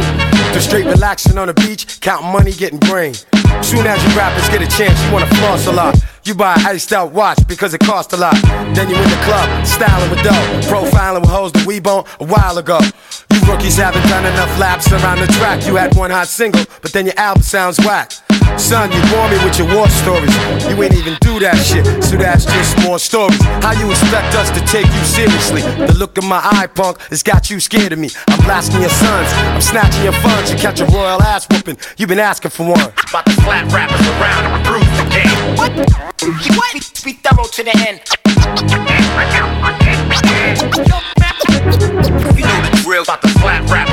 [0.53, 3.15] to straight relaxing on the beach, counting money, getting brain.
[3.65, 5.97] Soon as you rappers get a chance, you wanna floss a lot.
[6.23, 8.35] You buy an iced out watch because it cost a lot.
[8.75, 12.25] Then you in the club, styling with dough, profiling with hoes that we bone a
[12.25, 12.79] while ago.
[13.33, 15.65] You rookies haven't done enough laps around the track.
[15.65, 18.11] You had one hot single, but then your album sounds whack.
[18.57, 20.33] Son, you bore me with your war stories.
[20.69, 23.41] You ain't even do that shit, so that's just more stories.
[23.61, 25.61] How you expect us to take you seriously?
[25.61, 28.09] The look of my eye, punk, has got you scared of me.
[28.29, 30.51] I'm blasting your sons, I'm snatching your funds.
[30.51, 32.79] You catch a royal ass whooping, you've been asking for one.
[32.79, 35.37] About to slap rappers around and improve the game.
[35.57, 35.71] What?
[36.55, 36.73] What?
[36.73, 37.99] Be, be thorough to the end.
[42.37, 43.03] You know the drill.
[43.03, 43.92] About to slap rappers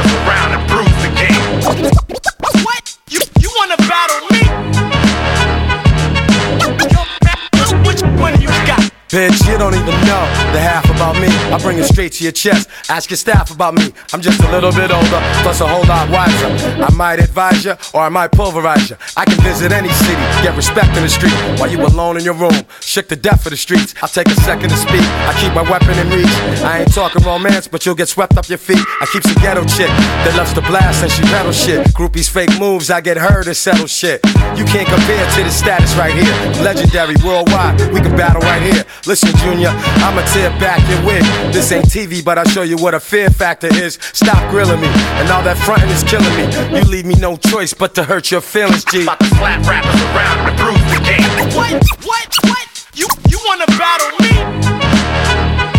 [9.11, 10.23] Bitch, you don't even know
[10.55, 11.27] the half about me.
[11.51, 12.69] I bring it straight to your chest.
[12.89, 13.93] Ask your staff about me.
[14.13, 16.47] I'm just a little bit older, plus a whole lot wiser.
[16.79, 18.97] I might advise you, or I might pulverize you.
[19.17, 21.35] I can visit any city, get respect in the street.
[21.59, 23.97] While you alone in your room, shook to death for the streets.
[24.01, 25.03] I'll take a second to speak.
[25.27, 26.31] I keep my weapon in reach.
[26.63, 28.85] I ain't talking romance, but you'll get swept up your feet.
[29.01, 29.91] I keep some ghetto chick
[30.23, 31.85] that loves to blast and she pedal shit.
[31.99, 34.21] Groupies fake moves, I get her to settle shit.
[34.55, 36.63] You can't compare to the status right here.
[36.63, 38.85] Legendary worldwide, we can battle right here.
[39.07, 39.71] Listen, Junior,
[40.05, 41.23] I'ma tear back your wig.
[41.53, 43.99] This ain't TV, but I'll show you what a fear factor is.
[44.13, 46.45] Stop grilling me, and all that fronting is killing me.
[46.77, 49.03] You leave me no choice but to hurt your feelings, G.
[49.05, 51.25] About to slap rappers around and improve the game.
[51.57, 51.73] What?
[52.05, 52.29] What?
[52.45, 52.69] What?
[52.95, 54.37] You you wanna battle me?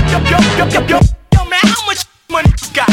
[0.09, 0.99] Yo yo yo yo yo
[1.33, 2.89] yo man, how much money you got?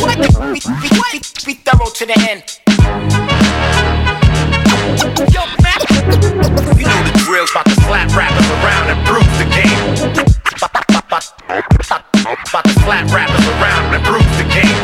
[0.00, 0.16] What?
[0.54, 2.46] Be, be, be, be thorough to the end.
[5.34, 5.80] Yo man,
[6.78, 7.46] you know the drill.
[7.50, 9.78] About to slap rappers around and improve the game.
[11.10, 14.78] About to slap rappers around and improve the game.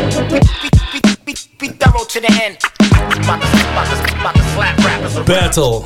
[0.93, 2.57] Be, be, be, be, thorough to the end.
[3.25, 5.27] About to, about to, about to slap rappers around.
[5.27, 5.85] Battle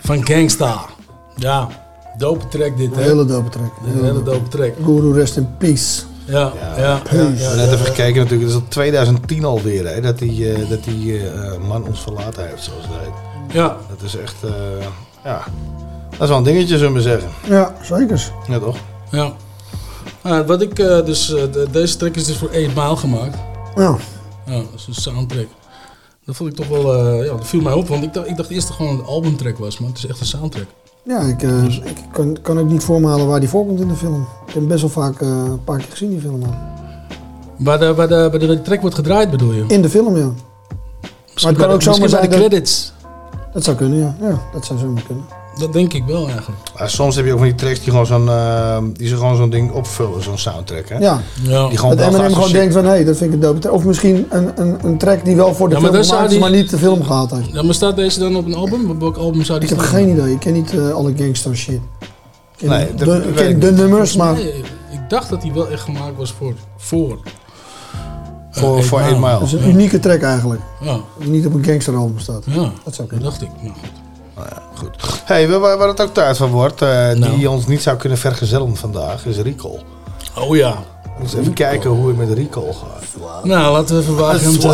[0.00, 0.84] van Gangsta.
[1.36, 1.68] Ja,
[2.18, 3.02] dope track dit, Een hè?
[3.02, 3.72] hele dope track.
[3.86, 4.72] Een hele dope track.
[4.84, 6.02] Guru rest in peace.
[6.26, 7.02] Ja, ja, ja.
[7.02, 10.68] We hebben net even gekeken natuurlijk, het is al 2010 alweer hè, dat die, eh,
[10.68, 13.54] dat die eh, man ons verlaten heeft, zoals het heet.
[13.54, 13.76] Ja.
[13.88, 14.86] Dat is echt, eh,
[15.26, 15.44] ja,
[16.10, 17.28] dat is wel een dingetje, zullen we zeggen.
[17.48, 18.32] Ja, zeker.
[18.48, 18.76] Ja, toch?
[19.10, 19.32] Ja.
[20.22, 23.36] Nou, wat ik eh, dus, eh, de- deze track is dus voor 8 Mile gemaakt.
[23.76, 23.96] Ja.
[24.46, 25.46] Ja, dat is een soundtrack.
[26.24, 28.36] Dat vond ik toch wel, eh, ja, dat viel mij op, want ik dacht, ik
[28.36, 30.66] dacht eerst dat het gewoon een albumtrack was, maar het is echt een soundtrack.
[31.04, 33.88] Ja, ik, eh, ik kan, kan ook niet voor me halen waar die voorkomt in
[33.88, 34.20] de film.
[34.22, 36.54] Ik heb hem best wel vaak eh, een paar keer gezien, die film al.
[37.58, 39.64] Waar de, waar, de, waar, de, track wordt gedraaid bedoel je?
[39.68, 40.24] In de film, ja.
[41.42, 42.92] Maar het kan ook de- zomaar bij de dat- credits.
[43.56, 44.16] Dat zou kunnen, ja.
[44.20, 44.40] ja.
[44.52, 45.24] Dat zou zomaar kunnen.
[45.58, 46.60] Dat denk ik wel eigenlijk.
[46.78, 49.36] Maar soms heb je ook van die tracks die gewoon zo'n, eh, die ze gewoon
[49.36, 50.98] zo'n ding opvullen, zo'n soundtrack, hè?
[50.98, 51.20] Ja.
[51.42, 53.74] Die dat gewoon Eminem wel gewoon denkt van, hé, dat vind ik een dope track.
[53.74, 56.38] Of misschien een, een, een track die wel voor de Ja, film gemaakt is, die-
[56.40, 57.52] maar niet de film gehad heeft.
[57.52, 58.90] Ja, maar staat deze dan op een album?
[58.90, 60.32] Op welk album zou die Ik heb geen idee.
[60.32, 61.74] Ik ken niet eh, alle gangster shit.
[62.00, 62.08] Ik
[62.56, 64.34] ken, Nee, de, dat ik ken de nummers, maar...
[64.34, 64.54] Nee,
[64.90, 66.54] ik dacht dat hij wel echt gemaakt was voor.
[66.76, 67.18] voor
[68.56, 69.32] Voor- voor Eight Mile.
[69.38, 69.66] Dat is een Ja.
[69.66, 70.60] unieke track eigenlijk.
[70.80, 70.98] Ja.
[71.18, 72.42] Die niet op een gangsteralbum staat.
[72.46, 73.24] Ja, dat zou dat kunnen.
[73.24, 73.48] dacht ik.
[73.62, 74.88] Nou, goed.
[74.98, 75.20] goed.
[75.24, 77.36] Hey, waar, waar het ook tijd van wordt, eh, Nou.
[77.36, 79.80] die ons niet zou kunnen vergezellen vandaag, is Recall.
[80.38, 80.74] Oh ja.
[81.20, 83.44] Dus even kijken hoe het met Recall gaat.
[83.44, 84.68] Nou, laten we even wagen hem te...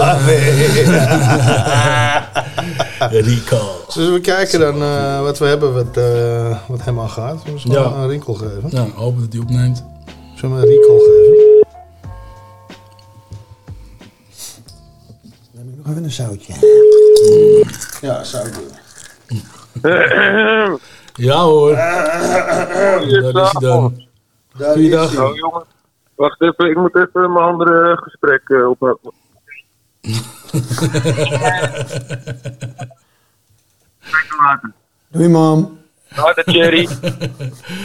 [3.10, 3.60] Recall.
[3.94, 7.36] Dus we kijken dan eh, wat we hebben wat, eh, wat hem aan gaat.
[7.44, 7.80] Zullen we Ja.
[7.96, 8.02] ja.
[8.02, 8.62] een Recall geven?
[8.70, 9.84] Nou, hopen dat hij opneemt.
[10.34, 11.51] Zullen we een Recall geven?
[15.82, 16.54] Nog even een zoutje.
[18.00, 18.70] Ja, zou ik doen.
[21.14, 21.74] Ja hoor.
[21.74, 24.06] Daar is hij dan.
[24.58, 25.18] Goeiedag.
[25.18, 25.64] Oh, jongen.
[26.14, 29.12] Wacht even, ik moet even mijn andere gesprek uh, ophouden.
[35.08, 35.78] Doei, mam.
[36.08, 36.88] Harde Thierry.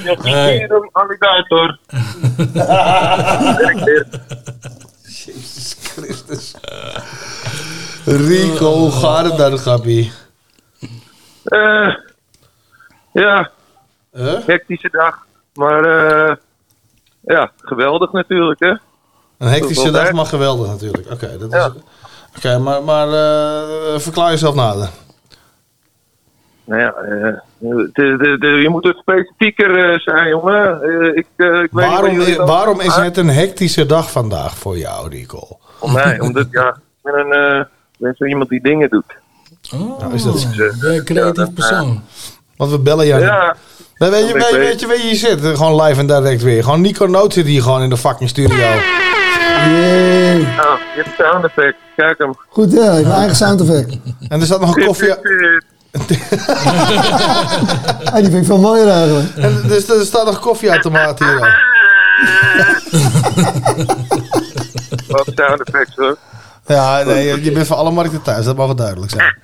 [0.04, 0.16] Hey.
[0.22, 0.70] Hey.
[0.92, 1.80] alligator.
[5.04, 6.56] Jezus Christus.
[8.08, 10.12] Rico, hoe gaat het dan, Gappie?
[11.44, 11.96] Eh,
[13.14, 13.50] ja.
[14.46, 15.26] Hectische dag.
[15.54, 15.84] Maar
[16.30, 16.36] eh,
[17.22, 18.70] ja, geweldig natuurlijk, hè?
[19.38, 21.12] Een hectische is dag, maar geweldig natuurlijk.
[21.12, 21.58] Oké, dat is.
[21.60, 21.72] Ja.
[22.38, 24.90] Oké, maar, maar eh, verklaar jezelf nader.
[26.64, 30.82] Nou ja, eh, de, de, de, je moet het specifieker eh, zijn, jongen.
[30.82, 34.12] Eh, ik, eh, ik weet Waarom, jullie i- dan- waarom is het een hectische dag
[34.12, 35.48] vandaag voor jou, Rico?
[35.78, 37.66] Voor mij, omdat ja, ik ben, een, eh,
[37.98, 39.04] ben zo iemand die dingen doet.
[39.74, 40.48] Oh, Nou, is dat
[40.82, 42.04] een creatief persoon?
[42.58, 43.22] Want we bellen jou.
[43.22, 43.56] Ja.
[43.98, 45.40] Nee, weet, je, weet, je, weet- weet je waar je zit?
[45.58, 46.64] Gewoon live en direct weer.
[46.64, 48.56] Gewoon Nico Noot zit hier gewoon in de fucking studio.
[48.56, 48.80] Oh,
[50.96, 51.76] je hebt sound effect.
[51.96, 52.34] Kijk hem.
[52.50, 53.98] Goed, ja, ik heb eigen sound effect.
[54.28, 55.14] En er staat nog een koffie...
[58.06, 59.36] Ah, die vind ik veel mooier eigenlijk.
[59.36, 61.40] En dus er staat nog een koffieautomaat hier.
[65.08, 66.18] Wat sound effects hoor.
[66.68, 68.46] Ja, nee, je- je bent voor alle markten thuis.
[68.46, 69.36] Dat mag wel duidelijk zijn.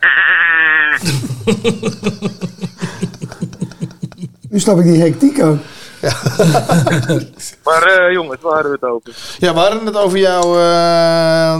[4.50, 5.58] Nu snap ik die hectiek ook.
[7.64, 9.14] Maar eh, jongens, waar hadden we het over?
[9.40, 10.56] Ja, we hadden het over jouw...
[10.56, 11.54] eh,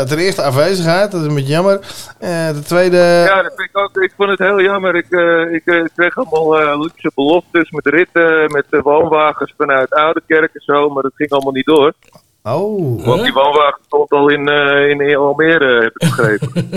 [0.00, 1.10] eh, ten eerste afwezigheid.
[1.12, 1.78] Dat is een beetje jammer.
[2.18, 2.96] Eh de tweede...
[2.96, 3.96] Ja, dat vind ik ook.
[4.02, 4.94] Ik vond het heel jammer.
[4.94, 10.88] Ik, eh, ik kreeg allemaal luxe beloftes met ritten, met woonwagens vanuit Oudekerk en zo,
[10.88, 11.92] maar dat ging allemaal niet door.
[12.42, 13.04] Oh.
[13.04, 16.68] Want die woonwagen stond al in, eh, in Almere, heb ik begrepen.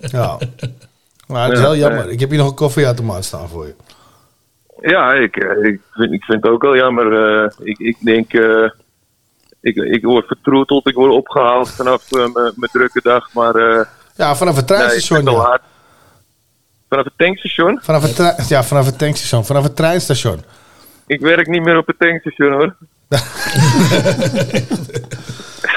[0.18, 0.38] Ja.
[1.26, 2.06] Maar het is heel jammer.
[2.06, 2.12] eh.
[2.12, 3.74] Ik heb hier nog een koffieautomaat staan voor je.
[4.80, 7.44] ja, ik, eh, ik, vind, ik vind het ook wel jammer.
[7.62, 8.32] ik, ik denk,
[9.60, 13.56] ik, ik word vertroeteld, ik word opgehaald vanaf mijn drukke dag, maar...
[14.16, 15.24] Ja, vanaf het nee, treinstation.
[15.24, 15.32] ja.
[15.38, 15.60] laat.
[16.88, 17.78] Vanaf het tankstation?
[17.82, 19.44] Vanaf het, ja, vanaf het tankstation.
[19.44, 20.40] Vanaf het treinstation.
[21.06, 22.76] Ik werk niet meer op het tankstation hoor.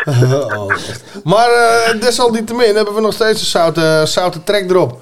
[0.06, 0.72] Oh,
[1.32, 5.02] maar eh, desalniettemin hebben we nog steeds een zoute, zoute trek erop.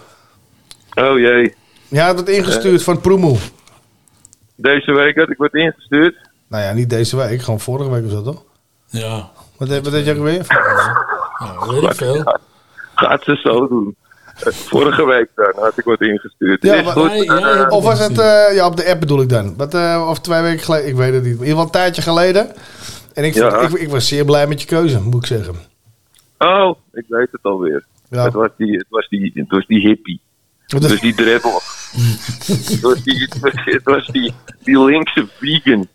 [0.96, 1.56] Oh jee.
[1.88, 3.38] Ja, het wordt ingestuurd van Proemoe.
[4.56, 6.16] Deze week had ik wat ingestuurd.
[6.48, 7.42] Nou ja, niet deze week.
[7.42, 8.44] Gewoon vorige week of zo, toch?
[8.86, 9.30] Ja.
[9.58, 10.46] Wat, heb- wat heb jij weer?
[11.40, 12.24] Nou, weet ik veel.
[12.96, 13.96] Gaat ze zo doen.
[14.46, 16.64] Vorige week dan had ik wat ingestuurd.
[16.64, 17.12] Ja, Is maar- goed.
[17.12, 19.54] Jij- jij Eh, Of was het eh, ja, op de app bedoel ik dan?
[19.58, 20.88] Wat, eh, of twee weken geleden?
[20.88, 21.32] Ik weet het niet.
[21.32, 22.52] In ieder geval een tijdje geleden.
[23.14, 23.60] En ik, vond- Ja.
[23.62, 25.56] ik, ik was zeer blij met je keuze, moet ik zeggen.
[26.38, 27.86] Oh, ik weet het alweer.
[28.10, 28.24] Ja.
[28.24, 30.22] Het, was die, het, was die, het was die hippie.
[30.70, 31.62] Het was die dreadlock.
[32.46, 34.34] het was die, het was, het was die,
[34.64, 35.88] die linkse vegan.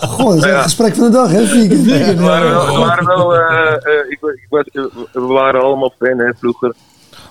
[0.00, 0.56] Goh, dat is Ja.
[0.56, 1.46] een gesprek van de dag, hè?
[1.46, 2.16] Vegan.
[2.16, 4.82] We waren wel, we waren wel eh, eh, ik, wa- ik was, eh,
[5.12, 6.74] we waren allemaal fan hè, vroeger.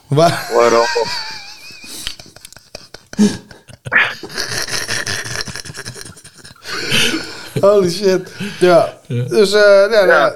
[0.08, 0.30] Waar?
[0.50, 1.14] We waren allemaal...
[7.62, 8.32] Holy shit.
[8.60, 8.94] Ja.
[9.08, 10.06] Dus, eh ja, Ja.
[10.06, 10.34] ja.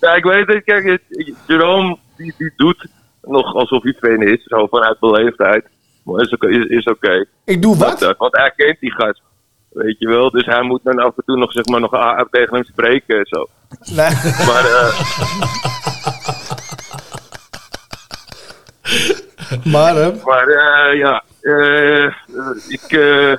[0.00, 0.64] Ja, ik weet het.
[0.64, 0.98] Kijk,
[1.46, 2.86] Jerome die, die doet
[3.22, 5.64] nog alsof hij fan is, zo vanuit beleefdheid.
[6.04, 7.24] Maar is, oké- is, is oké.
[7.44, 7.98] Ik doe wat?
[7.98, 9.22] Dat, want hij kent die gast.
[9.68, 11.90] Weet je wel, dus hij moet dan af en toe nog, zeg maar, nog
[12.30, 13.46] tegen hem spreken en zo.
[13.94, 14.10] Nee.
[14.46, 15.00] Maar, eh,
[19.64, 20.12] Maar, hè?
[20.24, 22.12] maar eh, ja, eh, eh,
[22.68, 23.32] ik, eh,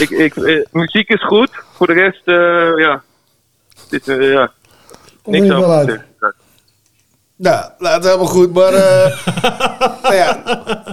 [0.00, 1.50] ik, ik, eh, muziek is goed.
[1.72, 3.02] Voor de rest, eh, ja,
[3.90, 4.52] eh, ja,
[5.24, 6.04] niks over.
[7.36, 8.52] Nou, laat helemaal goed.
[8.52, 9.18] Maar, eh
[10.02, 10.42] nou ja,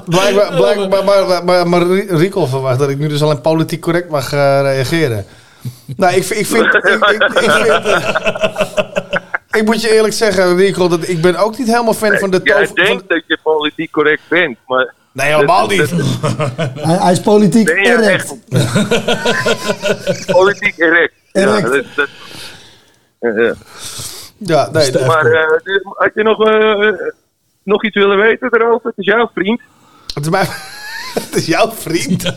[0.05, 3.81] blijkbaar, blijkbaar maar, maar, maar, maar Rico verwacht dat ik nu dus al in politiek
[3.81, 5.25] correct mag eh, reageren.
[5.95, 6.65] Nou, ik, vind- ik vind...
[6.65, 6.83] Ik, ik,
[7.23, 7.65] ik, vind
[9.59, 12.39] ik moet je eerlijk zeggen, Rico, dat ik ben ook niet helemaal fan van de
[12.43, 12.75] Jij tof...
[12.75, 14.93] denkt dat je politiek correct bent, maar...
[15.11, 15.89] Nee, helemaal niet.
[16.75, 18.35] Hij, hij is politiek echt
[20.31, 21.13] politiek erect?
[21.31, 22.07] Ja, dat,
[24.43, 25.05] ja, nee.
[25.05, 27.07] Maar eh, had je nog, eh,
[27.63, 28.87] nog iets willen weten erover?
[28.89, 29.61] Het is jouw vriend.
[30.13, 30.47] Het is, mijn,
[31.27, 32.23] het is jouw vriend.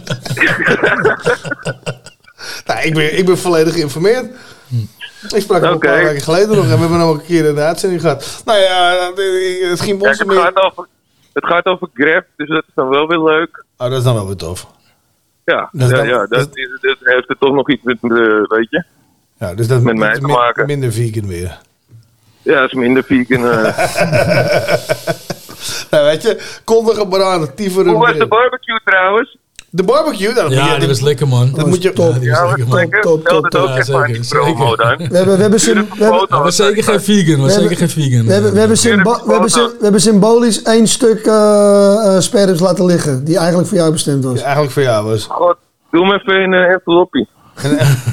[2.67, 4.31] nou, ik ben, ik ben volledig geïnformeerd.
[5.35, 7.45] Ik sprak hem een paar weken geleden nog en we hebben hem ook een keer
[7.45, 8.43] in de uitzending gehad.
[8.45, 9.11] Nou ja,
[9.71, 10.37] het ging Ja, ons het, meer...
[10.41, 10.87] gaat over,
[11.33, 13.65] het gaat over Grab, dus dat is dan wel weer leuk.
[13.77, 14.67] Oh, dat is dan wel weer tof.
[15.45, 17.97] Ja, Dat is ja, dan- ja dat, is, dat heeft er toch nog iets met,
[18.03, 18.09] eh,
[18.49, 18.85] weet je?
[19.39, 20.67] Ja, dus dat Met mij dat te maken.
[20.67, 21.59] minder vegan weer.
[22.47, 23.51] Ja, dat is minder vegan.
[23.51, 23.61] eh.
[25.91, 27.41] nou, weet je, kondig hem maar aan.
[27.41, 29.37] Het tieveren Hoe was de barbecue trouwens?
[29.71, 30.33] De barbecue?
[30.33, 31.53] Nou, Ja, die was lekker, man.
[31.55, 31.93] Dat moet je...
[31.93, 32.13] Top.
[32.15, 32.77] Ja, die was Ja, lekker, man.
[32.79, 33.01] lekker.
[33.01, 33.69] top, top, het ook top.
[33.69, 33.75] Ja,
[34.07, 34.77] die zeker, promo zeker.
[34.99, 35.09] dan.
[35.09, 37.41] We hebben, we hebben, sym- we hebben, Dat was zeker geen vegan.
[37.41, 38.27] was zeker geen vegan.
[38.27, 42.61] we hebben, we hebben, symbo- we hebben, we hebben symbolisch één stuk eh eh, sperrips
[42.61, 43.25] laten liggen.
[43.25, 44.33] Die eigenlijk voor jou bestemd was.
[44.35, 45.27] Die eigenlijk voor jou was.
[45.29, 45.57] God,
[45.91, 47.29] doe me even een uh, enveloppie.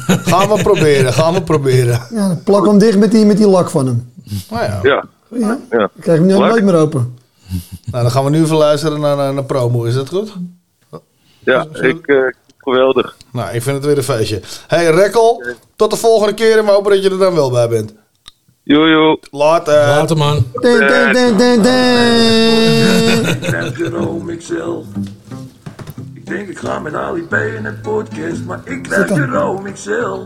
[0.07, 2.01] Gaan we proberen, gaan we proberen.
[2.14, 4.11] Ja, plak hem dicht met die, met die lak van hem.
[4.49, 4.79] Nou ja.
[4.83, 5.05] Ja.
[5.29, 5.59] Ja.
[5.69, 5.77] ja.
[5.77, 6.49] Dan krijg hem Lak?
[6.49, 7.17] nooit meer open.
[7.85, 9.83] Nou, dan gaan we nu even luisteren naar, naar, naar promo.
[9.83, 10.33] Is dat goed?
[11.39, 12.17] Ja, ik, eh,
[12.57, 13.15] geweldig.
[13.31, 14.41] Nou, ik vind het weer een feestje.
[14.67, 15.43] Hey, Rekkel,
[15.75, 17.93] tot de volgende keer en we hopen dat je er dan wel bij bent.
[18.63, 19.17] Jojo.
[19.31, 19.87] Later.
[19.87, 20.37] Later, man.
[20.37, 20.63] Ik
[23.77, 24.81] Jerome XL.
[26.13, 30.19] Ik denk ik ga met Ali P in een podcast, maar ik ben Jerome XL.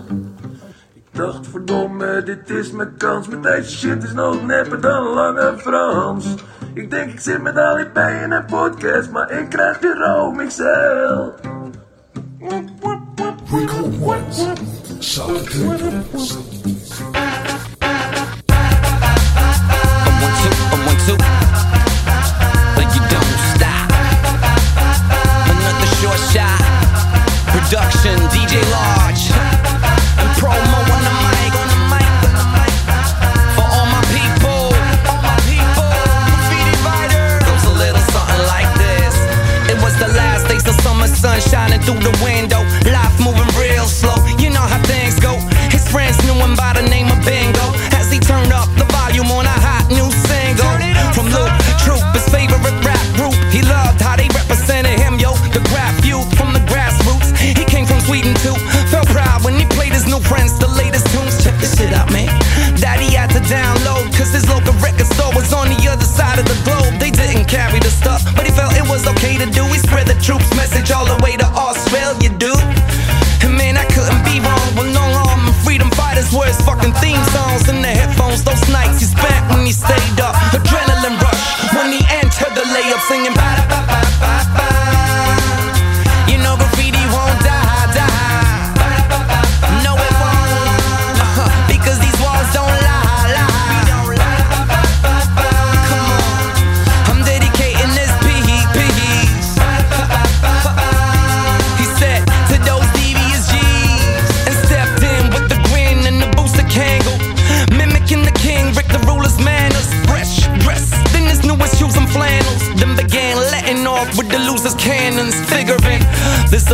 [1.17, 5.53] Ik dacht verdomme, dit is mijn kans, maar deze shit is nog nepper dan Lange
[5.57, 6.25] Frans.
[6.73, 10.47] Ik denk ik zit met Ali B in een podcast, maar ik krijg de Room
[10.47, 10.63] XL.
[13.51, 14.45] Rico Ones.
[14.99, 15.29] Shout
[27.69, 28.86] out to
[41.87, 42.59] through the window.
[42.83, 44.19] Life moving real slow.
[44.43, 45.39] You know how things go.
[45.71, 47.63] His friends knew him by the name of Bingo.
[47.95, 50.67] As he turned up the volume on a hot new single.
[51.15, 53.31] From Luke Troop, his favorite rap group.
[53.55, 55.31] He loved how they represented him, yo.
[55.55, 57.31] The craft youth from the grassroots.
[57.39, 58.59] He came from Sweden too.
[58.91, 61.39] Felt proud when he played his new friends the latest tunes.
[61.39, 62.27] Check this shit out, man.
[62.75, 66.45] Daddy had to download, cause his local record store was on the other side of
[66.51, 66.99] the globe.
[66.99, 69.63] They didn't carry the stuff, but he felt it was okay to do.
[69.71, 70.76] He spread the troops message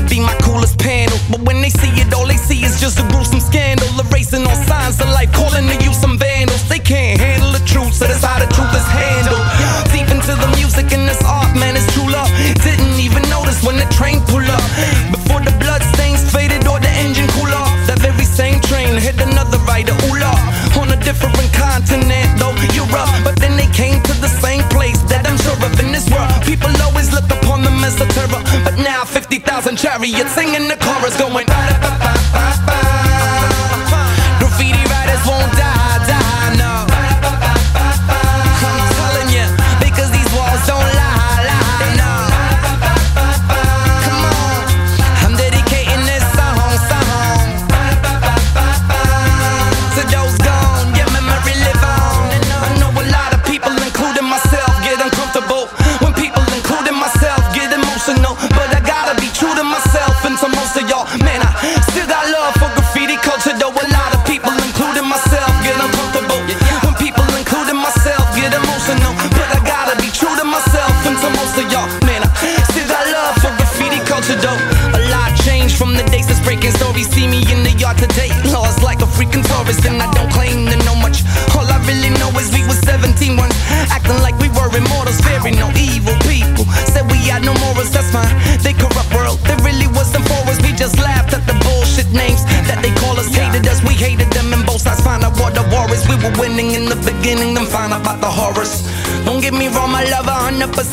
[0.09, 1.17] be my coolest panel.
[1.30, 4.55] But when they see it, all they see is just a gruesome scandal, erasing all
[4.67, 6.12] signs of life, calling the youth some
[29.53, 31.43] 50,000 chariots singing the chorus going.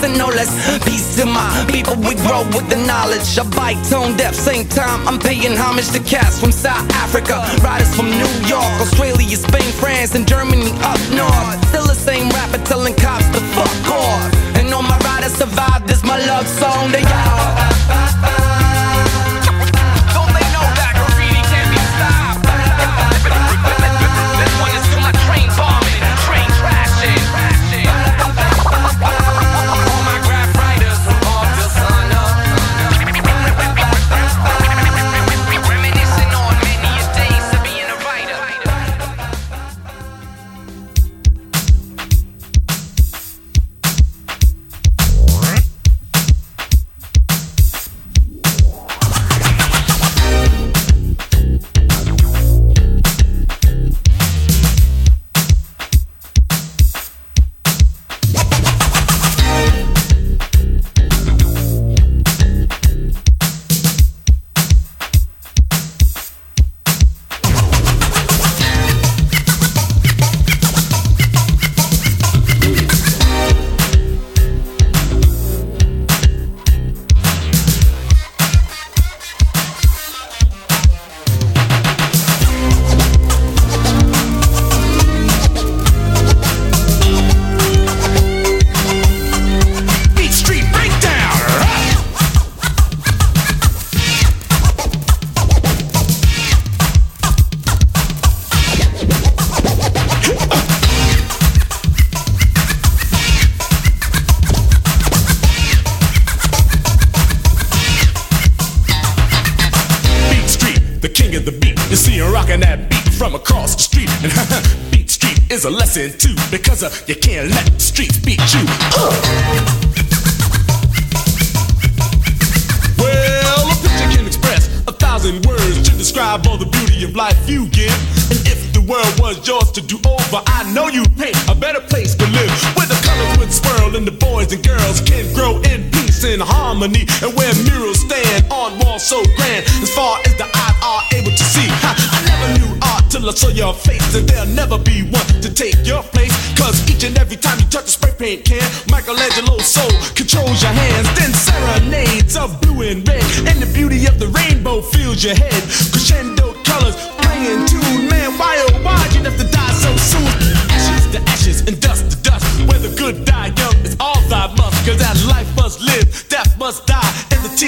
[0.01, 0.51] Percent no less.
[0.85, 3.39] Peace to my people, we grow with the knowledge.
[3.39, 5.07] I bite tone deaf, same time.
[5.07, 10.15] I'm paying homage to cats from South Africa, riders from New York, Australia, Spain, France,
[10.15, 11.69] and Germany up north.
[11.69, 14.35] Still the same rapper telling cops to fuck off.
[14.57, 15.89] And all my riders survived.
[15.89, 17.70] This my love song to y'all.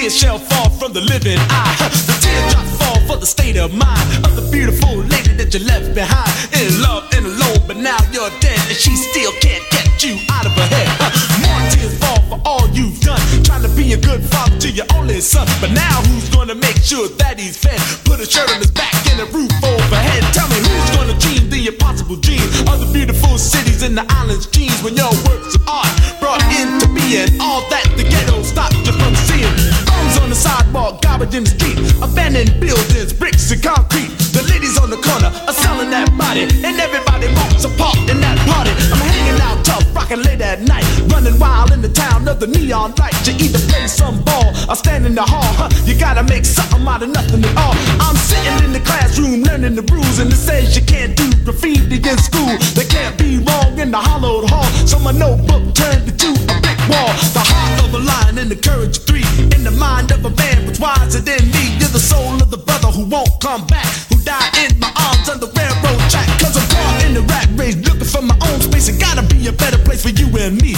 [0.03, 1.75] Tears shall fall from the living eye.
[1.79, 5.95] The teardrops fall for the state of mind of the beautiful lady that you left
[5.95, 6.27] behind.
[6.51, 10.45] In love and alone, but now you're dead, and she still can't get you out
[10.45, 10.91] of her head.
[11.39, 14.87] More tears fall for all you've done, trying to be a good father to your
[14.95, 15.47] only son.
[15.61, 17.79] But now who's gonna make sure that he's fed?
[18.03, 20.23] Put a shirt on his back and a roof overhead.
[20.35, 24.47] Tell me who's gonna dream the impossible dream of the beautiful cities and the islands'
[24.47, 25.87] dreams when your works of art
[26.19, 28.03] brought into being all that the
[31.31, 34.11] street, abandoned buildings, bricks and concrete.
[34.35, 38.19] The ladies on the corner are selling that body, and everybody wants a part in
[38.19, 38.75] that party.
[38.91, 42.47] I'm hanging out tough, rocking late at night, running wild in the town of the
[42.47, 43.15] neon light.
[43.23, 45.47] You either play some ball or stand in the hall.
[45.55, 45.69] Huh?
[45.87, 47.75] You gotta make something out of nothing at all.
[48.03, 52.03] I'm sitting in the classroom learning the rules, and it says you can't do graffiti
[52.03, 52.51] in school.
[52.75, 54.67] They can't be wrong in the hollowed hall.
[54.83, 57.15] So my notebook turned into a brick wall.
[57.31, 59.52] The heart of a lion and the courage of three.
[59.63, 61.79] The mind of a man was wiser than me.
[61.79, 63.87] You're the soul of the brother who won't come back.
[64.11, 66.27] Who died in my arms on the railroad track.
[66.43, 68.89] Cause I'm caught in the rat race looking for my own space.
[68.89, 70.72] It gotta be a better place for you and me.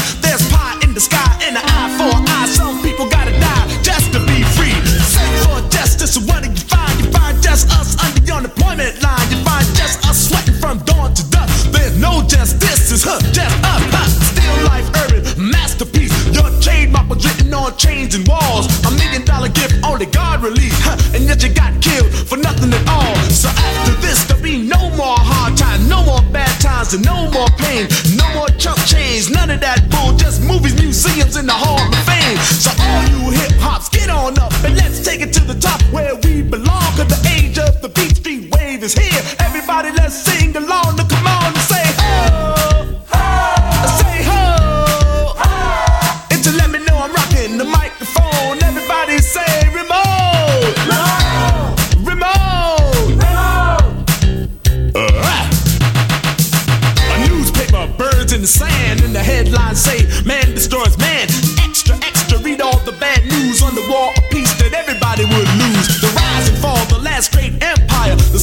[17.77, 18.67] Chains and walls.
[18.85, 20.79] A million dollar gift only God released.
[20.81, 23.15] Huh, and yet you got killed for nothing at all.
[23.29, 27.29] So after this, there'll be no more hard times, no more bad times, and no
[27.31, 27.87] more pain.
[28.15, 30.15] No more chump change, none of that bull.
[30.17, 32.37] Just movies, museums, and the Hall of Fame.
[32.63, 35.81] So all you hip hops, get on up and let's take it to the top
[35.93, 36.89] where we belong.
[36.97, 39.21] Cause the age of the beat street wave is here.
[39.39, 40.84] Everybody, let's sing along.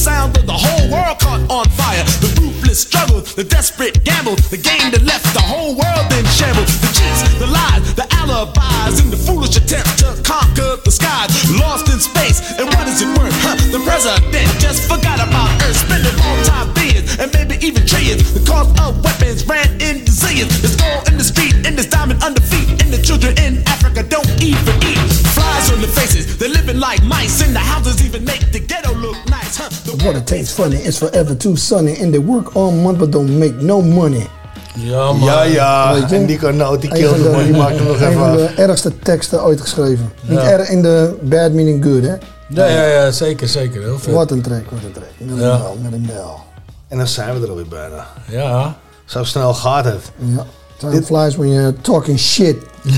[0.03, 2.03] Sound of the whole world caught on fire.
[2.19, 6.67] The ruthless struggle, the desperate gamble, the game that left the whole world in shambles.
[6.83, 11.31] The cheats, the lies, the alibis, and the foolish attempt to conquer the skies.
[11.55, 13.31] Lost in space, and what is it worth?
[13.47, 13.55] Huh?
[13.71, 18.27] The president just forgot about Earth, spending all time billions and maybe even trillions.
[18.35, 20.51] The cost of weapons ran into zillions.
[20.59, 24.03] There's gold in the street, and there's diamond under feet, and the children in Africa
[24.03, 24.99] don't even eat.
[25.31, 28.51] Flies on the faces, they're living like mice, and the houses even make
[30.01, 32.01] it tastes funny, it's forever too sunny.
[32.01, 34.27] And they work all month but don't make no money.
[34.75, 35.23] Ja, man.
[35.23, 35.93] Ja, ja.
[35.93, 36.15] Weet je?
[36.15, 38.45] En Nico Noot, die kilde de- hem, die maakte hem nog Een even van de
[38.55, 40.11] ergste teksten ooit geschreven.
[40.21, 42.13] Niet erg in de bad meaning good, hè?
[42.49, 43.81] Ja, ja, ja, zeker, zeker.
[43.81, 44.13] Heel vet.
[44.13, 45.05] Wat een track, wat een track.
[45.17, 45.57] Met een Ja.
[45.57, 46.39] bel, met een bel.
[46.87, 48.05] En dan zijn we er alweer bijna.
[48.29, 48.75] Ja.
[49.05, 50.11] Zo snel gaat het.
[50.17, 50.45] Ja.
[50.91, 52.55] Time flies when you're talking shit.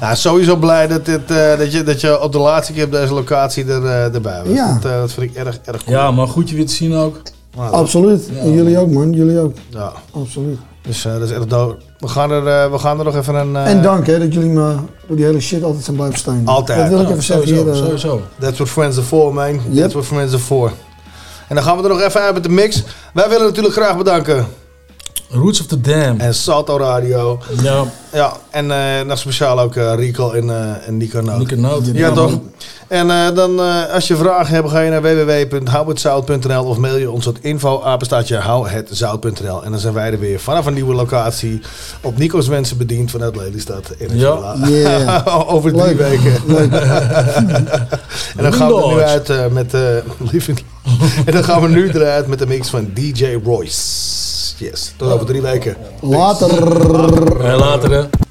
[0.00, 2.90] nou, sowieso blij dat, dit, eh, dat, je, dat je op de laatste keer op
[2.90, 4.54] deze locatie er, eh, erbij was.
[4.54, 4.78] Ja.
[4.82, 5.88] Dat, eh, dat vind ik erg, erg goed.
[5.92, 7.16] Ja, maar goed je weer te zien ook.
[7.56, 8.28] Nou, Absoluut.
[8.38, 9.12] En jullie ook, man.
[9.12, 9.54] Jullie ook.
[9.68, 9.92] Ja.
[10.12, 10.58] Absoluut.
[10.82, 11.76] Dus eh, dat is echt dood.
[11.98, 13.56] We gaan er, eh, we gaan er nog even een...
[13.56, 14.74] eh, En dank, hè, dat jullie me
[15.06, 16.46] door die hele shit altijd zijn blijven steunen.
[16.46, 16.78] Altijd.
[16.78, 17.64] Dat wil ik even zeggen hier.
[18.40, 19.60] That's what friends are for, man.
[19.74, 20.72] That's what friends are for.
[21.48, 22.82] En dan gaan we er nog even uit met de mix.
[23.14, 24.46] Wij willen natuurlijk graag bedanken.
[25.28, 26.20] Roots of the Dam.
[26.20, 27.38] En Salto Radio.
[27.62, 27.84] Ja.
[28.12, 31.38] Ja, en uh, speciaal ook eh, Rico en, uh, eh, en Nico Noot.
[31.38, 32.38] Nico Ja, toch?
[32.88, 33.58] En dan,
[33.90, 39.64] als je vragen hebt, ga je naar www.houhetzout.nl of mail je ons op info houhetzout.nl.
[39.64, 41.60] En dan zijn wij er weer vanaf een nieuwe locatie
[42.02, 43.90] op Nico's wensen bediend vanuit Lelystad.
[43.98, 44.56] In ja.
[44.66, 45.26] Yeah.
[45.54, 46.32] Over drie weken.
[48.36, 49.74] En dan gaan we nu uit met...
[51.26, 54.29] en dan gaan we nu eruit met de mix van DJ Royce.
[54.60, 55.76] Yes, tot over drie weken.
[56.00, 57.58] Later.
[57.58, 58.29] Later, hè.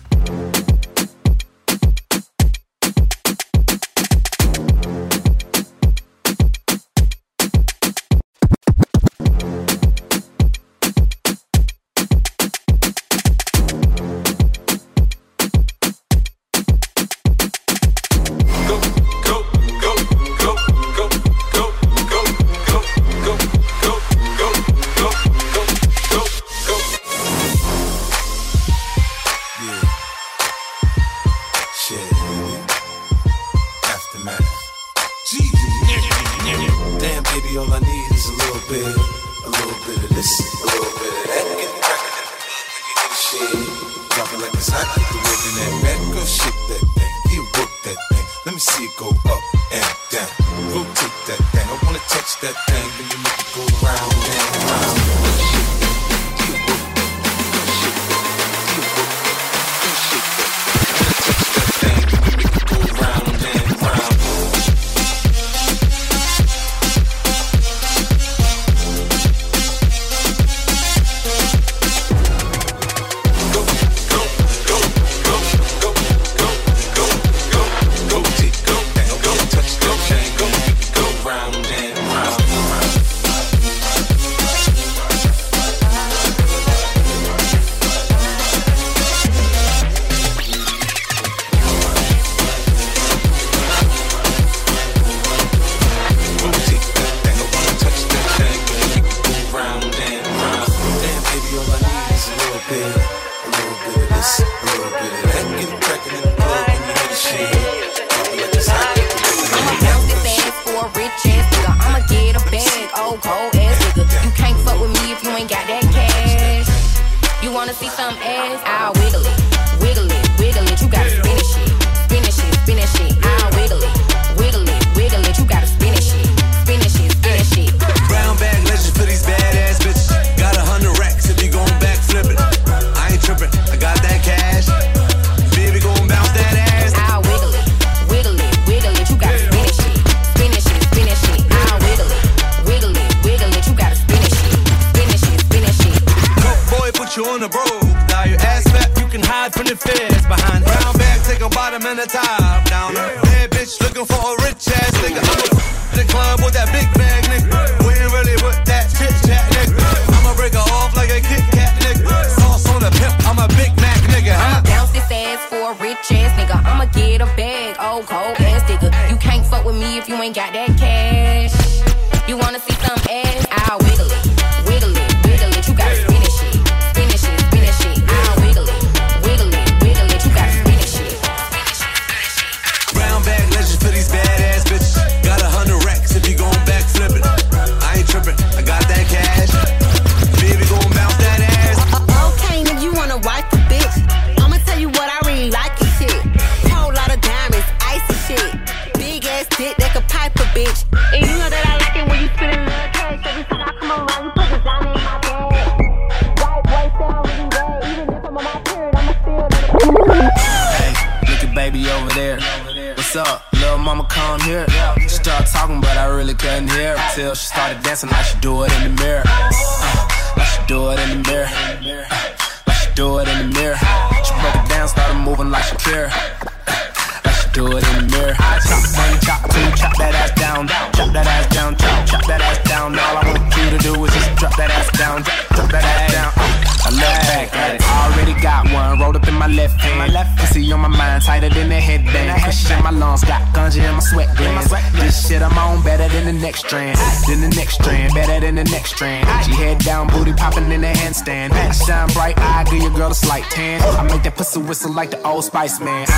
[255.41, 256.08] Spice Man.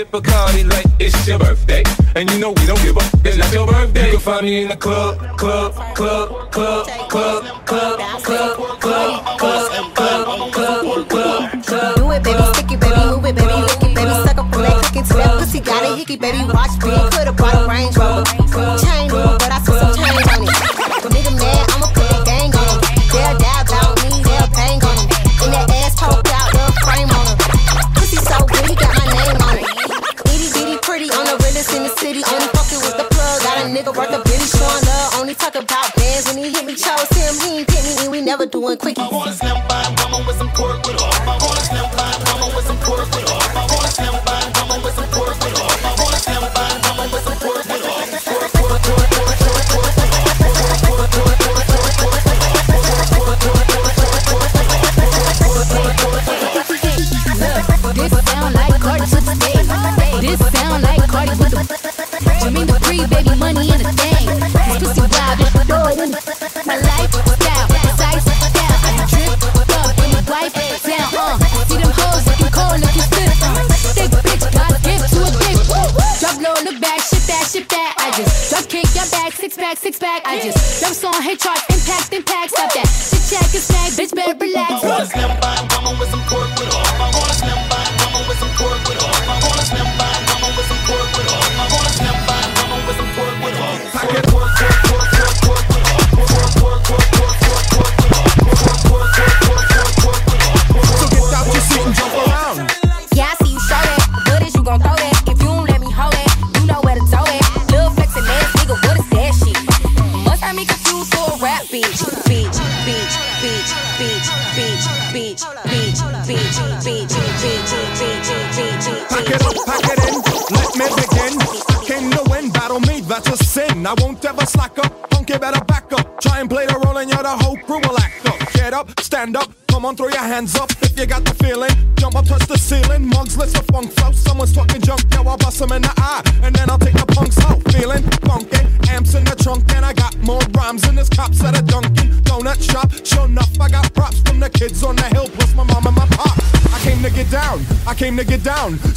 [0.00, 1.82] sip like it's your birthday.
[2.14, 4.06] And you know we don't give up, it's not your birthday.
[4.06, 5.38] You can find me in the club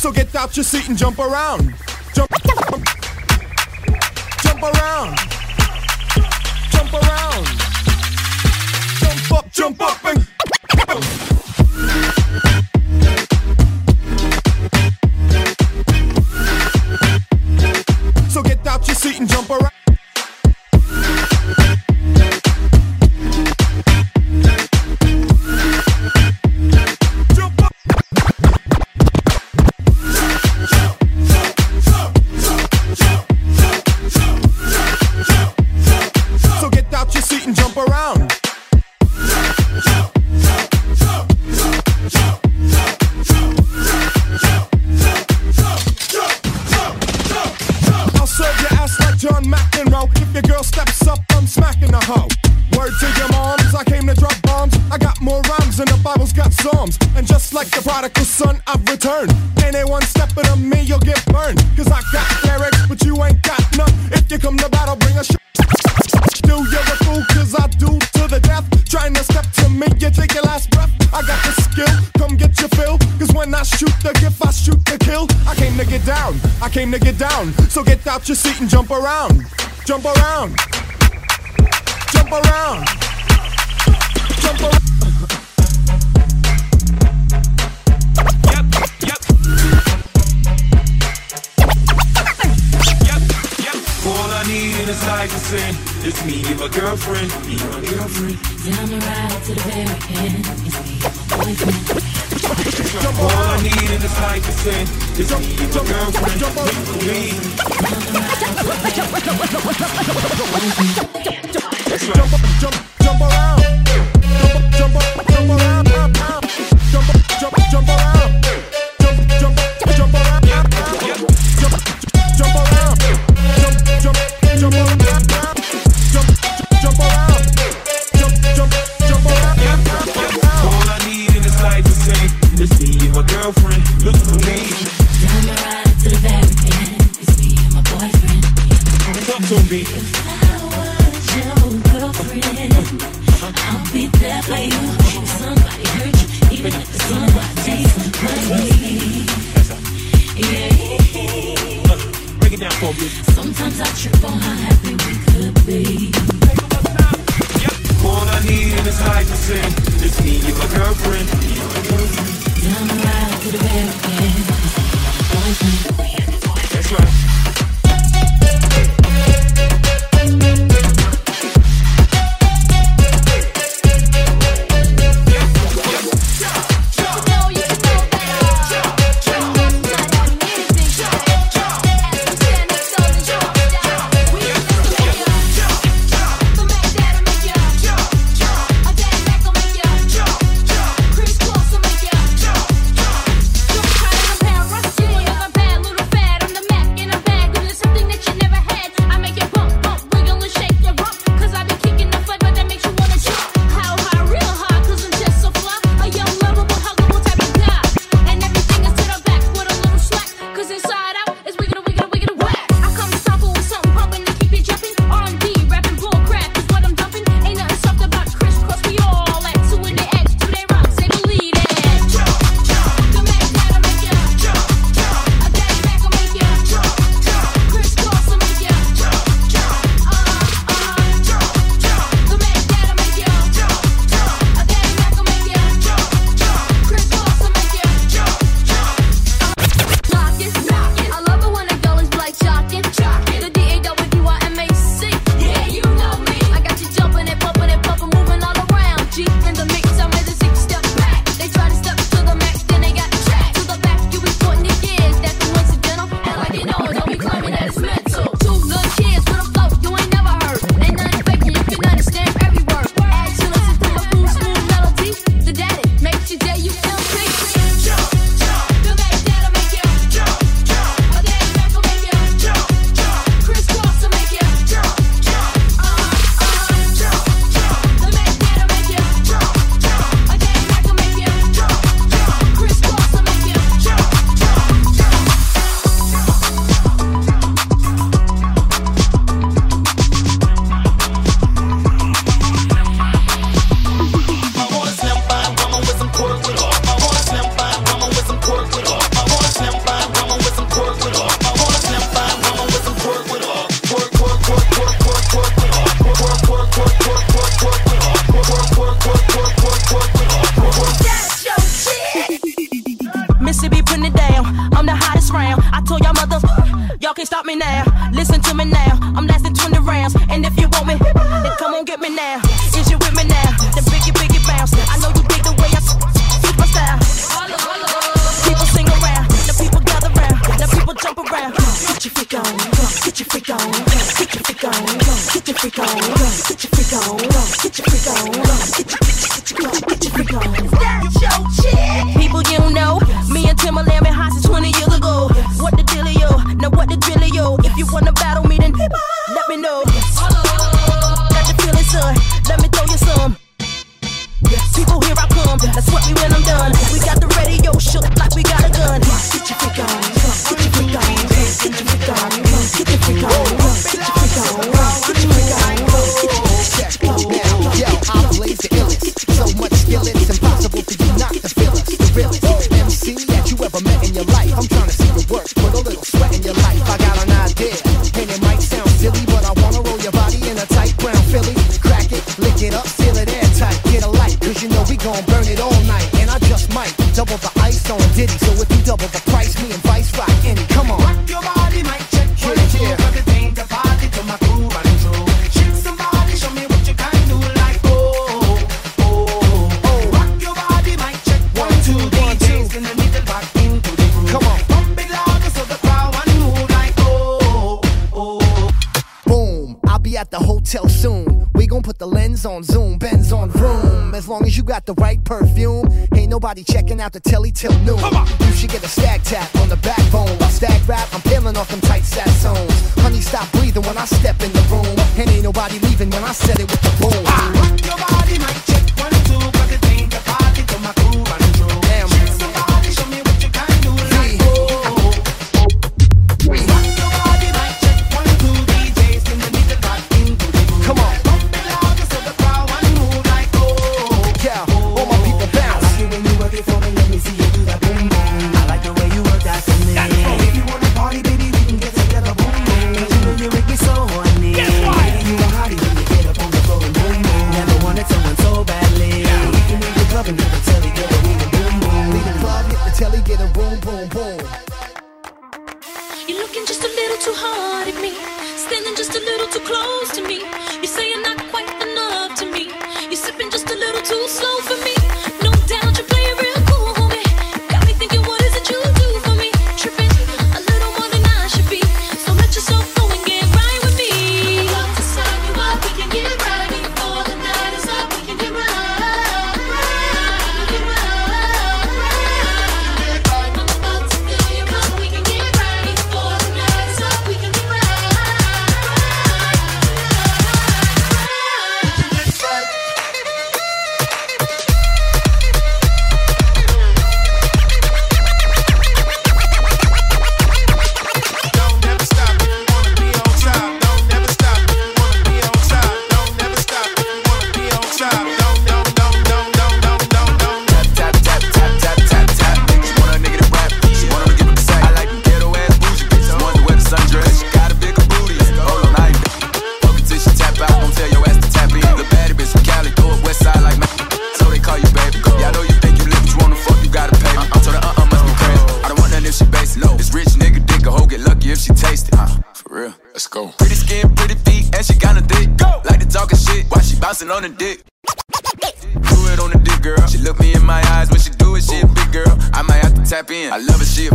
[0.03, 1.73] So get out your seat and jump around.
[2.13, 2.85] Jump, jump,
[4.41, 5.22] jump around.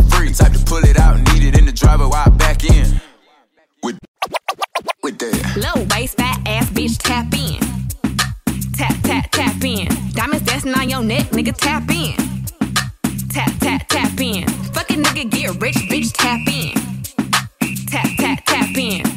[0.01, 0.31] get free.
[0.31, 3.01] Type to pull it out, need it in the driver while I back in.
[3.83, 3.97] With,
[5.03, 5.57] with that.
[5.57, 7.59] Low waist, fat ass bitch, tap in.
[8.73, 9.87] Tap, tap, tap in.
[10.11, 12.15] Diamonds dancing on your neck, nigga, tap in.
[13.29, 14.47] Tap, tap, tap in.
[14.73, 16.73] Fucking nigga, get rich, bitch, tap in.
[17.87, 19.08] Tap, tap, tap in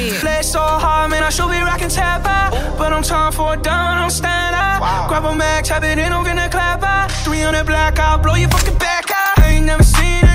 [0.00, 0.14] fear.
[0.14, 2.50] Flex so hard, man, I should be rocking tap out.
[2.78, 4.80] But I'm time for a down, I'm stand out.
[4.80, 5.08] Wow.
[5.08, 7.10] Grab a mag, tap it in, I'm gonna clap out.
[7.24, 9.38] 300 black, I'll blow your fucking back out.
[9.38, 10.29] I ain't never seen it.